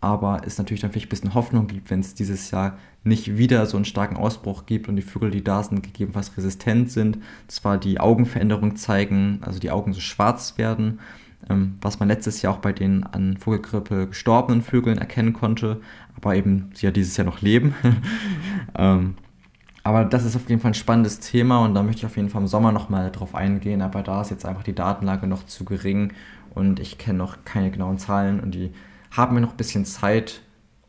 aber 0.00 0.42
es 0.44 0.58
natürlich 0.58 0.80
dann 0.80 0.92
vielleicht 0.92 1.06
ein 1.06 1.10
bisschen 1.10 1.34
Hoffnung 1.34 1.66
gibt, 1.66 1.90
wenn 1.90 2.00
es 2.00 2.14
dieses 2.14 2.50
Jahr 2.50 2.78
nicht 3.02 3.38
wieder 3.38 3.66
so 3.66 3.76
einen 3.76 3.84
starken 3.84 4.16
Ausbruch 4.16 4.66
gibt 4.66 4.88
und 4.88 4.96
die 4.96 5.02
Vögel, 5.02 5.30
die 5.30 5.44
da 5.44 5.62
sind, 5.62 5.82
gegebenenfalls 5.82 6.36
resistent 6.36 6.90
sind, 6.90 7.18
zwar 7.46 7.78
die 7.78 8.00
Augenveränderung 8.00 8.76
zeigen, 8.76 9.38
also 9.42 9.58
die 9.58 9.70
Augen 9.70 9.92
so 9.92 10.00
schwarz 10.00 10.58
werden, 10.58 11.00
was 11.80 12.00
man 12.00 12.08
letztes 12.08 12.42
Jahr 12.42 12.54
auch 12.54 12.58
bei 12.58 12.72
den 12.72 13.04
an 13.04 13.36
Vogelgrippe 13.36 14.08
gestorbenen 14.08 14.62
Vögeln 14.62 14.98
erkennen 14.98 15.32
konnte, 15.32 15.80
aber 16.16 16.34
eben 16.34 16.70
sie 16.74 16.86
ja 16.86 16.92
dieses 16.92 17.16
Jahr 17.16 17.26
noch 17.26 17.40
leben. 17.40 17.74
ähm, 18.76 19.14
aber 19.84 20.04
das 20.04 20.24
ist 20.24 20.34
auf 20.34 20.48
jeden 20.48 20.60
Fall 20.60 20.72
ein 20.72 20.74
spannendes 20.74 21.20
Thema 21.20 21.64
und 21.64 21.74
da 21.74 21.82
möchte 21.84 22.00
ich 22.00 22.06
auf 22.06 22.16
jeden 22.16 22.28
Fall 22.28 22.42
im 22.42 22.48
Sommer 22.48 22.72
nochmal 22.72 23.12
drauf 23.12 23.36
eingehen, 23.36 23.82
aber 23.82 24.02
da 24.02 24.20
ist 24.20 24.30
jetzt 24.30 24.44
einfach 24.44 24.64
die 24.64 24.74
Datenlage 24.74 25.28
noch 25.28 25.46
zu 25.46 25.64
gering 25.64 26.12
und 26.54 26.80
ich 26.80 26.98
kenne 26.98 27.18
noch 27.18 27.44
keine 27.44 27.70
genauen 27.70 27.98
Zahlen 27.98 28.40
und 28.40 28.52
die 28.52 28.72
haben 29.12 29.34
mir 29.34 29.40
noch 29.40 29.52
ein 29.52 29.56
bisschen 29.56 29.84
Zeit, 29.84 30.42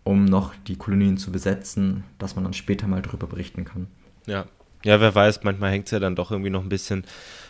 um 0.04 0.26
noch 0.26 0.56
die 0.68 0.78
Kolonien 0.78 1.18
zu 1.18 1.32
besetzen, 1.32 2.06
dass 2.18 2.36
man 2.36 2.44
dann 2.44 2.54
später 2.54 2.88
mal 2.88 3.02
darüber 3.04 3.28
berichten 3.28 3.66
kann. 3.66 3.88
Ja, 4.26 4.46
ja, 4.84 5.00
wer 5.02 5.14
weiß, 5.14 5.44
manchmal 5.44 5.72
hängt 5.72 5.86
es 5.86 5.92
ja 5.92 6.00
dann 6.00 6.16
doch 6.16 6.32
irgendwie 6.32 6.50
noch 6.50 6.64
ein 6.64 6.70
bisschen 6.70 7.04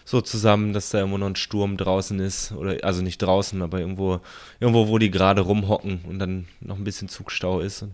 so 0.08 0.22
zusammen, 0.22 0.72
dass 0.72 0.90
da 0.90 1.00
irgendwo 1.00 1.18
noch 1.18 1.28
ein 1.28 1.36
Sturm 1.36 1.76
draußen 1.76 2.18
ist. 2.22 2.54
Oder 2.54 2.78
also 2.84 3.02
nicht 3.02 3.18
draußen, 3.18 3.62
aber 3.62 3.82
irgendwo, 3.82 4.22
irgendwo, 4.62 4.88
wo 4.88 5.00
die 5.00 5.12
gerade 5.12 5.42
rumhocken 5.42 6.00
und 6.08 6.18
dann 6.18 6.48
noch 6.62 6.78
ein 6.78 6.86
bisschen 6.86 7.10
Zugstau 7.10 7.60
ist. 7.60 7.82
Und 7.82 7.94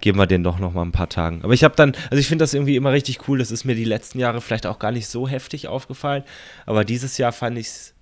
geben 0.00 0.18
wir 0.20 0.28
den 0.28 0.44
doch 0.44 0.60
noch 0.60 0.72
mal 0.72 0.82
ein 0.82 0.92
paar 0.92 1.08
Tagen. 1.08 1.40
Aber 1.42 1.52
ich 1.54 1.64
habe 1.64 1.74
dann, 1.74 1.96
also 2.10 2.20
ich 2.20 2.28
finde 2.28 2.44
das 2.44 2.54
irgendwie 2.54 2.76
immer 2.76 2.92
richtig 2.92 3.26
cool. 3.26 3.40
Das 3.40 3.50
ist 3.50 3.64
mir 3.64 3.74
die 3.74 3.82
letzten 3.82 4.20
Jahre 4.20 4.40
vielleicht 4.40 4.66
auch 4.66 4.78
gar 4.78 4.92
nicht 4.92 5.08
so 5.08 5.26
heftig 5.26 5.66
aufgefallen. 5.66 6.22
Aber 6.64 6.84
dieses 6.84 7.18
Jahr 7.18 7.32
fand 7.32 7.58
ich 7.58 7.66
es 7.66 7.94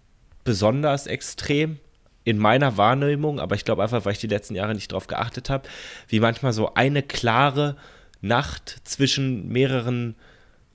besonders 0.45 1.07
extrem 1.07 1.78
in 2.24 2.37
meiner 2.37 2.76
Wahrnehmung. 2.76 3.41
Aber 3.41 3.55
ich 3.55 3.64
glaube 3.64 3.83
einfach, 3.83 4.05
weil 4.05 4.12
ich 4.12 4.18
die 4.18 4.26
letzten 4.26 4.55
Jahre 4.55 4.74
nicht 4.74 4.93
drauf 4.93 5.07
geachtet 5.07 5.49
habe, 5.49 5.66
wie 6.09 6.20
manchmal 6.20 6.53
so 6.53 6.74
eine 6.74 7.03
klare 7.03 7.76
Nacht 8.20 8.83
zwischen 8.85 9.49
mehreren 9.49 10.14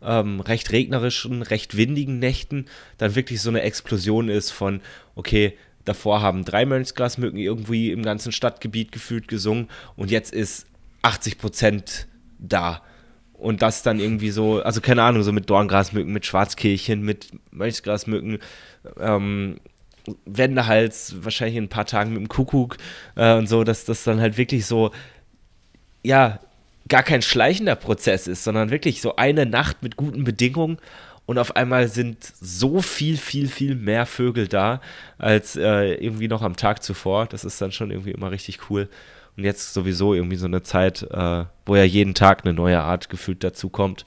ähm, 0.03 0.39
recht 0.39 0.71
regnerischen, 0.71 1.41
recht 1.41 1.77
windigen 1.77 2.19
Nächten 2.19 2.65
dann 2.97 3.15
wirklich 3.15 3.41
so 3.41 3.49
eine 3.49 3.61
Explosion 3.61 4.29
ist 4.29 4.51
von, 4.51 4.81
okay, 5.15 5.57
davor 5.85 6.21
haben 6.21 6.45
drei 6.45 6.65
Mönchsgrasmücken 6.65 7.39
irgendwie 7.39 7.91
im 7.91 8.03
ganzen 8.03 8.31
Stadtgebiet 8.31 8.91
gefühlt 8.91 9.27
gesungen 9.27 9.67
und 9.95 10.11
jetzt 10.11 10.33
ist 10.33 10.67
80 11.01 11.37
Prozent 11.37 12.07
da. 12.39 12.81
Und 13.33 13.63
das 13.63 13.81
dann 13.81 13.99
irgendwie 13.99 14.29
so, 14.29 14.61
also 14.61 14.81
keine 14.81 15.01
Ahnung, 15.01 15.23
so 15.23 15.31
mit 15.31 15.49
Dorngrasmücken, 15.49 16.13
mit 16.13 16.27
Schwarzkehlchen, 16.27 17.01
mit 17.01 17.29
Mönchsgrasmücken, 17.49 18.37
ähm, 18.99 19.59
Wendehals, 20.25 21.15
wahrscheinlich 21.23 21.57
in 21.57 21.65
ein 21.65 21.69
paar 21.69 21.85
Tagen 21.87 22.11
mit 22.11 22.19
dem 22.19 22.27
Kuckuck 22.27 22.77
äh, 23.15 23.35
und 23.35 23.47
so, 23.47 23.63
dass 23.63 23.85
das 23.85 24.03
dann 24.03 24.19
halt 24.19 24.37
wirklich 24.37 24.67
so, 24.67 24.91
ja, 26.03 26.39
gar 26.91 27.03
kein 27.03 27.21
schleichender 27.21 27.75
Prozess 27.75 28.27
ist, 28.27 28.43
sondern 28.43 28.69
wirklich 28.69 29.01
so 29.01 29.15
eine 29.15 29.45
Nacht 29.45 29.81
mit 29.81 29.95
guten 29.95 30.25
Bedingungen 30.25 30.77
und 31.25 31.37
auf 31.37 31.55
einmal 31.55 31.87
sind 31.87 32.17
so 32.41 32.81
viel, 32.81 33.15
viel, 33.15 33.47
viel 33.47 33.75
mehr 33.75 34.05
Vögel 34.05 34.49
da 34.49 34.81
als 35.17 35.55
äh, 35.55 35.93
irgendwie 35.93 36.27
noch 36.27 36.41
am 36.41 36.57
Tag 36.57 36.83
zuvor. 36.83 37.27
Das 37.27 37.45
ist 37.45 37.61
dann 37.61 37.71
schon 37.71 37.91
irgendwie 37.91 38.11
immer 38.11 38.31
richtig 38.31 38.69
cool. 38.69 38.89
Und 39.37 39.45
jetzt 39.45 39.73
sowieso 39.73 40.13
irgendwie 40.13 40.35
so 40.35 40.47
eine 40.47 40.63
Zeit, 40.63 41.03
äh, 41.09 41.45
wo 41.65 41.77
ja 41.77 41.85
jeden 41.85 42.13
Tag 42.13 42.43
eine 42.43 42.53
neue 42.53 42.81
Art 42.81 43.09
gefühlt 43.09 43.41
dazukommt. 43.45 44.03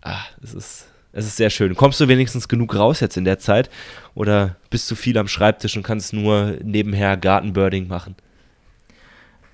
Ah, 0.00 0.22
es 0.42 0.54
ist, 0.54 0.88
es 1.12 1.26
ist 1.26 1.36
sehr 1.36 1.50
schön. 1.50 1.74
Kommst 1.74 2.00
du 2.00 2.08
wenigstens 2.08 2.48
genug 2.48 2.74
raus 2.74 3.00
jetzt 3.00 3.18
in 3.18 3.26
der 3.26 3.38
Zeit? 3.38 3.68
Oder 4.14 4.56
bist 4.70 4.90
du 4.90 4.94
viel 4.94 5.18
am 5.18 5.28
Schreibtisch 5.28 5.76
und 5.76 5.82
kannst 5.82 6.14
nur 6.14 6.56
nebenher 6.62 7.18
Gartenbirding 7.18 7.88
machen? 7.88 8.16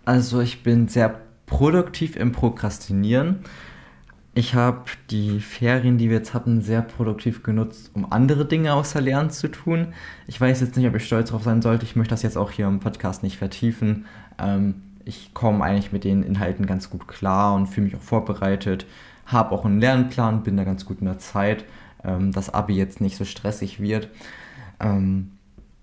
Also 0.04 0.40
ich 0.40 0.62
bin 0.62 0.86
sehr 0.86 1.25
produktiv 1.46 2.16
im 2.16 2.32
Prokrastinieren. 2.32 3.44
Ich 4.34 4.54
habe 4.54 4.82
die 5.10 5.40
Ferien, 5.40 5.96
die 5.96 6.10
wir 6.10 6.18
jetzt 6.18 6.34
hatten, 6.34 6.60
sehr 6.60 6.82
produktiv 6.82 7.42
genutzt, 7.42 7.90
um 7.94 8.12
andere 8.12 8.44
Dinge 8.44 8.74
außer 8.74 9.00
Lernen 9.00 9.30
zu 9.30 9.48
tun. 9.48 9.94
Ich 10.26 10.38
weiß 10.38 10.60
jetzt 10.60 10.76
nicht, 10.76 10.86
ob 10.86 10.94
ich 10.94 11.06
stolz 11.06 11.30
darauf 11.30 11.44
sein 11.44 11.62
sollte. 11.62 11.86
Ich 11.86 11.96
möchte 11.96 12.10
das 12.10 12.22
jetzt 12.22 12.36
auch 12.36 12.50
hier 12.50 12.66
im 12.66 12.80
Podcast 12.80 13.22
nicht 13.22 13.38
vertiefen. 13.38 14.04
Ähm, 14.38 14.82
ich 15.06 15.32
komme 15.32 15.64
eigentlich 15.64 15.90
mit 15.90 16.04
den 16.04 16.22
Inhalten 16.22 16.66
ganz 16.66 16.90
gut 16.90 17.08
klar 17.08 17.54
und 17.54 17.68
fühle 17.68 17.86
mich 17.86 17.96
auch 17.96 18.02
vorbereitet. 18.02 18.84
Habe 19.24 19.52
auch 19.52 19.64
einen 19.64 19.80
Lernplan, 19.80 20.42
bin 20.42 20.58
da 20.58 20.64
ganz 20.64 20.84
gut 20.84 20.98
in 21.00 21.06
der 21.06 21.18
Zeit, 21.18 21.64
ähm, 22.04 22.32
dass 22.32 22.52
Abi 22.52 22.74
jetzt 22.74 23.00
nicht 23.00 23.16
so 23.16 23.24
stressig 23.24 23.80
wird. 23.80 24.10
Ähm, 24.80 25.30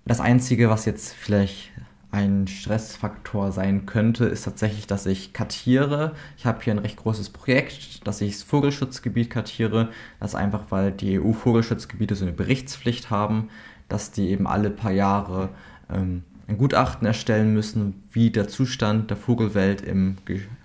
das 0.04 0.20
Einzige, 0.20 0.70
was 0.70 0.84
jetzt 0.84 1.12
vielleicht 1.12 1.72
ein 2.14 2.46
Stressfaktor 2.46 3.50
sein 3.50 3.86
könnte, 3.86 4.26
ist 4.26 4.44
tatsächlich, 4.44 4.86
dass 4.86 5.04
ich 5.04 5.32
kartiere. 5.32 6.14
Ich 6.36 6.46
habe 6.46 6.62
hier 6.62 6.72
ein 6.72 6.78
recht 6.78 6.96
großes 6.96 7.30
Projekt, 7.30 8.06
dass 8.06 8.20
ich 8.20 8.34
das 8.34 8.42
Vogelschutzgebiet 8.44 9.30
kartiere. 9.30 9.90
Das 10.20 10.30
ist 10.30 10.34
einfach, 10.36 10.66
weil 10.70 10.92
die 10.92 11.18
EU-Vogelschutzgebiete 11.18 12.14
so 12.14 12.24
eine 12.24 12.32
Berichtspflicht 12.32 13.10
haben, 13.10 13.48
dass 13.88 14.12
die 14.12 14.28
eben 14.28 14.46
alle 14.46 14.70
paar 14.70 14.92
Jahre 14.92 15.48
ähm, 15.92 16.22
ein 16.46 16.56
Gutachten 16.56 17.04
erstellen 17.04 17.52
müssen, 17.52 18.04
wie 18.12 18.30
der 18.30 18.46
Zustand 18.46 19.10
der 19.10 19.16
Vogelwelt 19.16 19.80
im 19.80 20.16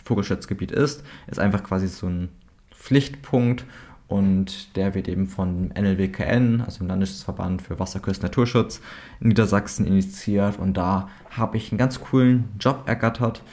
Vogelschutzgebiet 0.05 0.71
ist. 0.71 1.03
Ist 1.25 1.39
einfach 1.39 1.63
quasi 1.63 1.87
so 1.87 2.05
ein 2.05 2.29
Pflichtpunkt 2.71 3.65
und 4.09 4.75
der 4.75 4.95
wird 4.95 5.07
eben 5.07 5.27
von 5.27 5.67
NLWKN, 5.67 6.61
also 6.61 6.79
dem 6.79 6.87
Landesverband 6.87 7.61
für 7.61 7.79
Wasserküsten 7.79 8.25
Naturschutz 8.25 8.81
in 9.21 9.27
Niedersachsen 9.29 9.85
initiiert. 9.85 10.57
Und 10.57 10.75
da 10.75 11.09
habe 11.29 11.57
ich 11.57 11.71
einen 11.71 11.77
ganz 11.77 12.01
coolen 12.01 12.49
Job 12.59 12.83
ergattert. 12.87 13.43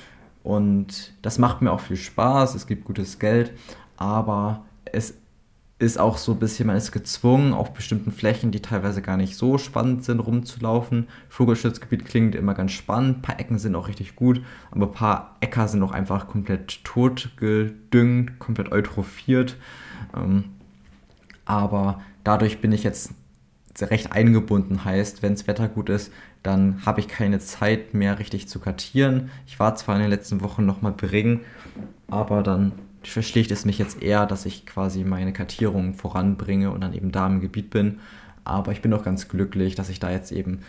Und 0.42 1.12
das 1.20 1.38
macht 1.38 1.60
mir 1.60 1.72
auch 1.72 1.80
viel 1.80 1.98
Spaß, 1.98 2.54
es 2.54 2.66
gibt 2.66 2.84
gutes 2.84 3.18
Geld, 3.18 3.52
aber 3.98 4.64
es 4.86 5.18
ist 5.78 5.98
auch 6.00 6.16
so 6.16 6.32
ein 6.32 6.38
bisschen, 6.38 6.68
man 6.68 6.76
ist 6.76 6.90
gezwungen, 6.90 7.52
auf 7.52 7.74
bestimmten 7.74 8.10
Flächen, 8.10 8.50
die 8.50 8.62
teilweise 8.62 9.02
gar 9.02 9.18
nicht 9.18 9.36
so 9.36 9.58
spannend 9.58 10.04
sind, 10.04 10.20
rumzulaufen. 10.20 11.08
Vogelschutzgebiet 11.28 12.06
klingt 12.06 12.34
immer 12.34 12.54
ganz 12.54 12.72
spannend, 12.72 13.18
ein 13.18 13.22
paar 13.22 13.38
Ecken 13.38 13.58
sind 13.58 13.74
auch 13.74 13.88
richtig 13.88 14.16
gut, 14.16 14.40
aber 14.70 14.86
ein 14.86 14.92
paar 14.92 15.36
Äcker 15.40 15.68
sind 15.68 15.82
auch 15.82 15.92
einfach 15.92 16.28
komplett 16.28 16.82
totgedüngt, 16.84 18.38
komplett 18.38 18.72
eutrophiert. 18.72 19.56
Ähm, 20.14 20.44
aber 21.44 22.02
dadurch 22.24 22.60
bin 22.60 22.72
ich 22.72 22.82
jetzt 22.82 23.14
recht 23.80 24.12
eingebunden. 24.12 24.84
Heißt, 24.84 25.22
wenn 25.22 25.34
das 25.34 25.46
Wetter 25.46 25.68
gut 25.68 25.88
ist, 25.88 26.12
dann 26.42 26.84
habe 26.86 27.00
ich 27.00 27.08
keine 27.08 27.38
Zeit 27.40 27.94
mehr 27.94 28.18
richtig 28.18 28.48
zu 28.48 28.60
kartieren. 28.60 29.30
Ich 29.46 29.58
war 29.58 29.74
zwar 29.74 29.96
in 29.96 30.02
den 30.02 30.10
letzten 30.10 30.40
Wochen 30.42 30.64
nochmal 30.64 30.92
bringen, 30.92 31.40
aber 32.08 32.42
dann 32.42 32.72
verschlägt 33.02 33.50
es 33.50 33.64
mich 33.64 33.78
jetzt 33.78 34.02
eher, 34.02 34.26
dass 34.26 34.46
ich 34.46 34.66
quasi 34.66 35.04
meine 35.04 35.32
Kartierung 35.32 35.94
voranbringe 35.94 36.70
und 36.70 36.80
dann 36.80 36.92
eben 36.92 37.12
da 37.12 37.26
im 37.26 37.40
Gebiet 37.40 37.70
bin. 37.70 38.00
Aber 38.44 38.72
ich 38.72 38.80
bin 38.80 38.92
auch 38.92 39.02
ganz 39.02 39.28
glücklich, 39.28 39.74
dass 39.74 39.88
ich 39.88 40.00
da 40.00 40.10
jetzt 40.10 40.32
eben 40.32 40.60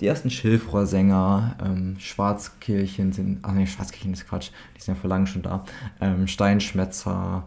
die 0.00 0.06
ersten 0.06 0.30
Schilfrohrsänger, 0.30 1.56
ähm, 1.64 1.96
Schwarzkehlchen 1.98 3.12
sind, 3.12 3.38
ach 3.42 3.52
nee, 3.52 3.66
Schwarzkehlchen 3.66 4.12
ist 4.12 4.28
Quatsch, 4.28 4.50
die 4.76 4.82
sind 4.82 4.94
ja 4.94 5.00
vor 5.00 5.08
langem 5.08 5.26
schon 5.26 5.42
da, 5.42 5.64
ähm, 6.00 6.26
Steinschmetzer, 6.26 7.46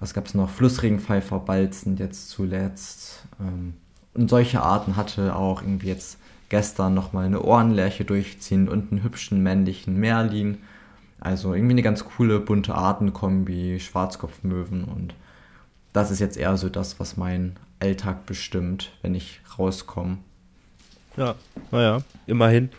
was 0.00 0.14
gab 0.14 0.26
es 0.26 0.34
noch? 0.34 0.50
Flussregenpfeifer, 0.50 1.38
Balzen 1.40 1.96
jetzt 1.96 2.30
zuletzt. 2.30 3.24
Ähm, 3.40 3.74
und 4.14 4.30
solche 4.30 4.62
Arten 4.62 4.96
hatte 4.96 5.36
auch 5.36 5.62
irgendwie 5.62 5.88
jetzt 5.88 6.18
gestern 6.48 6.94
nochmal 6.94 7.26
eine 7.26 7.42
Ohrenlärche 7.42 8.04
durchziehen 8.04 8.68
und 8.68 8.90
einen 8.90 9.02
hübschen 9.02 9.42
männlichen 9.42 9.96
Merlin. 9.98 10.58
Also 11.20 11.54
irgendwie 11.54 11.74
eine 11.74 11.82
ganz 11.82 12.04
coole 12.04 12.40
bunte 12.40 12.74
Artenkombi, 12.74 13.80
Schwarzkopfmöwen 13.80 14.84
und 14.84 15.14
das 15.92 16.10
ist 16.10 16.20
jetzt 16.20 16.36
eher 16.36 16.56
so 16.56 16.68
das, 16.68 17.00
was 17.00 17.16
mein 17.16 17.56
Alltag 17.80 18.26
bestimmt, 18.26 18.92
wenn 19.02 19.14
ich 19.14 19.40
rauskomme. 19.58 20.18
Ja, 21.16 21.34
naja, 21.72 22.02
immerhin. 22.26 22.70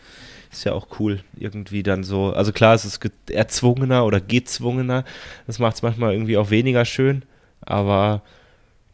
Ist 0.51 0.63
ja 0.63 0.73
auch 0.73 0.87
cool, 0.99 1.21
irgendwie 1.37 1.83
dann 1.83 2.03
so. 2.03 2.33
Also 2.33 2.51
klar, 2.51 2.73
es 2.73 2.83
ist 2.83 2.99
erzwungener 3.29 4.05
oder 4.05 4.19
gezwungener. 4.19 5.05
Das 5.45 5.59
macht 5.59 5.75
es 5.75 5.81
manchmal 5.83 6.13
irgendwie 6.13 6.37
auch 6.37 6.49
weniger 6.49 6.85
schön. 6.85 7.23
Aber 7.61 8.23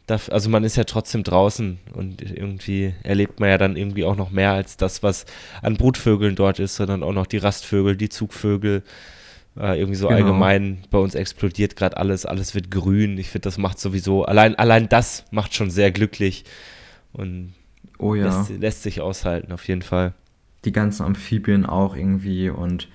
das, 0.06 0.28
also 0.28 0.50
man 0.50 0.64
ist 0.64 0.76
ja 0.76 0.84
trotzdem 0.84 1.24
draußen 1.24 1.78
und 1.94 2.22
irgendwie 2.22 2.94
erlebt 3.02 3.40
man 3.40 3.48
ja 3.48 3.58
dann 3.58 3.76
irgendwie 3.76 4.04
auch 4.04 4.16
noch 4.16 4.30
mehr 4.30 4.52
als 4.52 4.76
das, 4.76 5.02
was 5.02 5.24
an 5.62 5.76
Brutvögeln 5.76 6.36
dort 6.36 6.58
ist, 6.58 6.76
sondern 6.76 7.02
auch 7.02 7.12
noch 7.12 7.26
die 7.26 7.38
Rastvögel, 7.38 7.96
die 7.96 8.08
Zugvögel. 8.08 8.82
Äh, 9.58 9.78
irgendwie 9.78 9.96
so 9.96 10.08
genau. 10.08 10.18
allgemein 10.18 10.84
bei 10.90 10.98
uns 10.98 11.14
explodiert 11.14 11.76
gerade 11.76 11.96
alles, 11.96 12.26
alles 12.26 12.54
wird 12.54 12.70
grün. 12.70 13.16
Ich 13.16 13.30
finde, 13.30 13.46
das 13.46 13.56
macht 13.56 13.80
sowieso, 13.80 14.26
allein, 14.26 14.54
allein 14.56 14.88
das 14.90 15.24
macht 15.30 15.54
schon 15.54 15.70
sehr 15.70 15.90
glücklich 15.90 16.44
und 17.14 17.54
oh 17.98 18.14
ja. 18.14 18.26
lässt, 18.26 18.50
lässt 18.50 18.82
sich 18.82 19.00
aushalten, 19.00 19.52
auf 19.52 19.66
jeden 19.66 19.82
Fall 19.82 20.12
die 20.66 20.72
ganzen 20.72 21.04
Amphibien 21.04 21.64
auch 21.64 21.96
irgendwie 21.96 22.50
und 22.50 22.88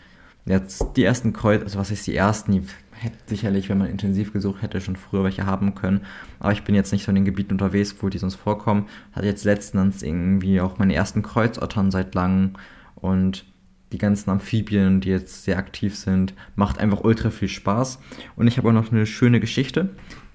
jetzt 0.46 0.86
die 0.96 1.04
ersten 1.04 1.34
Kreuz, 1.34 1.64
also 1.64 1.80
was 1.80 1.92
ist 1.92 2.06
die 2.08 2.16
ersten, 2.16 2.52
die 2.52 2.64
hätte 2.92 3.18
sicherlich, 3.26 3.70
wenn 3.70 3.78
man 3.78 3.90
intensiv 3.90 4.34
gesucht 4.34 4.62
hätte, 4.62 4.82
schon 4.82 4.96
früher 4.96 5.24
welche 5.24 5.46
haben 5.46 5.74
können. 5.74 6.02
Aber 6.40 6.52
ich 6.52 6.64
bin 6.64 6.76
jetzt 6.76 6.92
nicht 6.92 7.04
so 7.04 7.10
in 7.10 7.16
den 7.16 7.26
Gebieten 7.26 7.54
unterwegs, 7.54 7.96
wo 8.00 8.10
die 8.10 8.18
sonst 8.18 8.36
vorkommen. 8.36 8.88
Hatte 9.14 9.26
jetzt 9.26 9.44
letztens 9.44 10.04
irgendwie 10.04 10.62
auch 10.62 10.78
meine 10.78 10.94
ersten 10.94 11.24
Kreuzottern 11.24 11.90
seit 11.90 12.14
langem 12.14 12.52
und 12.96 13.46
die 13.92 13.98
ganzen 13.98 14.30
Amphibien, 14.30 15.02
die 15.02 15.10
jetzt 15.10 15.44
sehr 15.44 15.58
aktiv 15.58 15.98
sind, 15.98 16.34
macht 16.56 16.80
einfach 16.80 17.04
ultra 17.04 17.30
viel 17.30 17.50
Spaß. 17.50 18.00
Und 18.36 18.48
ich 18.48 18.58
habe 18.58 18.70
auch 18.70 18.74
noch 18.74 18.92
eine 18.92 19.06
schöne 19.06 19.40
Geschichte, 19.40 19.90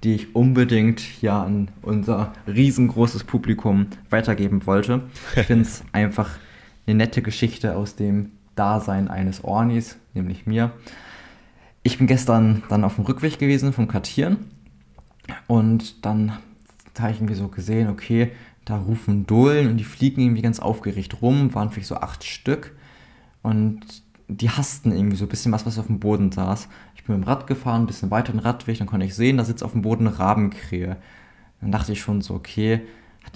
die 0.04 0.14
ich 0.14 0.34
unbedingt 0.34 1.22
ja 1.22 1.42
an 1.42 1.68
unser 1.82 2.34
riesengroßes 2.46 3.24
Publikum 3.24 3.86
weitergeben 4.10 4.66
wollte. 4.66 5.02
Ich 5.36 5.44
finde 5.44 5.62
es 5.62 5.82
einfach 5.92 6.30
eine 6.86 6.96
nette 6.96 7.22
Geschichte 7.22 7.76
aus 7.76 7.96
dem 7.96 8.32
Dasein 8.54 9.08
eines 9.08 9.44
Ornis, 9.44 9.98
nämlich 10.14 10.46
mir. 10.46 10.72
Ich 11.82 11.98
bin 11.98 12.06
gestern 12.06 12.62
dann 12.68 12.84
auf 12.84 12.96
dem 12.96 13.04
Rückweg 13.04 13.38
gewesen 13.38 13.72
vom 13.72 13.88
Kartieren 13.88 14.38
und 15.46 16.04
dann 16.04 16.38
habe 16.98 17.12
ich 17.12 17.18
irgendwie 17.18 17.34
so 17.34 17.48
gesehen, 17.48 17.88
okay, 17.88 18.32
da 18.64 18.78
rufen 18.78 19.26
Dohlen 19.26 19.68
und 19.68 19.76
die 19.76 19.84
fliegen 19.84 20.22
irgendwie 20.22 20.42
ganz 20.42 20.58
aufgeregt 20.58 21.22
rum, 21.22 21.54
waren 21.54 21.70
vielleicht 21.70 21.88
so 21.88 21.96
acht 21.96 22.24
Stück 22.24 22.74
und 23.42 23.80
die 24.28 24.50
hassten 24.50 24.90
irgendwie 24.90 25.16
so 25.16 25.26
ein 25.26 25.28
bisschen 25.28 25.52
was, 25.52 25.66
was 25.66 25.78
auf 25.78 25.86
dem 25.86 26.00
Boden 26.00 26.32
saß. 26.32 26.68
Ich 26.96 27.04
bin 27.04 27.16
mit 27.16 27.24
dem 27.24 27.28
Rad 27.28 27.46
gefahren, 27.46 27.82
ein 27.82 27.86
bisschen 27.86 28.10
weiter 28.10 28.32
den 28.32 28.40
Radweg, 28.40 28.78
dann 28.78 28.88
konnte 28.88 29.06
ich 29.06 29.14
sehen, 29.14 29.36
da 29.36 29.44
sitzt 29.44 29.62
auf 29.62 29.72
dem 29.72 29.82
Boden 29.82 30.08
eine 30.08 30.18
Rabenkrähe. 30.18 30.96
Dann 31.60 31.70
dachte 31.70 31.92
ich 31.92 32.00
schon 32.00 32.22
so, 32.22 32.34
okay, 32.34 32.82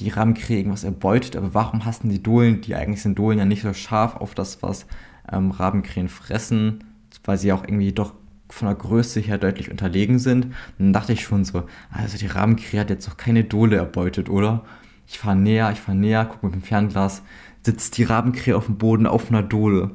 die 0.01 0.11
Rabenkrähe 0.11 0.59
irgendwas 0.59 0.84
erbeutet, 0.84 1.36
aber 1.36 1.55
warum 1.55 1.84
hassen 1.84 2.09
die 2.09 2.22
Dohlen, 2.22 2.61
die 2.61 2.74
eigentlich 2.74 3.03
sind 3.03 3.18
Dohlen 3.18 3.38
ja 3.38 3.44
nicht 3.44 3.62
so 3.62 3.72
scharf 3.72 4.16
auf 4.16 4.34
das, 4.34 4.62
was 4.62 4.86
ähm, 5.30 5.51
Rabenkrähen 5.51 6.09
fressen, 6.09 6.84
weil 7.24 7.38
sie 7.38 7.53
auch 7.53 7.64
irgendwie 7.64 7.92
doch 7.92 8.14
von 8.48 8.66
der 8.66 8.74
Größe 8.74 9.20
her 9.20 9.38
deutlich 9.38 9.70
unterlegen 9.70 10.18
sind. 10.18 10.48
Dann 10.78 10.92
dachte 10.92 11.12
ich 11.12 11.22
schon 11.22 11.44
so, 11.44 11.64
also 11.90 12.18
die 12.18 12.26
Rabenkrähe 12.26 12.80
hat 12.80 12.90
jetzt 12.90 13.07
doch 13.07 13.16
keine 13.16 13.44
Dohle 13.44 13.76
erbeutet, 13.76 14.28
oder? 14.28 14.64
Ich 15.07 15.18
fahre 15.18 15.36
näher, 15.36 15.70
ich 15.72 15.80
fahre 15.80 15.98
näher, 15.98 16.24
gucke 16.24 16.46
mit 16.46 16.55
dem 16.55 16.62
Fernglas, 16.62 17.22
sitzt 17.62 17.96
die 17.98 18.05
Rabenkrähe 18.05 18.57
auf 18.57 18.66
dem 18.66 18.78
Boden 18.78 19.07
auf 19.07 19.28
einer 19.28 19.42
Dohle. 19.42 19.92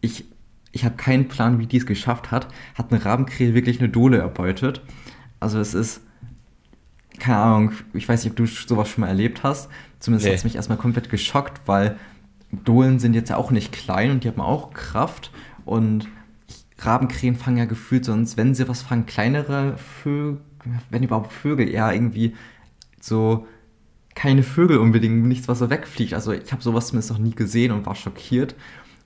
Ich, 0.00 0.24
ich 0.72 0.84
habe 0.84 0.96
keinen 0.96 1.28
Plan, 1.28 1.58
wie 1.58 1.66
die 1.66 1.76
es 1.76 1.86
geschafft 1.86 2.30
hat. 2.30 2.48
Hat 2.74 2.92
eine 2.92 3.04
Rabenkrähe 3.04 3.54
wirklich 3.54 3.80
eine 3.80 3.88
Dohle 3.88 4.18
erbeutet? 4.18 4.82
Also 5.40 5.58
es 5.58 5.74
ist 5.74 6.00
keine 7.22 7.38
Ahnung, 7.38 7.72
ich 7.94 8.08
weiß 8.08 8.24
nicht, 8.24 8.32
ob 8.32 8.36
du 8.36 8.46
sowas 8.46 8.88
schon 8.88 9.02
mal 9.02 9.06
erlebt 9.06 9.44
hast. 9.44 9.70
Zumindest 10.00 10.24
nee. 10.26 10.32
hat 10.32 10.38
es 10.38 10.44
mich 10.44 10.56
erstmal 10.56 10.76
komplett 10.76 11.08
geschockt, 11.08 11.60
weil 11.66 11.96
Dohlen 12.50 12.98
sind 12.98 13.14
jetzt 13.14 13.30
ja 13.30 13.36
auch 13.36 13.52
nicht 13.52 13.72
klein 13.72 14.10
und 14.10 14.24
die 14.24 14.28
haben 14.28 14.40
auch 14.40 14.72
Kraft. 14.72 15.30
Und 15.64 16.08
Rabenkrähen 16.80 17.36
fangen 17.36 17.58
ja 17.58 17.64
gefühlt 17.64 18.04
sonst, 18.04 18.36
wenn 18.36 18.56
sie 18.56 18.68
was 18.68 18.82
fangen, 18.82 19.06
kleinere 19.06 19.78
Vögel, 19.78 20.40
wenn 20.90 21.04
überhaupt 21.04 21.32
Vögel, 21.32 21.68
eher 21.68 21.94
irgendwie 21.94 22.34
so 23.00 23.46
keine 24.16 24.42
Vögel 24.42 24.78
unbedingt, 24.78 25.24
nichts, 25.24 25.46
was 25.46 25.60
so 25.60 25.70
wegfliegt. 25.70 26.14
Also 26.14 26.32
ich 26.32 26.50
habe 26.50 26.60
sowas 26.60 26.88
zumindest 26.88 27.12
noch 27.12 27.18
nie 27.18 27.36
gesehen 27.36 27.70
und 27.70 27.86
war 27.86 27.94
schockiert. 27.94 28.56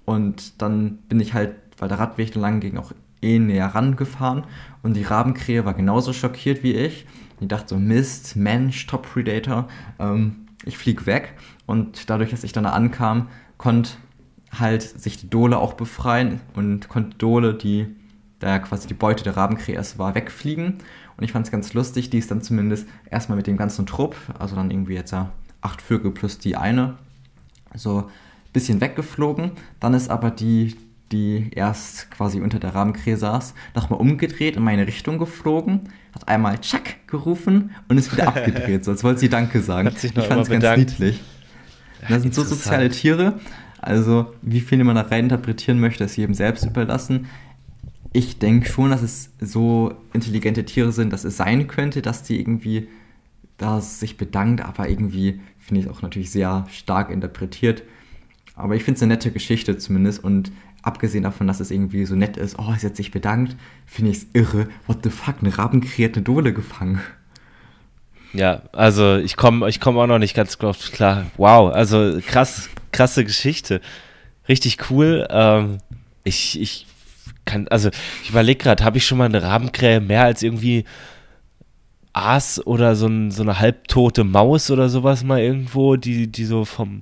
Und 0.06 0.62
dann 0.62 1.00
bin 1.10 1.20
ich 1.20 1.34
halt, 1.34 1.54
weil 1.76 1.90
der 1.90 1.98
Radweg 1.98 2.34
lang 2.34 2.60
ging, 2.60 2.78
auch 2.78 2.92
eh 3.20 3.38
näher 3.38 3.66
rangefahren. 3.66 4.44
Und 4.82 4.94
die 4.94 5.02
Rabenkrähe 5.02 5.66
war 5.66 5.74
genauso 5.74 6.14
schockiert 6.14 6.62
wie 6.62 6.72
ich. 6.72 7.04
Die 7.40 7.48
dachte 7.48 7.70
so, 7.70 7.76
Mist, 7.76 8.36
Mensch, 8.36 8.86
Top 8.86 9.10
Predator, 9.12 9.68
ähm, 9.98 10.46
ich 10.64 10.78
flieg 10.78 11.06
weg. 11.06 11.34
Und 11.66 12.08
dadurch, 12.10 12.30
dass 12.30 12.44
ich 12.44 12.52
dann 12.52 12.64
da 12.64 12.70
ankam, 12.70 13.28
konnte 13.58 13.92
halt 14.52 14.82
sich 14.82 15.18
die 15.18 15.28
Dole 15.28 15.58
auch 15.58 15.74
befreien 15.74 16.40
und 16.54 16.88
konnte 16.88 17.16
Dole, 17.18 17.54
die 17.54 17.86
da 18.38 18.58
quasi 18.58 18.86
die 18.88 18.94
Beute 18.94 19.24
der 19.24 19.36
Rabenkrähe 19.36 19.74
erst 19.74 19.98
war, 19.98 20.14
wegfliegen. 20.14 20.78
Und 21.16 21.24
ich 21.24 21.32
fand 21.32 21.46
es 21.46 21.52
ganz 21.52 21.72
lustig, 21.74 22.10
die 22.10 22.18
ist 22.18 22.30
dann 22.30 22.42
zumindest 22.42 22.86
erstmal 23.10 23.36
mit 23.36 23.46
dem 23.46 23.56
ganzen 23.56 23.86
Trupp, 23.86 24.16
also 24.38 24.54
dann 24.56 24.70
irgendwie 24.70 24.94
jetzt 24.94 25.12
ja 25.12 25.32
acht 25.62 25.80
Vögel 25.80 26.10
plus 26.10 26.38
die 26.38 26.56
eine, 26.56 26.96
so 27.74 27.98
ein 28.00 28.52
bisschen 28.52 28.80
weggeflogen. 28.80 29.52
Dann 29.80 29.94
ist 29.94 30.10
aber 30.10 30.30
die, 30.30 30.76
die 31.12 31.50
erst 31.54 32.10
quasi 32.10 32.40
unter 32.40 32.58
der 32.58 32.74
Rabenkrähe 32.74 33.16
saß, 33.16 33.54
nochmal 33.74 34.00
umgedreht 34.00 34.56
in 34.56 34.64
meine 34.64 34.86
Richtung 34.86 35.18
geflogen, 35.18 35.88
hat 36.14 36.28
einmal 36.28 36.58
Tschack 36.58 37.06
gerufen 37.06 37.70
und 37.88 37.98
ist 37.98 38.12
wieder 38.12 38.28
abgedreht, 38.36 38.84
so 38.84 38.90
als 38.90 39.04
wollte 39.04 39.20
sie 39.20 39.28
Danke 39.28 39.60
sagen. 39.60 39.88
ich 39.88 40.12
fand 40.12 40.42
es 40.42 40.48
ganz 40.48 40.78
niedlich. 40.78 41.20
Das 42.08 42.22
sind 42.22 42.34
so 42.34 42.42
soziale 42.44 42.88
Tiere. 42.90 43.40
Also, 43.80 44.34
wie 44.42 44.60
viel 44.60 44.82
man 44.82 44.96
da 44.96 45.02
rein 45.02 45.24
interpretieren 45.24 45.80
möchte, 45.80 46.04
ist 46.04 46.16
jedem 46.16 46.34
selbst 46.34 46.64
überlassen 46.64 47.26
ich 48.16 48.38
denke 48.38 48.66
schon, 48.66 48.90
dass 48.90 49.02
es 49.02 49.30
so 49.40 49.94
intelligente 50.14 50.64
Tiere 50.64 50.90
sind, 50.90 51.12
dass 51.12 51.24
es 51.24 51.36
sein 51.36 51.66
könnte, 51.66 52.00
dass 52.00 52.22
die 52.22 52.40
irgendwie 52.40 52.88
da 53.58 53.82
sich 53.82 54.16
bedankt, 54.16 54.62
aber 54.62 54.88
irgendwie 54.88 55.40
finde 55.58 55.80
ich 55.80 55.86
es 55.86 55.92
auch 55.92 56.00
natürlich 56.00 56.30
sehr 56.30 56.66
stark 56.70 57.10
interpretiert. 57.10 57.82
Aber 58.54 58.74
ich 58.74 58.84
finde 58.84 58.96
es 58.96 59.02
eine 59.02 59.14
nette 59.14 59.32
Geschichte 59.32 59.76
zumindest 59.76 60.24
und 60.24 60.50
abgesehen 60.86 61.24
davon, 61.24 61.46
dass 61.46 61.60
es 61.60 61.70
irgendwie 61.70 62.04
so 62.06 62.14
nett 62.14 62.36
ist, 62.36 62.58
oh, 62.58 62.72
sie 62.78 62.86
hat 62.86 62.96
sich 62.96 63.10
bedankt, 63.10 63.56
finde 63.86 64.12
ich 64.12 64.18
es 64.18 64.26
irre. 64.32 64.68
What 64.86 64.98
the 65.02 65.10
fuck, 65.10 65.36
eine 65.40 65.56
Rabenkrähe 65.56 66.08
hat 66.08 66.14
eine 66.14 66.22
Dole 66.22 66.52
gefangen. 66.52 67.00
Ja, 68.32 68.62
also 68.72 69.16
ich 69.16 69.36
komme 69.36 69.68
ich 69.68 69.80
komm 69.80 69.98
auch 69.98 70.06
noch 70.06 70.18
nicht 70.18 70.34
ganz 70.34 70.58
klar. 70.58 71.26
Wow, 71.36 71.72
also 71.74 72.20
krass, 72.24 72.68
krasse 72.92 73.24
Geschichte. 73.24 73.80
Richtig 74.48 74.90
cool. 74.90 75.26
Ähm, 75.30 75.78
ich, 76.22 76.60
ich 76.60 76.86
kann, 77.44 77.66
also 77.68 77.90
ich 78.22 78.30
überlege 78.30 78.62
gerade, 78.62 78.84
habe 78.84 78.98
ich 78.98 79.06
schon 79.06 79.18
mal 79.18 79.24
eine 79.24 79.42
Rabenkrähe 79.42 80.00
mehr 80.00 80.24
als 80.24 80.42
irgendwie 80.42 80.84
Aas 82.12 82.64
oder 82.64 82.94
so, 82.94 83.06
ein, 83.06 83.30
so, 83.30 83.42
eine 83.42 83.58
halbtote 83.58 84.24
Maus 84.24 84.70
oder 84.70 84.88
sowas 84.88 85.24
mal 85.24 85.40
irgendwo, 85.40 85.96
die, 85.96 86.28
die 86.28 86.44
so 86.44 86.64
vom, 86.64 87.00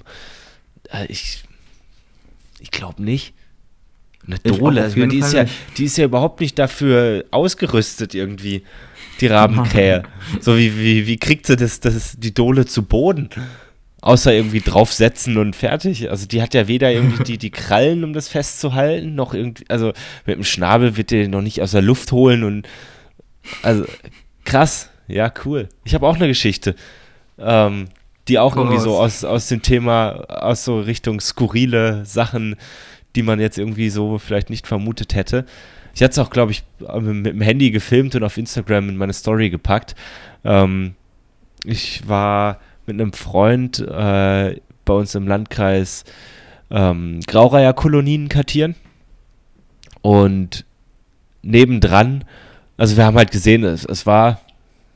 äh, 0.91 1.07
ich, 1.07 1.45
ich 2.61 2.70
glaube 2.70 3.03
nicht. 3.03 3.35
Eine 4.27 4.39
Dole, 4.39 4.83
also, 4.83 4.99
meine, 4.99 5.12
die, 5.12 5.18
ist 5.18 5.33
ja, 5.33 5.45
die 5.77 5.85
ist 5.85 5.99
ja 5.99 6.07
überhaupt 6.07 6.41
nicht 6.41 6.59
dafür 6.59 7.25
ausgerüstet 7.31 8.14
irgendwie, 8.14 8.62
die 9.20 9.27
Rabenkrähe. 9.27 10.03
so 10.41 10.57
wie, 10.57 10.79
wie, 10.79 11.07
wie 11.07 11.16
kriegt 11.18 11.47
sie 11.47 11.57
das, 11.57 11.81
das, 11.81 12.16
die 12.18 12.35
Dole 12.35 12.66
zu 12.66 12.83
Boden? 12.85 13.29
außer 14.05 14.35
irgendwie 14.35 14.61
draufsetzen 14.61 15.39
und 15.39 15.57
fertig. 15.57 16.11
Also 16.11 16.27
die 16.27 16.43
hat 16.43 16.53
ja 16.53 16.68
weder 16.68 16.93
irgendwie 16.93 17.25
die, 17.25 17.39
die 17.39 17.51
Krallen, 17.51 18.05
um 18.05 18.12
das 18.12 18.29
festzuhalten, 18.29 19.14
noch 19.14 19.33
irgendwie, 19.33 19.64
also 19.70 19.95
mit 20.27 20.37
dem 20.37 20.45
Schnabel 20.45 20.99
wird 20.99 21.11
der 21.11 21.27
noch 21.29 21.41
nicht 21.41 21.62
aus 21.62 21.70
der 21.70 21.81
Luft 21.81 22.12
holen 22.12 22.45
und 22.45 22.68
also 23.62 23.87
krass, 24.45 24.91
ja, 25.09 25.33
cool. 25.47 25.70
Ich 25.85 25.95
habe 25.95 26.07
auch 26.07 26.16
eine 26.16 26.29
Geschichte, 26.29 26.75
ähm, 27.39 27.87
die 28.29 28.39
auch 28.39 28.57
irgendwie 28.57 28.79
so 28.79 28.99
aus, 28.99 29.25
aus 29.25 29.49
dem 29.49 29.62
Thema, 29.62 30.11
aus 30.29 30.64
so 30.64 30.81
Richtung 30.81 31.20
skurrile 31.20 32.05
Sachen, 32.05 32.57
die 33.14 33.22
man 33.22 33.40
jetzt 33.40 33.58
irgendwie 33.58 33.90
so 33.90 34.18
vielleicht 34.18 34.50
nicht 34.50 34.66
vermutet 34.66 35.14
hätte. 35.14 35.44
Ich 35.94 36.02
hatte 36.02 36.12
es 36.12 36.18
auch, 36.18 36.30
glaube 36.30 36.52
ich, 36.52 36.64
mit 36.80 37.26
dem 37.26 37.40
Handy 37.40 37.70
gefilmt 37.70 38.14
und 38.16 38.24
auf 38.24 38.36
Instagram 38.36 38.88
in 38.88 38.96
meine 38.96 39.12
Story 39.12 39.50
gepackt. 39.50 39.94
Ähm, 40.44 40.94
ich 41.64 42.06
war 42.08 42.58
mit 42.86 43.00
einem 43.00 43.12
Freund 43.12 43.78
äh, 43.78 44.60
bei 44.84 44.92
uns 44.92 45.14
im 45.14 45.28
Landkreis 45.28 46.04
ähm, 46.70 47.20
Graureiher-Kolonien 47.26 48.28
kartieren. 48.28 48.74
Und 50.02 50.66
nebendran, 51.42 52.24
also 52.76 52.96
wir 52.96 53.06
haben 53.06 53.16
halt 53.16 53.30
gesehen, 53.30 53.64
es, 53.64 53.84
es 53.84 54.04
war 54.04 54.40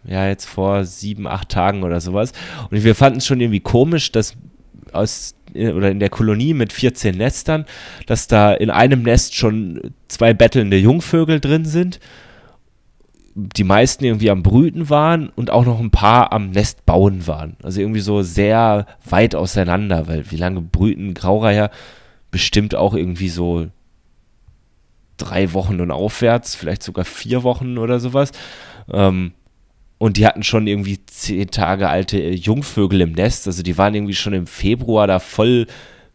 ja 0.05 0.27
jetzt 0.27 0.47
vor 0.47 0.85
sieben, 0.85 1.27
acht 1.27 1.49
Tagen 1.49 1.83
oder 1.83 2.01
sowas. 2.01 2.33
Und 2.71 2.83
wir 2.83 2.95
fanden 2.95 3.19
es 3.19 3.27
schon 3.27 3.41
irgendwie 3.41 3.61
komisch, 3.61 4.13
dass 4.13 4.35
aus 4.93 5.35
oder 5.55 5.91
in 5.91 6.01
der 6.01 6.11
Kolonie 6.11 6.55
mit 6.55 6.73
14 6.73 7.17
Nestern, 7.17 7.65
dass 8.07 8.27
da 8.27 8.53
in 8.53 8.71
einem 8.71 9.03
Nest 9.03 9.35
schon 9.35 9.93
zwei 10.09 10.35
bettelnde 10.35 10.77
Jungvögel 10.77 11.41
drin 11.41 11.65
sind 11.65 12.01
die 13.41 13.65
meisten 13.65 14.05
irgendwie 14.05 14.31
am 14.31 14.43
Brüten 14.43 14.91
waren 14.91 15.29
und 15.29 15.51
auch 15.51 15.65
noch 15.65 15.79
ein 15.79 15.93
paar 15.93 16.33
am 16.33 16.51
Nest 16.51 16.85
bauen 16.85 17.29
waren. 17.29 17.57
Also 17.63 17.81
irgendwie 17.81 18.01
so 18.01 18.23
sehr 18.23 18.87
weit 19.09 19.37
auseinander, 19.37 20.09
weil 20.09 20.29
wie 20.33 20.37
lange 20.37 20.61
brüten 20.61 21.15
Graureiher? 21.15 21.71
Bestimmt 22.33 22.75
auch 22.75 22.95
irgendwie 22.95 23.29
so 23.29 23.69
drei 25.19 25.53
Wochen 25.53 25.81
und 25.81 25.93
aufwärts, 25.93 26.57
vielleicht 26.57 26.83
sogar 26.83 27.05
vier 27.05 27.45
Wochen 27.45 27.79
oder 27.79 28.01
sowas. 28.01 28.33
Ähm, 28.93 29.33
und 29.99 30.17
die 30.17 30.27
hatten 30.27 30.45
schon 30.45 30.67
irgendwie 30.67 31.05
zehn 31.07 31.51
Tage 31.51 31.89
alte 31.89 32.19
Jungvögel 32.19 33.01
im 33.01 33.13
Nest. 33.13 33.47
Also 33.47 33.63
die 33.63 33.77
waren 33.77 33.95
irgendwie 33.95 34.15
schon 34.15 34.33
im 34.33 34.47
Februar 34.47 35.07
da 35.07 35.19
voll 35.19 35.67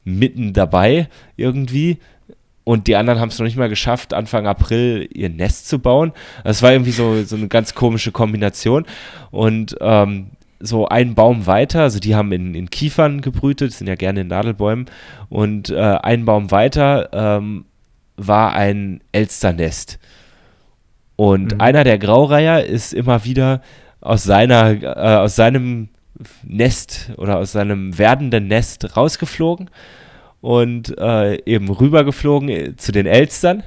mitten 0.05 0.53
dabei 0.53 1.09
irgendwie. 1.35 1.99
Und 2.63 2.87
die 2.87 2.95
anderen 2.95 3.19
haben 3.19 3.27
es 3.29 3.37
noch 3.39 3.45
nicht 3.45 3.57
mal 3.57 3.67
geschafft, 3.67 4.13
Anfang 4.13 4.47
April 4.47 5.09
ihr 5.13 5.29
Nest 5.29 5.67
zu 5.67 5.79
bauen. 5.79 6.13
Das 6.45 6.61
war 6.61 6.71
irgendwie 6.71 6.91
so, 6.91 7.23
so 7.23 7.35
eine 7.35 7.49
ganz 7.49 7.75
komische 7.75 8.13
Kombination. 8.13 8.85
Und 9.31 9.75
ähm, 9.81 10.27
so 10.61 10.87
einen 10.87 11.13
Baum 11.13 11.45
weiter, 11.45 11.81
also 11.81 11.99
die 11.99 12.15
haben 12.15 12.31
in, 12.31 12.55
in 12.55 12.69
Kiefern 12.69 13.19
gebrütet, 13.19 13.73
sind 13.73 13.87
ja 13.87 13.95
gerne 13.95 14.21
in 14.21 14.27
Nadelbäumen. 14.27 14.85
Und 15.27 15.71
äh, 15.71 15.75
einen 15.77 16.23
Baum 16.23 16.51
weiter 16.51 17.09
ähm, 17.11 17.65
war 18.15 18.53
ein 18.53 19.01
Elsternest. 19.11 19.99
Und 21.23 21.53
mhm. 21.53 21.61
einer 21.61 21.85
der 21.85 21.99
Graureiher 21.99 22.65
ist 22.65 22.93
immer 22.93 23.23
wieder 23.23 23.61
aus 24.01 24.23
seiner, 24.25 24.71
äh, 24.83 25.15
aus 25.15 25.37
seinem 25.37 25.87
Nest 26.43 27.11
oder 27.15 27.37
aus 27.37 27.53
seinem 27.53 27.97
werdenden 27.97 28.47
Nest 28.49 28.97
rausgeflogen 28.97 29.69
und 30.41 30.97
äh, 30.97 31.41
eben 31.45 31.69
rübergeflogen 31.69 32.49
äh, 32.49 32.75
zu 32.75 32.91
den 32.91 33.05
Elstern 33.05 33.63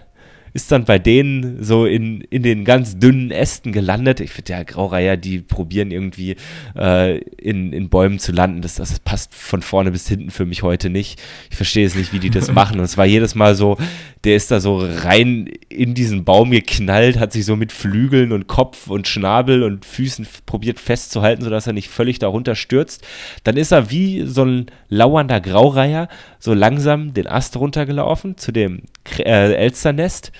ist 0.57 0.73
dann 0.73 0.85
bei 0.85 0.99
denen 0.99 1.63
so 1.63 1.85
in, 1.85 2.23
in 2.23 2.43
den 2.43 2.65
ganz 2.65 2.99
dünnen 2.99 3.31
Ästen 3.31 3.73
gelandet. 3.73 4.21
Ich 4.21 4.31
finde 4.31 4.53
ja 4.55 4.63
Graureiher, 4.63 5.19
die 5.19 5.41
probieren 5.41 5.91
irgendwie 5.91 6.37
äh, 6.75 7.19
in, 7.19 7.75
in 7.75 7.91
Bäumen 7.91 8.19
zu 8.19 8.33
landen. 8.33 8.63
Das, 8.63 8.77
das 8.77 8.99
passt 9.01 9.35
von 9.35 9.61
vorne 9.61 9.91
bis 9.91 10.09
hinten 10.09 10.31
für 10.31 10.47
mich 10.47 10.63
heute 10.63 10.89
nicht. 10.89 11.21
Ich 11.51 11.57
verstehe 11.57 11.87
es 11.87 11.95
nicht, 11.95 12.15
wie 12.15 12.21
die 12.21 12.31
das 12.31 12.51
machen. 12.53 12.79
Und 12.79 12.85
es 12.87 12.97
war 12.97 13.05
jedes 13.05 13.35
Mal 13.35 13.55
so, 13.55 13.77
der 14.25 14.35
ist 14.35 14.51
da 14.51 14.59
so 14.61 14.79
rein 14.79 15.51
in 15.69 15.95
diesen 15.95 16.25
Baum 16.25 16.51
geknallt, 16.51 17.19
hat 17.19 17.33
sich 17.33 17.45
so 17.45 17.55
mit 17.55 17.71
Flügeln 17.71 18.33
und 18.33 18.47
Kopf 18.47 18.89
und 18.89 19.07
Schnabel 19.07 19.63
und 19.63 19.85
Füßen 19.85 20.27
probiert 20.47 20.81
festzuhalten, 20.81 21.45
sodass 21.45 21.67
er 21.67 21.75
nicht 21.75 21.91
völlig 21.91 22.19
darunter 22.19 22.55
stürzt. 22.55 23.07
Dann 23.45 23.59
ist 23.59 23.73
er 23.73 23.91
wie 23.91 24.27
so 24.27 24.43
ein 24.43 24.67
lauernder 24.89 25.41
Graureiher 25.41 26.09
so 26.39 26.55
langsam 26.55 27.13
den 27.13 27.27
Ast 27.27 27.57
runtergelaufen 27.57 28.39
zu 28.39 28.53
dem 28.53 28.83
äh, 29.19 29.53
Elsternest, 29.55 30.33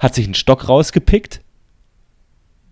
hat 0.00 0.14
sich 0.14 0.24
einen 0.24 0.34
Stock 0.34 0.68
rausgepickt, 0.68 1.42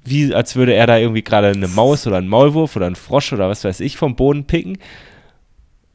wie 0.02 0.34
als 0.34 0.56
würde 0.56 0.74
er 0.74 0.86
da 0.86 0.96
irgendwie 0.96 1.22
gerade 1.22 1.48
eine 1.48 1.68
Maus 1.68 2.06
oder 2.06 2.16
einen 2.16 2.28
Maulwurf 2.28 2.74
oder 2.74 2.86
einen 2.86 2.96
Frosch 2.96 3.32
oder 3.32 3.48
was 3.48 3.64
weiß 3.64 3.80
ich 3.80 3.96
vom 3.96 4.16
Boden 4.16 4.44
picken? 4.44 4.78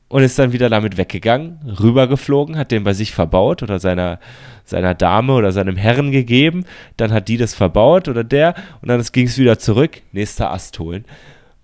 Und 0.10 0.22
ist 0.22 0.38
dann 0.38 0.54
wieder 0.54 0.70
damit 0.70 0.98
weggegangen, 0.98 1.58
rübergeflogen, 1.80 2.56
hat 2.56 2.70
den 2.70 2.84
bei 2.84 2.94
sich 2.94 3.14
verbaut 3.14 3.64
oder 3.64 3.80
seiner, 3.80 4.20
seiner 4.64 4.94
Dame 4.94 5.34
oder 5.34 5.52
seinem 5.52 5.76
Herren 5.76 6.12
gegeben, 6.12 6.66
dann 6.98 7.12
hat 7.12 7.28
die 7.30 7.38
das 7.38 7.56
verbaut 7.56 8.08
oder 8.08 8.24
der. 8.24 8.54
Und 8.84 8.90
dann 8.90 9.02
ging 9.12 9.26
es 9.26 9.40
wieder 9.40 9.58
zurück, 9.58 10.02
nächster 10.12 10.52
Ast 10.52 10.78
holen. 10.78 11.06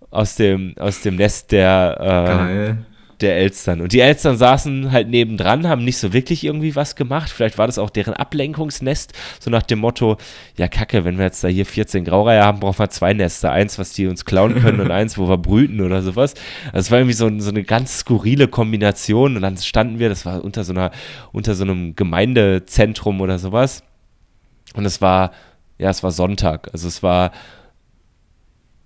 Aus 0.10 0.36
dem, 0.36 0.74
aus 0.80 1.02
dem 1.02 1.18
Nest 1.18 1.52
der, 1.52 2.76
der 3.22 3.38
Elstern. 3.38 3.82
Und 3.82 3.94
die 3.94 4.00
Elstern 4.00 4.38
saßen 4.38 4.92
halt 4.92 5.10
nebendran, 5.10 5.68
haben 5.68 5.84
nicht 5.84 5.98
so 5.98 6.14
wirklich 6.14 6.44
irgendwie 6.44 6.76
was 6.76 6.96
gemacht. 6.96 7.30
Vielleicht 7.30 7.58
war 7.58 7.68
das 7.68 7.78
auch 7.78 7.90
deren 7.90 8.14
Ablenkungsnest, 8.14 9.14
so 9.40 9.50
nach 9.50 9.64
dem 9.64 9.80
Motto, 9.80 10.18
ja 10.58 10.68
kacke, 10.68 11.06
wenn 11.06 11.18
wir 11.18 11.26
jetzt 11.26 11.44
da 11.44 11.48
hier 11.48 11.66
14 11.66 12.06
Graureiher 12.06 12.46
haben, 12.46 12.60
brauchen 12.60 12.80
wir 12.80 12.90
zwei 12.90 13.14
Nester. 13.14 13.52
Eins, 13.52 13.78
was 13.80 13.94
die 13.94 14.08
uns 14.08 14.26
klauen 14.26 14.56
können 14.56 14.80
und 14.80 14.92
eins, 15.00 15.18
wo 15.18 15.28
wir 15.28 15.38
brüten 15.38 15.82
oder 15.82 16.02
sowas. 16.02 16.34
Also 16.68 16.80
es 16.80 16.92
war 16.92 17.00
irgendwie 17.00 17.14
so, 17.14 17.30
so 17.40 17.50
eine 17.50 17.64
ganz 17.64 18.00
skurrile 18.00 18.48
Kombination. 18.48 19.36
Und 19.36 19.42
dann 19.42 19.58
standen 19.58 20.00
wir, 20.00 20.10
das 20.10 20.26
war 20.26 20.44
unter 20.44 20.64
so 20.64 20.74
einer, 20.74 20.92
unter 21.32 21.56
so 21.56 21.64
einem 21.64 21.96
Gemeindezentrum 21.96 23.22
oder 23.22 23.40
sowas. 23.40 23.84
Und 24.74 24.86
es 24.86 25.02
war, 25.02 25.32
ja, 25.78 25.90
es 25.90 26.04
war 26.04 26.12
Sonntag. 26.12 26.70
Also 26.74 26.88
es 26.88 27.04
war, 27.04 27.32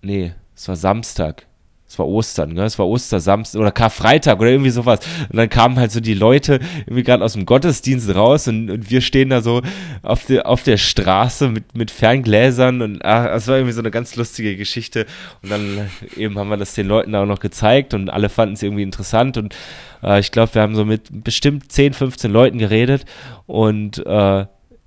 nee, 0.02 0.34
es 0.56 0.68
war 0.68 0.76
Samstag 0.76 1.48
es 1.88 2.00
war 2.00 2.08
Ostern, 2.08 2.54
ne? 2.54 2.64
Es 2.64 2.80
war 2.80 2.88
Ostersamstag 2.88 3.62
oder 3.62 3.72
Karfreitag 3.72 4.40
oder 4.40 4.50
irgendwie 4.50 4.72
sowas. 4.72 5.00
Und 5.30 5.38
dann 5.38 5.50
kamen 5.50 5.78
halt 5.78 5.92
so 5.92 6.00
die 6.00 6.16
Leute 6.16 6.60
irgendwie 6.86 7.04
gerade 7.04 7.24
aus 7.24 7.34
dem 7.34 7.46
Gottesdienst 7.46 8.16
raus 8.16 8.48
und, 8.48 8.72
und, 8.72 8.90
wir 8.90 9.02
stehen 9.02 9.30
da 9.30 9.42
so 9.42 9.62
auf, 10.02 10.26
der 10.26 10.48
auf 10.48 10.64
der 10.64 10.78
Straße 10.78 11.50
mit, 11.50 11.76
mit 11.78 11.92
Ferngläsern 11.92 12.82
und 12.82 13.02
es 13.02 13.48
war 13.48 13.58
irgendwie 13.58 13.74
so 13.74 13.82
eine 13.82 13.92
ganz 13.92 14.16
lustige 14.16 14.56
Geschichte. 14.58 15.06
Und 15.44 15.52
dann 15.52 15.90
eben 16.18 16.40
haben 16.40 16.50
wir 16.50 16.58
das 16.58 16.74
den 16.74 16.88
Leuten 16.88 17.14
auch 17.14 17.28
noch 17.28 17.40
gezeigt 17.40 17.94
und 17.94 18.10
alle 18.10 18.30
fanden 18.30 18.56
es 18.56 18.64
irgendwie 18.64 18.84
interessant 18.84 19.38
und 19.38 19.56
äh, 20.02 20.20
ich 20.20 20.32
glaube, 20.32 20.56
wir 20.56 20.62
haben 20.64 20.76
so 20.76 20.86
mit 20.86 21.24
bestimmt 21.24 21.72
10, 21.72 21.94
15 21.94 22.32
Leuten 22.32 22.58
geredet 22.58 23.06
und 23.46 24.04
äh, 24.06 24.46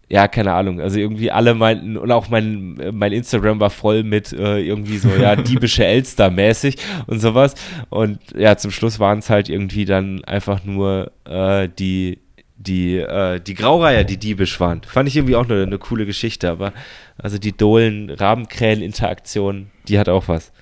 ja, 0.08 0.28
keine 0.28 0.52
Ahnung. 0.52 0.80
Also 0.80 1.00
irgendwie 1.00 1.32
alle 1.32 1.54
meinten, 1.54 1.96
und 1.96 2.12
auch 2.12 2.28
mein, 2.28 2.78
mein 2.92 3.12
Instagram 3.12 3.58
war 3.58 3.70
voll 3.70 4.04
mit 4.04 4.32
äh, 4.32 4.60
irgendwie 4.60 4.98
so, 4.98 5.08
ja, 5.08 5.34
diebische 5.36 5.84
Elster-mäßig 5.84 6.76
und 7.08 7.18
sowas. 7.18 7.56
Und 7.88 8.20
ja, 8.36 8.56
zum 8.56 8.70
Schluss 8.70 9.00
waren 9.00 9.18
es 9.18 9.30
halt 9.30 9.48
irgendwie 9.48 9.84
dann 9.84 10.22
einfach 10.24 10.62
nur 10.64 11.10
äh, 11.24 11.68
die, 11.76 12.20
die, 12.56 12.98
äh, 12.98 13.40
die 13.40 13.54
Graureiher, 13.54 14.04
die 14.04 14.16
diebisch 14.16 14.60
waren. 14.60 14.82
Fand 14.82 15.08
ich 15.08 15.16
irgendwie 15.16 15.34
auch 15.34 15.48
eine, 15.48 15.64
eine 15.64 15.78
coole 15.78 16.06
Geschichte, 16.06 16.48
aber 16.50 16.72
also 17.18 17.38
die 17.38 17.56
Dohlen-Rabenkrähen-Interaktion, 17.56 19.72
die 19.88 19.98
hat 19.98 20.08
auch 20.08 20.28
was. 20.28 20.52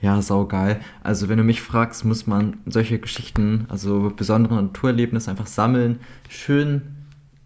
Ja, 0.00 0.22
saugeil. 0.22 0.80
Also 1.02 1.28
wenn 1.28 1.36
du 1.38 1.44
mich 1.44 1.60
fragst, 1.60 2.06
muss 2.06 2.26
man 2.26 2.56
solche 2.66 2.98
Geschichten, 2.98 3.66
also 3.68 4.10
besondere 4.14 4.54
Naturerlebnisse 4.54 5.30
einfach 5.30 5.46
sammeln, 5.46 6.00
schön 6.28 7.03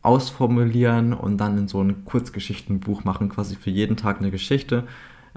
ausformulieren 0.09 1.13
und 1.13 1.37
dann 1.37 1.59
in 1.59 1.69
so 1.69 1.83
ein 1.83 2.07
Kurzgeschichtenbuch 2.07 3.05
machen, 3.05 3.29
quasi 3.29 3.57
für 3.57 3.69
jeden 3.69 3.99
Tag 3.99 4.21
eine 4.21 4.31
Geschichte. 4.31 4.85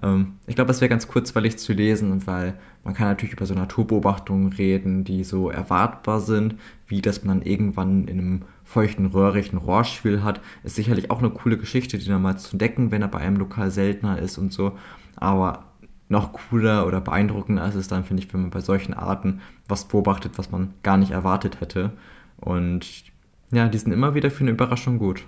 Ähm, 0.01 0.35
ich 0.47 0.55
glaube, 0.55 0.69
das 0.69 0.79
wäre 0.79 0.87
ganz 0.87 1.09
kurzweilig 1.09 1.57
zu 1.57 1.73
lesen, 1.73 2.25
weil 2.25 2.53
man 2.85 2.93
kann 2.93 3.07
natürlich 3.07 3.33
über 3.33 3.45
so 3.45 3.53
Naturbeobachtungen 3.53 4.53
reden, 4.53 5.03
die 5.03 5.25
so 5.25 5.49
erwartbar 5.49 6.21
sind, 6.21 6.55
wie 6.87 7.01
dass 7.01 7.25
man 7.25 7.39
dann 7.39 7.47
irgendwann 7.47 8.07
in 8.07 8.19
einem 8.19 8.41
feuchten 8.63 9.07
Röhricht 9.07 9.51
ein 9.51 9.57
Rohrschwil 9.57 10.23
hat. 10.23 10.39
Ist 10.63 10.77
sicherlich 10.77 11.11
auch 11.11 11.19
eine 11.19 11.31
coole 11.31 11.57
Geschichte, 11.57 11.97
die 11.97 12.07
dann 12.07 12.21
mal 12.21 12.37
zu 12.37 12.55
decken, 12.55 12.91
wenn 12.91 13.01
er 13.01 13.09
bei 13.09 13.19
einem 13.19 13.35
Lokal 13.35 13.71
seltener 13.71 14.19
ist 14.19 14.37
und 14.37 14.53
so. 14.53 14.77
Aber 15.17 15.65
noch 16.07 16.31
cooler 16.31 16.87
oder 16.87 17.01
beeindruckender 17.01 17.67
ist 17.67 17.75
es 17.75 17.89
dann, 17.89 18.05
finde 18.05 18.23
ich, 18.23 18.33
wenn 18.33 18.41
man 18.41 18.51
bei 18.51 18.61
solchen 18.61 18.93
Arten 18.93 19.41
was 19.67 19.85
beobachtet, 19.85 20.37
was 20.37 20.49
man 20.49 20.73
gar 20.81 20.95
nicht 20.95 21.11
erwartet 21.11 21.59
hätte. 21.59 21.91
Und 22.37 23.10
ja, 23.51 23.67
die 23.67 23.77
sind 23.77 23.91
immer 23.91 24.15
wieder 24.15 24.31
für 24.31 24.41
eine 24.41 24.51
Überraschung 24.51 24.97
gut. 24.97 25.23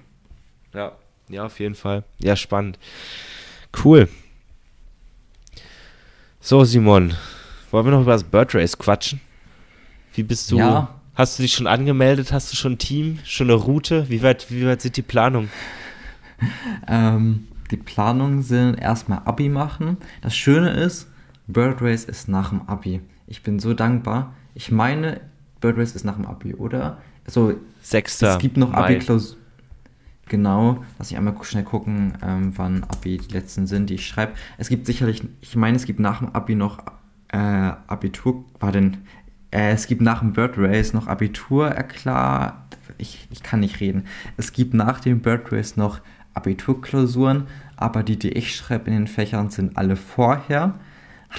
Ja, 0.74 0.93
ja, 1.30 1.45
auf 1.45 1.59
jeden 1.59 1.76
Fall. 1.76 2.03
Ja, 2.19 2.36
spannend. 2.36 2.80
Cool. 3.84 4.07
So, 6.39 6.63
Simon, 6.63 7.13
wollen 7.71 7.86
wir 7.86 7.91
noch 7.91 8.01
über 8.01 8.11
das 8.11 8.24
Bird 8.24 8.53
Race 8.53 8.78
quatschen? 8.78 9.21
Wie 10.13 10.24
bist 10.24 10.51
du? 10.51 10.57
Ja. 10.57 10.95
Hast 11.15 11.38
du 11.38 11.43
dich 11.43 11.53
schon 11.53 11.67
angemeldet? 11.67 12.32
Hast 12.32 12.51
du 12.51 12.55
schon 12.55 12.74
ein 12.74 12.78
Team? 12.78 13.19
Schon 13.24 13.49
eine 13.49 13.55
Route? 13.55 14.09
Wie 14.09 14.21
weit, 14.24 14.51
wie 14.51 14.65
weit 14.65 14.82
sind 14.82 14.97
die 14.97 15.01
Planungen? 15.01 15.49
ähm, 16.88 17.47
die 17.71 17.78
Planungen 17.78 18.41
sind 18.41 18.76
erstmal 18.76 19.21
Abi 19.26 19.49
machen. 19.49 19.97
Das 20.21 20.36
Schöne 20.36 20.71
ist, 20.71 21.07
Bird 21.47 21.82
Race 21.82 22.03
ist 22.03 22.28
nach 22.28 22.49
dem 22.49 22.67
Abi. 22.67 23.01
Ich 23.28 23.43
bin 23.43 23.59
so 23.59 23.74
dankbar. 23.74 24.34
Ich 24.53 24.71
meine, 24.71 25.21
Bird 25.61 25.78
Race 25.78 25.95
ist 25.95 26.03
nach 26.03 26.15
dem 26.15 26.26
Abi, 26.26 26.53
oder? 26.55 26.97
So, 27.28 27.53
Sechster. 27.82 28.34
Es 28.34 28.39
gibt 28.39 28.57
noch 28.57 28.74
Abi-Klausuren. 28.74 29.43
Genau, 30.30 30.84
lass 30.97 31.11
ich 31.11 31.17
einmal 31.17 31.36
schnell 31.43 31.63
gucken, 31.63 32.13
ähm, 32.24 32.53
wann 32.55 32.84
Abi 32.86 33.17
die 33.17 33.34
letzten 33.34 33.67
sind, 33.67 33.89
die 33.89 33.95
ich 33.95 34.07
schreibe. 34.07 34.34
Es 34.57 34.69
gibt 34.69 34.86
sicherlich, 34.86 35.21
ich 35.41 35.55
meine, 35.55 35.76
es 35.76 35.86
gibt 35.86 35.99
nach 35.99 36.19
dem 36.19 36.30
Abi 36.30 36.55
noch 36.55 36.80
äh, 37.28 37.38
Abitur, 37.38 38.45
war 38.59 38.71
denn, 38.71 38.99
äh, 39.51 39.74
es 39.74 39.86
gibt 39.86 40.01
nach 40.01 40.19
dem 40.19 40.34
Bird 40.34 40.57
Race 40.57 40.93
noch 40.93 41.07
Abitur, 41.07 41.71
klar, 41.71 42.67
ich, 42.97 43.28
ich 43.32 43.43
kann 43.43 43.59
nicht 43.59 43.82
reden. 43.82 44.05
Es 44.38 44.53
gibt 44.53 44.74
nach 44.74 45.01
dem 45.01 45.19
Bird 45.19 45.51
Race 45.51 45.76
noch 45.76 45.99
Abiturklausuren, 46.34 47.47
aber 47.76 48.01
die, 48.01 48.17
die 48.17 48.30
ich 48.30 48.55
schreibe 48.55 48.89
in 48.89 48.93
den 48.93 49.07
Fächern, 49.07 49.49
sind 49.49 49.78
alle 49.78 49.97
vorher. 49.97 50.80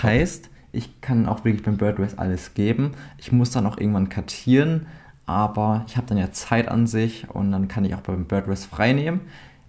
Heißt, 0.02 0.50
ich 0.72 1.00
kann 1.00 1.26
auch 1.26 1.44
wirklich 1.44 1.62
beim 1.62 1.78
Bird 1.78 1.98
Race 1.98 2.18
alles 2.18 2.54
geben. 2.54 2.92
Ich 3.16 3.32
muss 3.32 3.50
dann 3.50 3.66
auch 3.66 3.78
irgendwann 3.78 4.08
kartieren 4.08 4.86
aber 5.26 5.84
ich 5.86 5.96
habe 5.96 6.06
dann 6.06 6.18
ja 6.18 6.30
Zeit 6.30 6.68
an 6.68 6.86
sich 6.86 7.28
und 7.30 7.50
dann 7.50 7.68
kann 7.68 7.84
ich 7.84 7.94
auch 7.94 8.00
beim 8.00 8.26
Birdrace 8.26 8.66
frei 8.66 8.92
nehmen. 8.92 9.20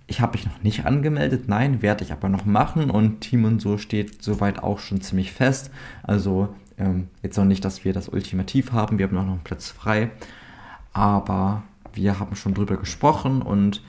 Ich 0.08 0.22
habe 0.22 0.34
mich 0.34 0.46
noch 0.46 0.62
nicht 0.62 0.86
angemeldet, 0.86 1.48
nein, 1.48 1.82
werde 1.82 2.04
ich 2.04 2.12
aber 2.12 2.30
noch 2.30 2.46
machen 2.46 2.92
und 2.92 3.22
Team 3.22 3.46
und 3.46 3.62
so 3.62 3.78
steht 3.78 4.22
soweit 4.22 4.62
auch 4.62 4.80
schon 4.80 5.02
ziemlich 5.02 5.32
fest. 5.32 5.72
Also 6.04 6.50
ähm, 6.78 7.08
jetzt 7.24 7.38
noch 7.38 7.46
nicht, 7.46 7.66
dass 7.66 7.86
wir 7.86 7.94
das 7.94 8.10
Ultimativ 8.10 8.72
haben, 8.72 9.00
wir 9.00 9.08
haben 9.08 9.16
noch 9.16 9.24
einen 9.24 9.40
Platz 9.44 9.70
frei, 9.70 10.12
aber 10.94 11.64
wir 11.94 12.20
haben 12.20 12.36
schon 12.36 12.54
drüber 12.54 12.78
gesprochen 12.78 13.42
und 13.42 13.82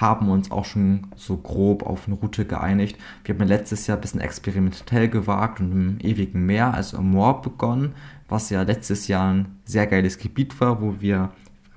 haben 0.00 0.30
uns 0.30 0.50
auch 0.50 0.64
schon 0.64 1.08
so 1.16 1.36
grob 1.36 1.82
auf 1.82 2.06
eine 2.06 2.14
Route 2.14 2.44
geeinigt. 2.44 2.96
Wir 3.24 3.34
haben 3.34 3.46
letztes 3.46 3.86
Jahr 3.86 3.98
ein 3.98 4.00
bisschen 4.00 4.20
experimentell 4.20 5.08
gewagt 5.08 5.60
und 5.60 5.72
im 5.72 5.98
ewigen 6.00 6.46
Meer, 6.46 6.72
also 6.72 6.98
im 6.98 7.10
Moor 7.10 7.42
begonnen, 7.42 7.94
was 8.28 8.50
ja 8.50 8.62
letztes 8.62 9.08
Jahr 9.08 9.32
ein 9.32 9.56
sehr 9.64 9.86
geiles 9.86 10.18
Gebiet 10.18 10.60
war, 10.60 10.80
wo 10.80 11.00
wir 11.00 11.30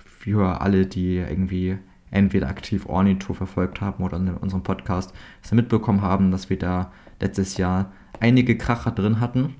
für 0.03 0.61
alle, 0.61 0.85
die 0.85 1.15
irgendwie 1.15 1.77
entweder 2.11 2.49
aktiv 2.49 2.85
Ornito 2.85 3.33
verfolgt 3.33 3.81
haben 3.81 4.03
oder 4.03 4.17
in 4.17 4.29
unserem 4.29 4.63
Podcast 4.63 5.13
das 5.41 5.51
mitbekommen 5.53 6.01
haben, 6.01 6.29
dass 6.31 6.49
wir 6.49 6.59
da 6.59 6.91
letztes 7.19 7.57
Jahr 7.57 7.91
einige 8.19 8.57
Kracher 8.57 8.91
drin 8.91 9.19
hatten 9.19 9.55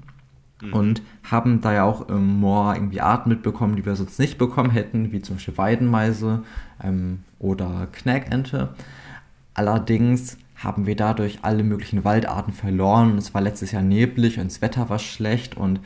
mhm. 0.62 0.74
und 0.74 1.02
haben 1.30 1.62
da 1.62 1.74
ja 1.74 1.84
auch 1.84 2.10
im 2.10 2.40
Moor 2.40 2.76
irgendwie 2.76 3.02
Arten 3.02 3.30
mitbekommen, 3.30 3.76
die 3.76 3.86
wir 3.86 3.96
sonst 3.96 4.20
nicht 4.20 4.38
bekommen 4.38 4.70
hätten, 4.70 5.12
wie 5.12 5.22
zum 5.22 5.38
Beispiel 5.38 5.58
Weidenmeise 5.58 6.44
ähm, 6.84 7.24
oder 7.40 7.88
Knäkente. 7.92 8.76
Allerdings 9.54 10.38
haben 10.58 10.86
wir 10.86 10.96
dadurch 10.96 11.40
alle 11.42 11.64
möglichen 11.64 12.04
Waldarten 12.04 12.54
verloren. 12.54 13.18
Es 13.18 13.34
war 13.34 13.42
letztes 13.42 13.72
Jahr 13.72 13.82
neblig 13.82 14.38
und 14.38 14.46
das 14.46 14.62
Wetter 14.62 14.90
war 14.90 15.00
schlecht 15.00 15.58
und 15.58 15.80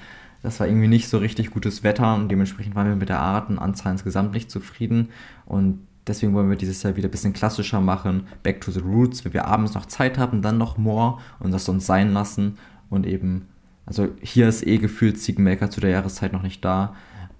das 0.45 0.59
war 0.59 0.67
irgendwie 0.67 0.87
nicht 0.87 1.09
so 1.09 1.17
richtig 1.17 1.49
gutes 1.49 1.83
Wetter 1.83 2.13
und 2.13 2.29
dementsprechend 2.29 2.75
waren 2.75 2.87
wir 2.87 2.95
mit 2.95 3.09
der 3.09 3.19
Artenanzahl 3.19 3.93
insgesamt 3.93 4.33
nicht 4.33 4.51
zufrieden. 4.51 5.09
Und 5.47 5.79
deswegen 6.05 6.33
wollen 6.35 6.49
wir 6.49 6.55
dieses 6.55 6.83
Jahr 6.83 6.95
wieder 6.95 7.07
ein 7.07 7.11
bisschen 7.11 7.33
klassischer 7.33 7.81
machen. 7.81 8.27
Back 8.43 8.61
to 8.61 8.71
the 8.71 8.79
Roots, 8.79 9.25
wenn 9.25 9.33
wir 9.33 9.45
abends 9.45 9.73
noch 9.73 9.87
Zeit 9.87 10.19
haben, 10.19 10.43
dann 10.43 10.59
noch 10.59 10.77
more 10.77 11.17
und 11.39 11.51
das 11.51 11.65
sonst 11.65 11.87
sein 11.87 12.13
lassen. 12.13 12.59
Und 12.91 13.07
eben, 13.07 13.47
also 13.87 14.09
hier 14.21 14.47
ist 14.47 14.65
eh 14.65 14.77
gefühlt 14.77 15.19
Ziegenmelker 15.19 15.71
zu 15.71 15.81
der 15.81 15.89
Jahreszeit 15.89 16.31
noch 16.31 16.43
nicht 16.43 16.63
da. 16.63 16.95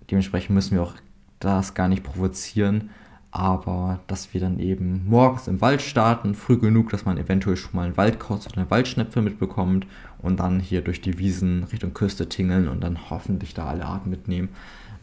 Dementsprechend 0.10 0.56
müssen 0.56 0.76
wir 0.76 0.82
auch 0.82 0.96
das 1.40 1.76
gar 1.76 1.88
nicht 1.88 2.04
provozieren 2.04 2.90
aber 3.36 4.00
dass 4.08 4.34
wir 4.34 4.40
dann 4.40 4.60
eben 4.60 5.10
morgens 5.10 5.50
im 5.50 5.60
Wald 5.60 5.82
starten, 5.82 6.36
früh 6.36 6.58
genug, 6.58 6.92
dass 6.92 7.04
man 7.04 7.18
eventuell 7.18 7.58
schon 7.58 7.72
mal 7.74 7.86
einen 7.86 7.98
Waldkauz 7.98 8.48
oder 8.48 8.60
eine 8.60 8.72
Waldschnepfe 8.72 9.22
mitbekommt 9.22 9.86
und 10.20 10.40
dann 10.40 10.62
hier 10.62 10.82
durch 10.82 11.02
die 11.02 11.20
Wiesen 11.20 11.66
Richtung 11.66 11.94
Küste 11.94 12.30
tingeln 12.30 12.70
und 12.70 12.82
dann 12.82 13.10
hoffentlich 13.10 13.54
da 13.54 13.66
alle 13.66 13.84
Arten 13.84 14.10
mitnehmen. 14.10 14.48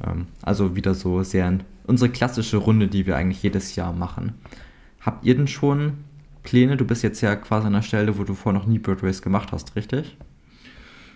Ähm, 0.03 0.29
also 0.41 0.75
wieder 0.75 0.95
so 0.95 1.23
sehr 1.23 1.59
unsere 1.85 2.11
klassische 2.11 2.57
Runde, 2.57 2.89
die 2.89 3.05
wir 3.05 3.17
eigentlich 3.17 3.43
jedes 3.43 3.77
Jahr 3.77 3.93
machen. 3.93 4.33
Habt 5.03 5.27
ihr 5.27 5.37
denn 5.37 5.47
schon 5.47 5.99
Pläne? 6.43 6.79
Du 6.79 6.87
bist 6.87 7.03
jetzt 7.03 7.21
ja 7.21 7.37
quasi 7.37 7.67
an 7.67 7.75
der 7.75 7.83
Stelle, 7.83 8.17
wo 8.17 8.25
du 8.25 8.33
vorher 8.33 8.59
noch 8.59 8.67
nie 8.67 8.79
Bird 8.79 9.03
Race 9.03 9.21
gemacht 9.21 9.53
hast, 9.53 9.77
richtig? 9.77 10.17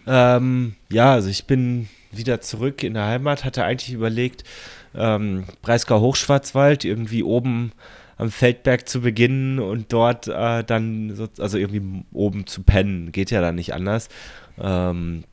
Ähm, 0.06 0.74
ja, 0.92 1.14
also 1.14 1.30
ich 1.30 1.46
bin 1.46 1.88
wieder 2.12 2.42
zurück 2.42 2.82
in 2.82 2.92
der 2.92 3.06
Heimat, 3.06 3.46
hatte 3.46 3.64
eigentlich 3.64 3.94
überlegt, 3.94 4.44
ähm, 4.96 5.44
Breisgau 5.62 6.00
Hochschwarzwald 6.00 6.84
irgendwie 6.84 7.22
oben 7.22 7.72
am 8.18 8.30
Feldberg 8.30 8.88
zu 8.88 9.02
beginnen 9.02 9.58
und 9.58 9.92
dort 9.92 10.26
äh, 10.26 10.64
dann, 10.64 11.14
so, 11.14 11.28
also 11.38 11.58
irgendwie 11.58 12.04
oben 12.12 12.46
zu 12.46 12.62
pennen, 12.62 13.12
geht 13.12 13.30
ja 13.30 13.40
dann 13.40 13.56
nicht 13.56 13.74
anders. 13.74 14.08
Ähm, 14.58 15.24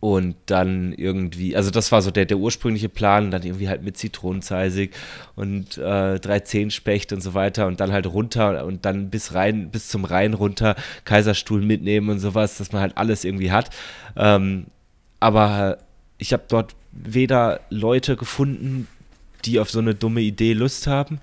und 0.00 0.36
dann 0.46 0.92
irgendwie, 0.92 1.56
also 1.56 1.70
das 1.70 1.90
war 1.90 2.02
so 2.02 2.10
der, 2.10 2.26
der 2.26 2.36
ursprüngliche 2.36 2.88
Plan, 2.88 3.30
dann 3.30 3.42
irgendwie 3.42 3.68
halt 3.68 3.82
mit 3.82 3.96
Zitronenzeisig 3.96 4.92
und 5.34 5.78
äh, 5.78 6.20
drei 6.20 6.40
Zehenspecht 6.40 7.12
und 7.12 7.22
so 7.22 7.34
weiter 7.34 7.66
und 7.66 7.80
dann 7.80 7.92
halt 7.92 8.06
runter 8.06 8.64
und 8.66 8.84
dann 8.84 9.10
bis 9.10 9.34
rein, 9.34 9.70
bis 9.70 9.88
zum 9.88 10.04
Rhein 10.04 10.34
runter 10.34 10.76
Kaiserstuhl 11.04 11.62
mitnehmen 11.62 12.10
und 12.10 12.18
sowas, 12.20 12.58
dass 12.58 12.72
man 12.72 12.82
halt 12.82 12.96
alles 12.98 13.24
irgendwie 13.24 13.50
hat. 13.50 13.70
Ähm, 14.16 14.66
aber 15.18 15.78
ich 16.18 16.32
habe 16.32 16.44
dort 16.48 16.76
weder 17.04 17.60
Leute 17.70 18.16
gefunden, 18.16 18.88
die 19.44 19.60
auf 19.60 19.70
so 19.70 19.78
eine 19.78 19.94
dumme 19.94 20.20
Idee 20.20 20.52
Lust 20.52 20.86
haben. 20.86 21.20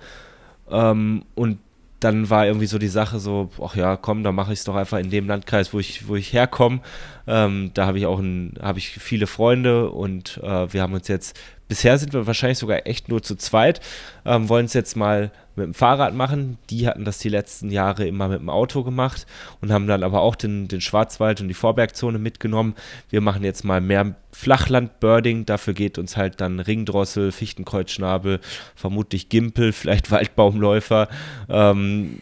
Ähm, 0.70 1.24
und 1.34 1.58
dann 2.00 2.28
war 2.28 2.46
irgendwie 2.46 2.66
so 2.66 2.78
die 2.78 2.88
Sache 2.88 3.18
so, 3.18 3.50
ach 3.62 3.76
ja, 3.76 3.96
komm, 3.96 4.22
dann 4.22 4.34
mache 4.34 4.52
ich 4.52 4.58
es 4.58 4.64
doch 4.64 4.76
einfach 4.76 4.98
in 4.98 5.10
dem 5.10 5.26
Landkreis, 5.26 5.72
wo 5.72 5.78
ich, 5.78 6.06
wo 6.08 6.16
ich 6.16 6.32
herkomme. 6.32 6.80
Ähm, 7.26 7.70
da 7.74 7.86
habe 7.86 7.98
ich 7.98 8.06
auch 8.06 8.18
ein, 8.18 8.54
habe 8.60 8.78
ich 8.78 8.90
viele 8.90 9.26
Freunde 9.26 9.90
und 9.90 10.40
äh, 10.42 10.72
wir 10.72 10.82
haben 10.82 10.94
uns 10.94 11.08
jetzt 11.08 11.38
Bisher 11.66 11.96
sind 11.96 12.12
wir 12.12 12.26
wahrscheinlich 12.26 12.58
sogar 12.58 12.86
echt 12.86 13.08
nur 13.08 13.22
zu 13.22 13.36
zweit. 13.36 13.80
Ähm, 14.26 14.50
wollen 14.50 14.66
es 14.66 14.74
jetzt 14.74 14.96
mal 14.96 15.32
mit 15.56 15.64
dem 15.64 15.74
Fahrrad 15.74 16.14
machen. 16.14 16.58
Die 16.68 16.86
hatten 16.86 17.06
das 17.06 17.18
die 17.18 17.30
letzten 17.30 17.70
Jahre 17.70 18.06
immer 18.06 18.28
mit 18.28 18.38
dem 18.38 18.50
Auto 18.50 18.82
gemacht 18.82 19.26
und 19.62 19.72
haben 19.72 19.86
dann 19.86 20.02
aber 20.02 20.20
auch 20.20 20.36
den, 20.36 20.68
den 20.68 20.82
Schwarzwald 20.82 21.40
und 21.40 21.48
die 21.48 21.54
Vorbergzone 21.54 22.18
mitgenommen. 22.18 22.74
Wir 23.08 23.22
machen 23.22 23.44
jetzt 23.44 23.64
mal 23.64 23.80
mehr 23.80 24.14
Flachland-Birding. 24.32 25.46
Dafür 25.46 25.72
geht 25.72 25.96
uns 25.96 26.18
halt 26.18 26.42
dann 26.42 26.60
Ringdrossel, 26.60 27.32
Fichtenkreuzschnabel, 27.32 28.40
vermutlich 28.74 29.30
Gimpel, 29.30 29.72
vielleicht 29.72 30.10
Waldbaumläufer. 30.10 31.08
Ähm, 31.48 32.20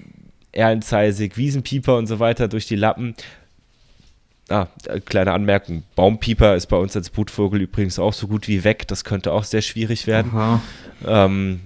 Erlenzeisig, 0.53 1.37
Wiesenpieper 1.37 1.97
und 1.97 2.07
so 2.07 2.21
weiter 2.21 2.47
durch 2.47 2.67
die 2.67 2.77
Lappen. 2.77 3.15
Ah, 4.49 4.67
äh, 4.87 5.01
kleine 5.01 5.33
Anmerkung: 5.33 5.85
Baumpieper 5.95 6.57
ist 6.57 6.67
bei 6.67 6.77
uns 6.77 6.97
als 6.97 7.11
Brutvogel 7.11 7.63
übrigens 7.63 7.99
auch 7.99 8.13
so 8.13 8.27
gut 8.27 8.49
wie 8.49 8.65
weg. 8.65 8.89
Das 8.89 9.05
könnte 9.05 9.33
auch 9.33 9.45
sehr 9.45 9.63
schwierig 9.63 10.07
werden. 10.07 10.33
Ähm, 11.07 11.61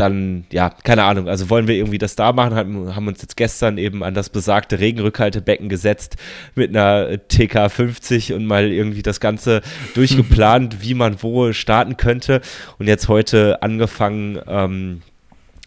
dann, 0.00 0.44
ja, 0.50 0.70
keine 0.70 1.04
Ahnung, 1.04 1.28
also 1.28 1.50
wollen 1.50 1.68
wir 1.68 1.74
irgendwie 1.74 1.98
das 1.98 2.16
da 2.16 2.32
machen, 2.32 2.54
haben, 2.54 2.96
haben 2.96 3.06
uns 3.06 3.20
jetzt 3.20 3.36
gestern 3.36 3.76
eben 3.76 4.02
an 4.02 4.14
das 4.14 4.30
besagte 4.30 4.80
Regenrückhaltebecken 4.80 5.68
gesetzt 5.68 6.16
mit 6.54 6.70
einer 6.70 7.18
TK 7.28 7.68
50 7.68 8.32
und 8.32 8.46
mal 8.46 8.72
irgendwie 8.72 9.02
das 9.02 9.20
Ganze 9.20 9.60
durchgeplant, 9.94 10.82
wie 10.82 10.94
man 10.94 11.22
wo 11.22 11.52
starten 11.52 11.98
könnte. 11.98 12.40
Und 12.78 12.88
jetzt 12.88 13.08
heute 13.08 13.62
angefangen, 13.62 14.40
ähm, 14.48 15.02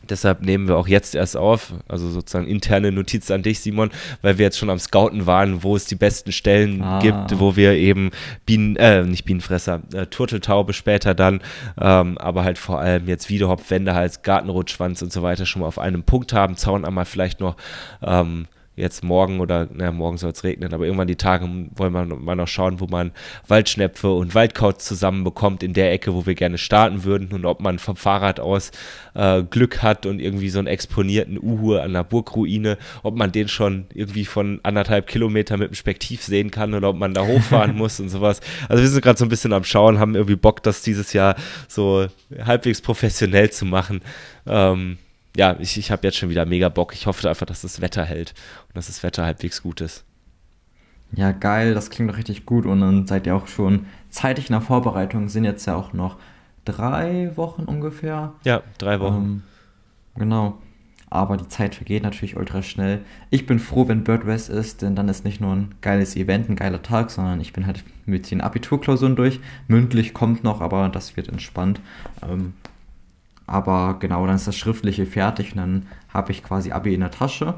Deshalb 0.10 0.42
nehmen 0.42 0.68
wir 0.68 0.78
auch 0.78 0.88
jetzt 0.88 1.16
erst 1.16 1.38
auf, 1.38 1.74
also 1.88 2.10
sozusagen 2.10 2.48
interne 2.48 2.92
Notiz 2.92 3.32
an 3.32 3.42
dich, 3.42 3.62
Simon, 3.62 3.90
weil 4.22 4.38
wir 4.38 4.46
jetzt 4.46 4.58
schon 4.58 4.70
am 4.70 4.80
Scouten 4.80 5.26
waren, 5.26 5.64
wo 5.64 5.76
es 5.76 5.86
die 5.86 5.96
besten 5.96 6.32
Stellen 6.32 6.82
ah. 6.82 7.00
gibt, 7.00 7.40
wo 7.40 7.56
wir 7.56 7.74
eben 7.74 8.12
Bienen, 8.46 8.76
äh, 8.76 9.04
nicht 9.04 9.26
Bienenfresser, 9.26 9.82
äh, 9.94 10.06
Turteltaube 10.08 10.74
später 10.74 11.14
dann, 11.14 11.42
ähm, 11.80 12.18
aber 12.18 12.44
halt 12.44 12.58
vor 12.58 12.80
allem 12.80 13.08
jetzt 13.08 13.30
Wiedehopf, 13.30 13.70
Wendehals, 13.70 14.22
Gartenrotschwanz 14.22 15.02
und 15.02 15.14
so 15.14 15.24
weiter 15.24 15.46
schon 15.46 15.62
mal 15.62 15.68
auf 15.68 15.80
einem 15.80 16.04
Punkt 16.04 16.34
haben, 16.34 16.58
Zaun 16.58 16.86
einmal 16.86 17.06
vielleicht 17.06 17.40
noch 17.40 17.56
ähm, 18.02 18.48
jetzt 18.76 19.04
morgen 19.04 19.40
oder, 19.40 19.68
naja, 19.72 19.92
morgen 19.92 20.18
soll 20.18 20.32
es 20.32 20.44
regnen, 20.44 20.74
aber 20.74 20.86
irgendwann 20.86 21.08
die 21.08 21.16
Tage 21.16 21.46
wollen 21.76 21.94
wir 21.94 22.06
mal 22.06 22.36
noch 22.36 22.48
schauen, 22.48 22.80
wo 22.80 22.88
man 22.88 23.12
Waldschnepfe 23.48 24.12
und 24.12 24.34
Waldkraut 24.34 24.82
zusammenbekommt 24.82 25.62
in 25.62 25.74
der 25.74 25.92
Ecke, 25.92 26.14
wo 26.14 26.26
wir 26.26 26.34
gerne 26.34 26.58
starten 26.58 27.04
würden 27.04 27.32
und 27.34 27.46
ob 27.46 27.62
man 27.62 27.78
vom 27.78 27.96
Fahrrad 27.96 28.40
aus 28.40 28.72
äh, 29.14 29.44
Glück 29.44 29.84
hat 29.84 30.06
und 30.06 30.20
irgendwie 30.20 30.50
so 30.50 30.60
einen 30.60 30.68
exponierten 30.68 31.38
Uhu 31.38 31.76
an 31.76 31.94
der 31.94 32.04
Burgruine, 32.04 32.78
ob 33.04 33.16
man 33.16 33.32
den 33.32 33.48
schon 33.48 33.86
irgendwie 33.94 34.26
von 34.26 34.60
anderthalb 34.64 35.08
Kilometer 35.08 35.58
mit 35.58 35.70
dem 35.70 35.76
Spektiv 35.76 36.24
sehen 36.24 36.50
kann 36.50 36.74
oder 36.74 36.90
ob 36.90 36.98
man 36.98 37.14
da 37.14 37.26
hochfahren 37.26 37.76
muss 37.78 38.00
und 38.00 38.10
sowas. 38.10 38.42
Also 38.70 38.82
wir 38.82 38.90
sind 38.90 39.04
gerade 39.04 39.20
so 39.20 39.26
ein 39.26 39.30
bisschen 39.30 39.54
am 39.54 39.64
Schauen, 39.64 40.00
haben 40.00 40.16
irgendwie 40.16 40.36
Bock, 40.36 40.64
das 40.64 40.82
dieses 40.82 41.14
Jahr 41.14 41.36
so 41.68 42.08
halbwegs 42.44 42.82
professionell 42.82 43.52
zu 43.52 43.66
machen. 43.66 44.02
Ähm, 44.48 44.98
ja, 45.36 45.56
ich, 45.60 45.78
ich 45.78 45.92
habe 45.92 46.06
jetzt 46.08 46.18
schon 46.18 46.30
wieder 46.30 46.46
mega 46.46 46.70
Bock. 46.70 46.94
Ich 46.94 47.08
hoffe 47.08 47.28
einfach, 47.28 47.46
dass 47.46 47.62
das 47.62 47.82
Wetter 47.82 48.06
hält 48.06 48.34
und 48.68 48.78
dass 48.78 48.88
das 48.88 49.04
Wetter 49.04 49.26
halbwegs 49.26 49.64
gut 49.64 49.82
ist. 49.82 50.06
Ja, 51.16 51.32
geil, 51.32 51.74
das 51.74 51.90
klingt 51.90 52.10
doch 52.10 52.18
richtig 52.18 52.46
gut. 52.46 52.66
Und 52.66 52.82
dann 52.82 53.08
seid 53.08 53.28
ihr 53.28 53.36
auch 53.36 53.48
schon 53.48 53.86
zeitig 54.10 54.50
in 54.50 54.54
der 54.54 54.62
Vorbereitung, 54.62 55.30
sind 55.30 55.44
jetzt 55.44 55.66
ja 55.66 55.76
auch 55.76 55.94
noch 55.94 56.18
drei 56.66 57.32
Wochen 57.36 57.64
ungefähr. 57.64 58.34
Ja, 58.44 58.64
drei 58.78 59.00
Wochen. 59.00 59.16
Ähm, 59.16 59.44
genau. 60.16 60.58
Aber 61.10 61.38
die 61.38 61.48
Zeit 61.48 61.76
vergeht 61.76 62.02
natürlich 62.02 62.38
ultra 62.38 62.64
schnell. 62.64 63.02
Ich 63.30 63.46
bin 63.46 63.60
froh, 63.60 63.88
wenn 63.88 64.04
Bird 64.04 64.26
West 64.26 64.50
ist, 64.50 64.82
denn 64.82 64.96
dann 64.96 65.10
ist 65.10 65.24
nicht 65.24 65.40
nur 65.40 65.56
ein 65.56 65.76
geiles 65.82 66.16
Event, 66.16 66.50
ein 66.50 66.56
geiler 66.56 66.82
Tag, 66.82 67.12
sondern 67.12 67.40
ich 67.40 67.54
bin 67.54 67.68
halt 67.68 67.84
mit 68.08 68.32
den 68.32 68.42
Abiturklausuren 68.42 69.16
durch. 69.16 69.40
Mündlich 69.68 70.16
kommt 70.16 70.44
noch, 70.44 70.60
aber 70.62 70.90
das 70.90 71.16
wird 71.16 71.30
entspannt. 71.30 71.80
Ähm, 72.28 72.54
aber 73.48 73.98
genau, 74.00 74.26
dann 74.26 74.36
ist 74.36 74.48
das 74.48 74.56
Schriftliche 74.56 75.06
fertig 75.06 75.52
und 75.52 75.58
dann 75.58 75.86
habe 76.14 76.32
ich 76.32 76.44
quasi 76.44 76.72
Abi 76.72 76.94
in 76.94 77.02
der 77.02 77.12
Tasche 77.12 77.56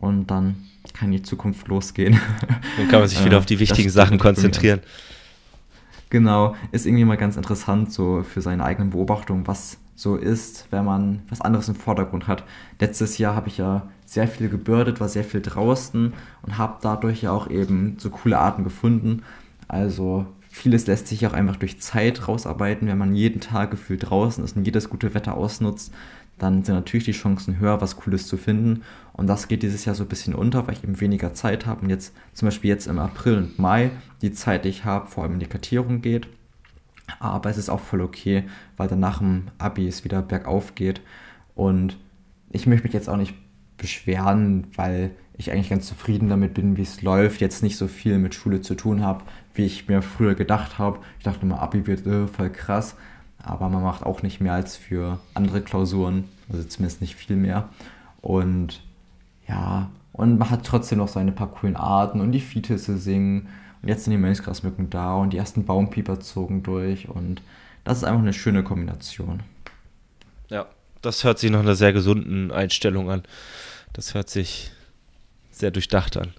und 0.00 0.30
dann 0.30 0.56
kann 0.94 1.10
die 1.10 1.22
Zukunft 1.22 1.68
losgehen. 1.68 2.18
Dann 2.78 2.88
kann 2.88 3.00
man 3.00 3.08
sich 3.08 3.22
wieder 3.22 3.36
auf 3.36 3.46
die 3.46 3.58
wichtigen 3.58 3.90
Sachen 3.90 4.18
konzentrieren. 4.18 4.80
Genau, 6.10 6.56
ist 6.72 6.86
irgendwie 6.86 7.04
mal 7.04 7.16
ganz 7.16 7.36
interessant, 7.36 7.92
so 7.92 8.22
für 8.22 8.40
seine 8.40 8.64
eigenen 8.64 8.90
Beobachtungen, 8.90 9.46
was 9.46 9.78
so 9.94 10.16
ist, 10.16 10.66
wenn 10.70 10.84
man 10.84 11.22
was 11.28 11.40
anderes 11.40 11.68
im 11.68 11.74
Vordergrund 11.74 12.26
hat. 12.26 12.44
Letztes 12.80 13.18
Jahr 13.18 13.34
habe 13.34 13.48
ich 13.48 13.58
ja 13.58 13.88
sehr 14.06 14.28
viel 14.28 14.48
gebürdet, 14.48 15.00
war 15.00 15.08
sehr 15.08 15.24
viel 15.24 15.42
draußen 15.42 16.14
und 16.42 16.58
habe 16.58 16.78
dadurch 16.80 17.22
ja 17.22 17.32
auch 17.32 17.50
eben 17.50 17.96
so 17.98 18.08
coole 18.08 18.38
Arten 18.38 18.64
gefunden. 18.64 19.22
Also 19.66 20.24
Vieles 20.58 20.88
lässt 20.88 21.06
sich 21.06 21.24
auch 21.24 21.34
einfach 21.34 21.54
durch 21.54 21.80
Zeit 21.80 22.26
rausarbeiten. 22.26 22.88
Wenn 22.88 22.98
man 22.98 23.14
jeden 23.14 23.40
Tag 23.40 23.70
gefühlt 23.70 24.10
draußen 24.10 24.42
ist 24.42 24.56
und 24.56 24.64
jedes 24.64 24.90
gute 24.90 25.14
Wetter 25.14 25.36
ausnutzt, 25.36 25.94
dann 26.36 26.64
sind 26.64 26.74
natürlich 26.74 27.04
die 27.04 27.12
Chancen 27.12 27.60
höher, 27.60 27.80
was 27.80 27.94
Cooles 27.94 28.26
zu 28.26 28.36
finden. 28.36 28.82
Und 29.12 29.28
das 29.28 29.46
geht 29.46 29.62
dieses 29.62 29.84
Jahr 29.84 29.94
so 29.94 30.02
ein 30.02 30.08
bisschen 30.08 30.34
unter, 30.34 30.66
weil 30.66 30.74
ich 30.74 30.82
eben 30.82 31.00
weniger 31.00 31.32
Zeit 31.32 31.64
habe 31.64 31.82
und 31.82 31.90
jetzt 31.90 32.12
zum 32.34 32.48
Beispiel 32.48 32.70
jetzt 32.70 32.88
im 32.88 32.98
April 32.98 33.36
und 33.36 33.58
Mai 33.60 33.92
die 34.20 34.32
Zeit, 34.32 34.64
die 34.64 34.70
ich 34.70 34.84
habe, 34.84 35.06
vor 35.06 35.22
allem 35.22 35.34
in 35.34 35.40
die 35.40 35.46
Kartierung 35.46 36.02
geht. 36.02 36.26
Aber 37.20 37.48
es 37.50 37.56
ist 37.56 37.68
auch 37.68 37.80
voll 37.80 38.00
okay, 38.00 38.42
weil 38.76 38.88
dann 38.88 38.98
nach 38.98 39.18
dem 39.18 39.44
Abi 39.58 39.86
es 39.86 40.02
wieder 40.02 40.22
bergauf 40.22 40.74
geht. 40.74 41.02
Und 41.54 41.96
ich 42.50 42.66
möchte 42.66 42.82
mich 42.84 42.94
jetzt 42.94 43.08
auch 43.08 43.16
nicht 43.16 43.34
beschweren, 43.76 44.66
weil 44.74 45.12
ich 45.38 45.52
eigentlich 45.52 45.70
ganz 45.70 45.86
zufrieden 45.86 46.28
damit 46.28 46.54
bin, 46.54 46.76
wie 46.76 46.82
es 46.82 47.00
läuft, 47.00 47.40
jetzt 47.40 47.62
nicht 47.62 47.76
so 47.76 47.86
viel 47.86 48.18
mit 48.18 48.34
Schule 48.34 48.60
zu 48.60 48.74
tun 48.74 49.02
habe, 49.02 49.24
wie 49.54 49.66
ich 49.66 49.88
mir 49.88 50.02
früher 50.02 50.34
gedacht 50.34 50.78
habe. 50.78 50.98
Ich 51.18 51.24
dachte 51.24 51.42
immer, 51.42 51.60
Abi 51.60 51.86
wird 51.86 52.06
äh, 52.06 52.26
voll 52.26 52.50
krass, 52.50 52.96
aber 53.42 53.68
man 53.68 53.82
macht 53.82 54.04
auch 54.04 54.22
nicht 54.22 54.40
mehr 54.40 54.52
als 54.52 54.76
für 54.76 55.18
andere 55.34 55.60
Klausuren, 55.60 56.24
also 56.50 56.64
zumindest 56.64 57.00
nicht 57.00 57.16
viel 57.16 57.36
mehr. 57.36 57.68
Und 58.20 58.80
ja, 59.46 59.90
und 60.12 60.38
man 60.38 60.50
hat 60.50 60.64
trotzdem 60.64 60.98
noch 60.98 61.08
seine 61.08 61.32
paar 61.32 61.50
coolen 61.50 61.76
Arten 61.76 62.20
und 62.20 62.32
die 62.32 62.40
Fietisse 62.40 62.98
singen. 62.98 63.48
Und 63.82 63.88
jetzt 63.88 64.04
sind 64.04 64.10
die 64.10 64.18
Mönchsgrasmücken 64.18 64.90
da 64.90 65.14
und 65.14 65.32
die 65.32 65.38
ersten 65.38 65.64
Baumpieper 65.64 66.20
zogen 66.20 66.62
durch 66.62 67.08
und 67.08 67.42
das 67.84 67.98
ist 67.98 68.04
einfach 68.04 68.20
eine 68.20 68.32
schöne 68.32 68.64
Kombination. 68.64 69.42
Ja, 70.48 70.66
das 71.00 71.24
hört 71.24 71.38
sich 71.38 71.50
nach 71.50 71.60
einer 71.60 71.76
sehr 71.76 71.92
gesunden 71.92 72.50
Einstellung 72.50 73.08
an. 73.10 73.22
Das 73.92 74.14
hört 74.14 74.28
sich 74.28 74.72
sehr 75.50 75.70
durchdacht 75.70 76.16
an. 76.16 76.34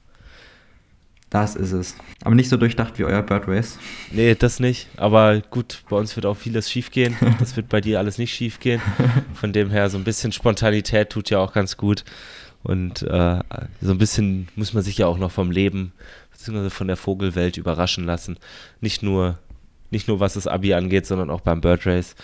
Das 1.29 1.55
ist 1.55 1.73
es. 1.73 1.95
Aber 2.23 2.33
nicht 2.33 2.49
so 2.49 2.57
durchdacht 2.57 2.97
wie 2.97 3.03
euer 3.03 3.21
Bird 3.21 3.47
Race. 3.47 3.77
Nee, 4.11 4.33
das 4.33 4.59
nicht. 4.59 4.87
Aber 4.97 5.41
gut, 5.41 5.83
bei 5.89 5.95
uns 5.95 6.15
wird 6.15 6.25
auch 6.25 6.37
vieles 6.37 6.71
schiefgehen. 6.71 7.15
Das 7.39 7.55
wird 7.55 7.69
bei 7.69 7.81
dir 7.81 7.99
alles 7.99 8.17
nicht 8.17 8.33
schiefgehen. 8.33 8.81
Von 9.33 9.53
dem 9.53 9.69
her, 9.69 9.89
so 9.89 9.97
ein 9.97 10.03
bisschen 10.03 10.31
Spontanität 10.31 11.11
tut 11.11 11.29
ja 11.29 11.39
auch 11.39 11.53
ganz 11.53 11.77
gut. 11.77 12.03
Und 12.63 13.03
äh, 13.03 13.39
so 13.81 13.91
ein 13.91 13.97
bisschen 13.97 14.47
muss 14.55 14.73
man 14.73 14.83
sich 14.83 14.97
ja 14.97 15.07
auch 15.07 15.17
noch 15.17 15.31
vom 15.31 15.51
Leben 15.51 15.93
bzw. 16.31 16.69
von 16.69 16.87
der 16.87 16.97
Vogelwelt 16.97 17.57
überraschen 17.57 18.05
lassen. 18.05 18.37
Nicht 18.81 19.03
nur, 19.03 19.37
nicht 19.91 20.07
nur 20.07 20.19
was 20.19 20.33
das 20.33 20.47
Abi 20.47 20.73
angeht, 20.73 21.05
sondern 21.05 21.29
auch 21.29 21.41
beim 21.41 21.61
Bird 21.61 21.85
Race. 21.85 22.15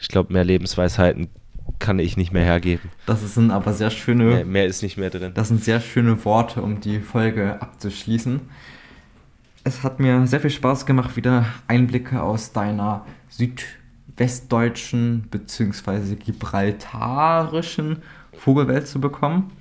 Ich 0.00 0.08
glaube, 0.08 0.32
mehr 0.32 0.44
Lebensweisheiten 0.44 1.28
kann 1.78 1.98
ich 1.98 2.16
nicht 2.16 2.32
mehr 2.32 2.44
hergeben. 2.44 2.90
Das 3.06 3.34
sind 3.34 3.50
aber 3.50 3.72
sehr 3.72 3.90
schöne. 3.90 4.24
Mehr, 4.24 4.44
mehr, 4.44 4.66
ist 4.66 4.82
nicht 4.82 4.96
mehr 4.96 5.10
drin. 5.10 5.32
Das 5.34 5.48
sind 5.48 5.62
sehr 5.62 5.80
schöne 5.80 6.24
Worte, 6.24 6.62
um 6.62 6.80
die 6.80 7.00
Folge 7.00 7.60
abzuschließen. 7.60 8.40
Es 9.64 9.82
hat 9.82 10.00
mir 10.00 10.26
sehr 10.26 10.40
viel 10.40 10.50
Spaß 10.50 10.86
gemacht, 10.86 11.16
wieder 11.16 11.46
Einblicke 11.68 12.22
aus 12.22 12.52
deiner 12.52 13.06
südwestdeutschen 13.28 15.28
bzw. 15.30 16.16
gibraltarischen 16.16 17.98
Vogelwelt 18.32 18.88
zu 18.88 19.00
bekommen. 19.00 19.52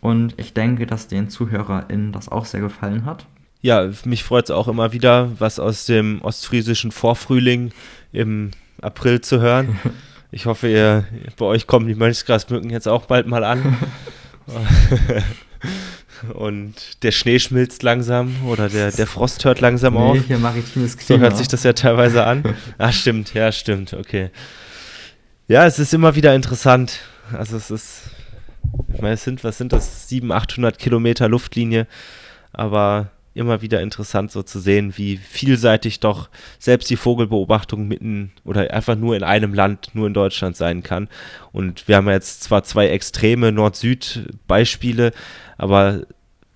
Und 0.00 0.34
ich 0.38 0.54
denke, 0.54 0.86
dass 0.86 1.08
den 1.08 1.28
ZuhörerInnen 1.28 2.12
das 2.12 2.28
auch 2.28 2.44
sehr 2.44 2.60
gefallen 2.60 3.04
hat. 3.04 3.26
Ja, 3.60 3.90
mich 4.04 4.22
freut 4.22 4.44
es 4.44 4.50
auch 4.50 4.68
immer 4.68 4.92
wieder, 4.92 5.32
was 5.38 5.58
aus 5.58 5.86
dem 5.86 6.22
ostfriesischen 6.22 6.92
Vorfrühling 6.92 7.72
im 8.12 8.52
April 8.80 9.20
zu 9.20 9.40
hören. 9.40 9.78
Ich 10.30 10.46
hoffe, 10.46 10.68
ihr, 10.68 11.04
bei 11.36 11.46
euch 11.46 11.66
kommen 11.66 11.86
die 11.86 11.94
Mönchsgrasmücken 11.94 12.70
jetzt 12.70 12.88
auch 12.88 13.06
bald 13.06 13.26
mal 13.26 13.44
an. 13.44 13.76
Und 16.32 17.02
der 17.02 17.12
Schnee 17.12 17.38
schmilzt 17.38 17.82
langsam 17.82 18.34
oder 18.46 18.68
der, 18.68 18.90
der 18.90 19.06
Frost 19.06 19.44
hört 19.44 19.60
langsam 19.60 19.94
nee, 19.94 20.00
auf. 20.00 20.18
Hier 20.26 20.38
maritimes 20.38 20.96
Klima. 20.96 21.18
So 21.18 21.22
hört 21.22 21.36
sich 21.36 21.48
das 21.48 21.62
ja 21.62 21.72
teilweise 21.72 22.24
an. 22.24 22.42
Ah, 22.78 22.92
stimmt, 22.92 23.34
ja, 23.34 23.52
stimmt, 23.52 23.92
okay. 23.92 24.30
Ja, 25.48 25.66
es 25.66 25.78
ist 25.78 25.92
immer 25.94 26.14
wieder 26.14 26.34
interessant. 26.34 27.00
Also 27.32 27.56
es 27.56 27.70
ist, 27.70 28.02
ich 28.94 29.00
meine, 29.00 29.14
es 29.14 29.24
sind, 29.24 29.44
was 29.44 29.58
sind 29.58 29.72
das, 29.72 30.08
700, 30.08 30.42
800 30.42 30.78
Kilometer 30.78 31.28
Luftlinie, 31.28 31.86
aber 32.52 33.10
immer 33.36 33.62
wieder 33.62 33.80
interessant 33.80 34.30
so 34.32 34.42
zu 34.42 34.58
sehen, 34.58 34.96
wie 34.96 35.16
vielseitig 35.16 36.00
doch 36.00 36.28
selbst 36.58 36.90
die 36.90 36.96
Vogelbeobachtung 36.96 37.86
mitten 37.86 38.32
oder 38.44 38.70
einfach 38.72 38.96
nur 38.96 39.16
in 39.16 39.22
einem 39.22 39.54
Land, 39.54 39.90
nur 39.94 40.06
in 40.06 40.14
Deutschland 40.14 40.56
sein 40.56 40.82
kann. 40.82 41.08
Und 41.52 41.88
wir 41.88 41.96
haben 41.96 42.08
jetzt 42.08 42.42
zwar 42.42 42.64
zwei 42.64 42.88
extreme 42.88 43.52
Nord-Süd-Beispiele, 43.52 45.12
aber 45.58 46.06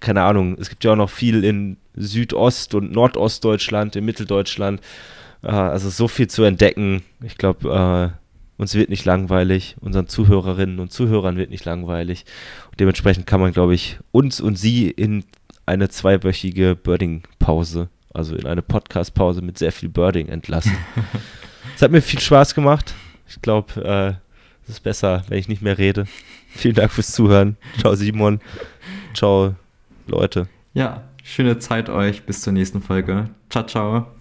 keine 0.00 0.22
Ahnung, 0.22 0.56
es 0.58 0.70
gibt 0.70 0.82
ja 0.84 0.92
auch 0.92 0.96
noch 0.96 1.10
viel 1.10 1.44
in 1.44 1.76
Südost- 1.94 2.74
und 2.74 2.92
Nordostdeutschland, 2.92 3.96
in 3.96 4.04
Mitteldeutschland. 4.04 4.80
Äh, 5.42 5.48
also 5.48 5.90
so 5.90 6.08
viel 6.08 6.28
zu 6.28 6.42
entdecken. 6.42 7.02
Ich 7.22 7.36
glaube, 7.36 8.14
äh, 8.16 8.60
uns 8.60 8.74
wird 8.74 8.90
nicht 8.90 9.04
langweilig, 9.04 9.76
unseren 9.80 10.06
Zuhörerinnen 10.06 10.80
und 10.80 10.92
Zuhörern 10.92 11.36
wird 11.36 11.50
nicht 11.50 11.64
langweilig. 11.64 12.24
Und 12.70 12.80
dementsprechend 12.80 13.26
kann 13.26 13.40
man, 13.40 13.52
glaube 13.52 13.74
ich, 13.74 13.98
uns 14.12 14.40
und 14.40 14.56
sie 14.56 14.90
in 14.90 15.24
eine 15.66 15.88
zweiwöchige 15.88 16.76
Birding-Pause, 16.76 17.88
also 18.12 18.34
in 18.34 18.46
eine 18.46 18.62
Podcast-Pause 18.62 19.42
mit 19.42 19.58
sehr 19.58 19.72
viel 19.72 19.88
Birding 19.88 20.28
entlassen. 20.28 20.76
es 21.76 21.82
hat 21.82 21.90
mir 21.90 22.02
viel 22.02 22.20
Spaß 22.20 22.54
gemacht. 22.54 22.94
Ich 23.28 23.40
glaube, 23.40 23.84
äh, 23.84 24.14
es 24.64 24.70
ist 24.70 24.80
besser, 24.80 25.24
wenn 25.28 25.38
ich 25.38 25.48
nicht 25.48 25.62
mehr 25.62 25.78
rede. 25.78 26.06
Vielen 26.48 26.74
Dank 26.74 26.90
fürs 26.90 27.12
Zuhören. 27.12 27.56
Ciao, 27.78 27.94
Simon. 27.94 28.40
Ciao, 29.14 29.54
Leute. 30.06 30.48
Ja, 30.74 31.04
schöne 31.22 31.58
Zeit 31.58 31.88
euch. 31.88 32.24
Bis 32.24 32.42
zur 32.42 32.52
nächsten 32.52 32.82
Folge. 32.82 33.30
Ciao, 33.48 33.64
ciao. 33.66 34.19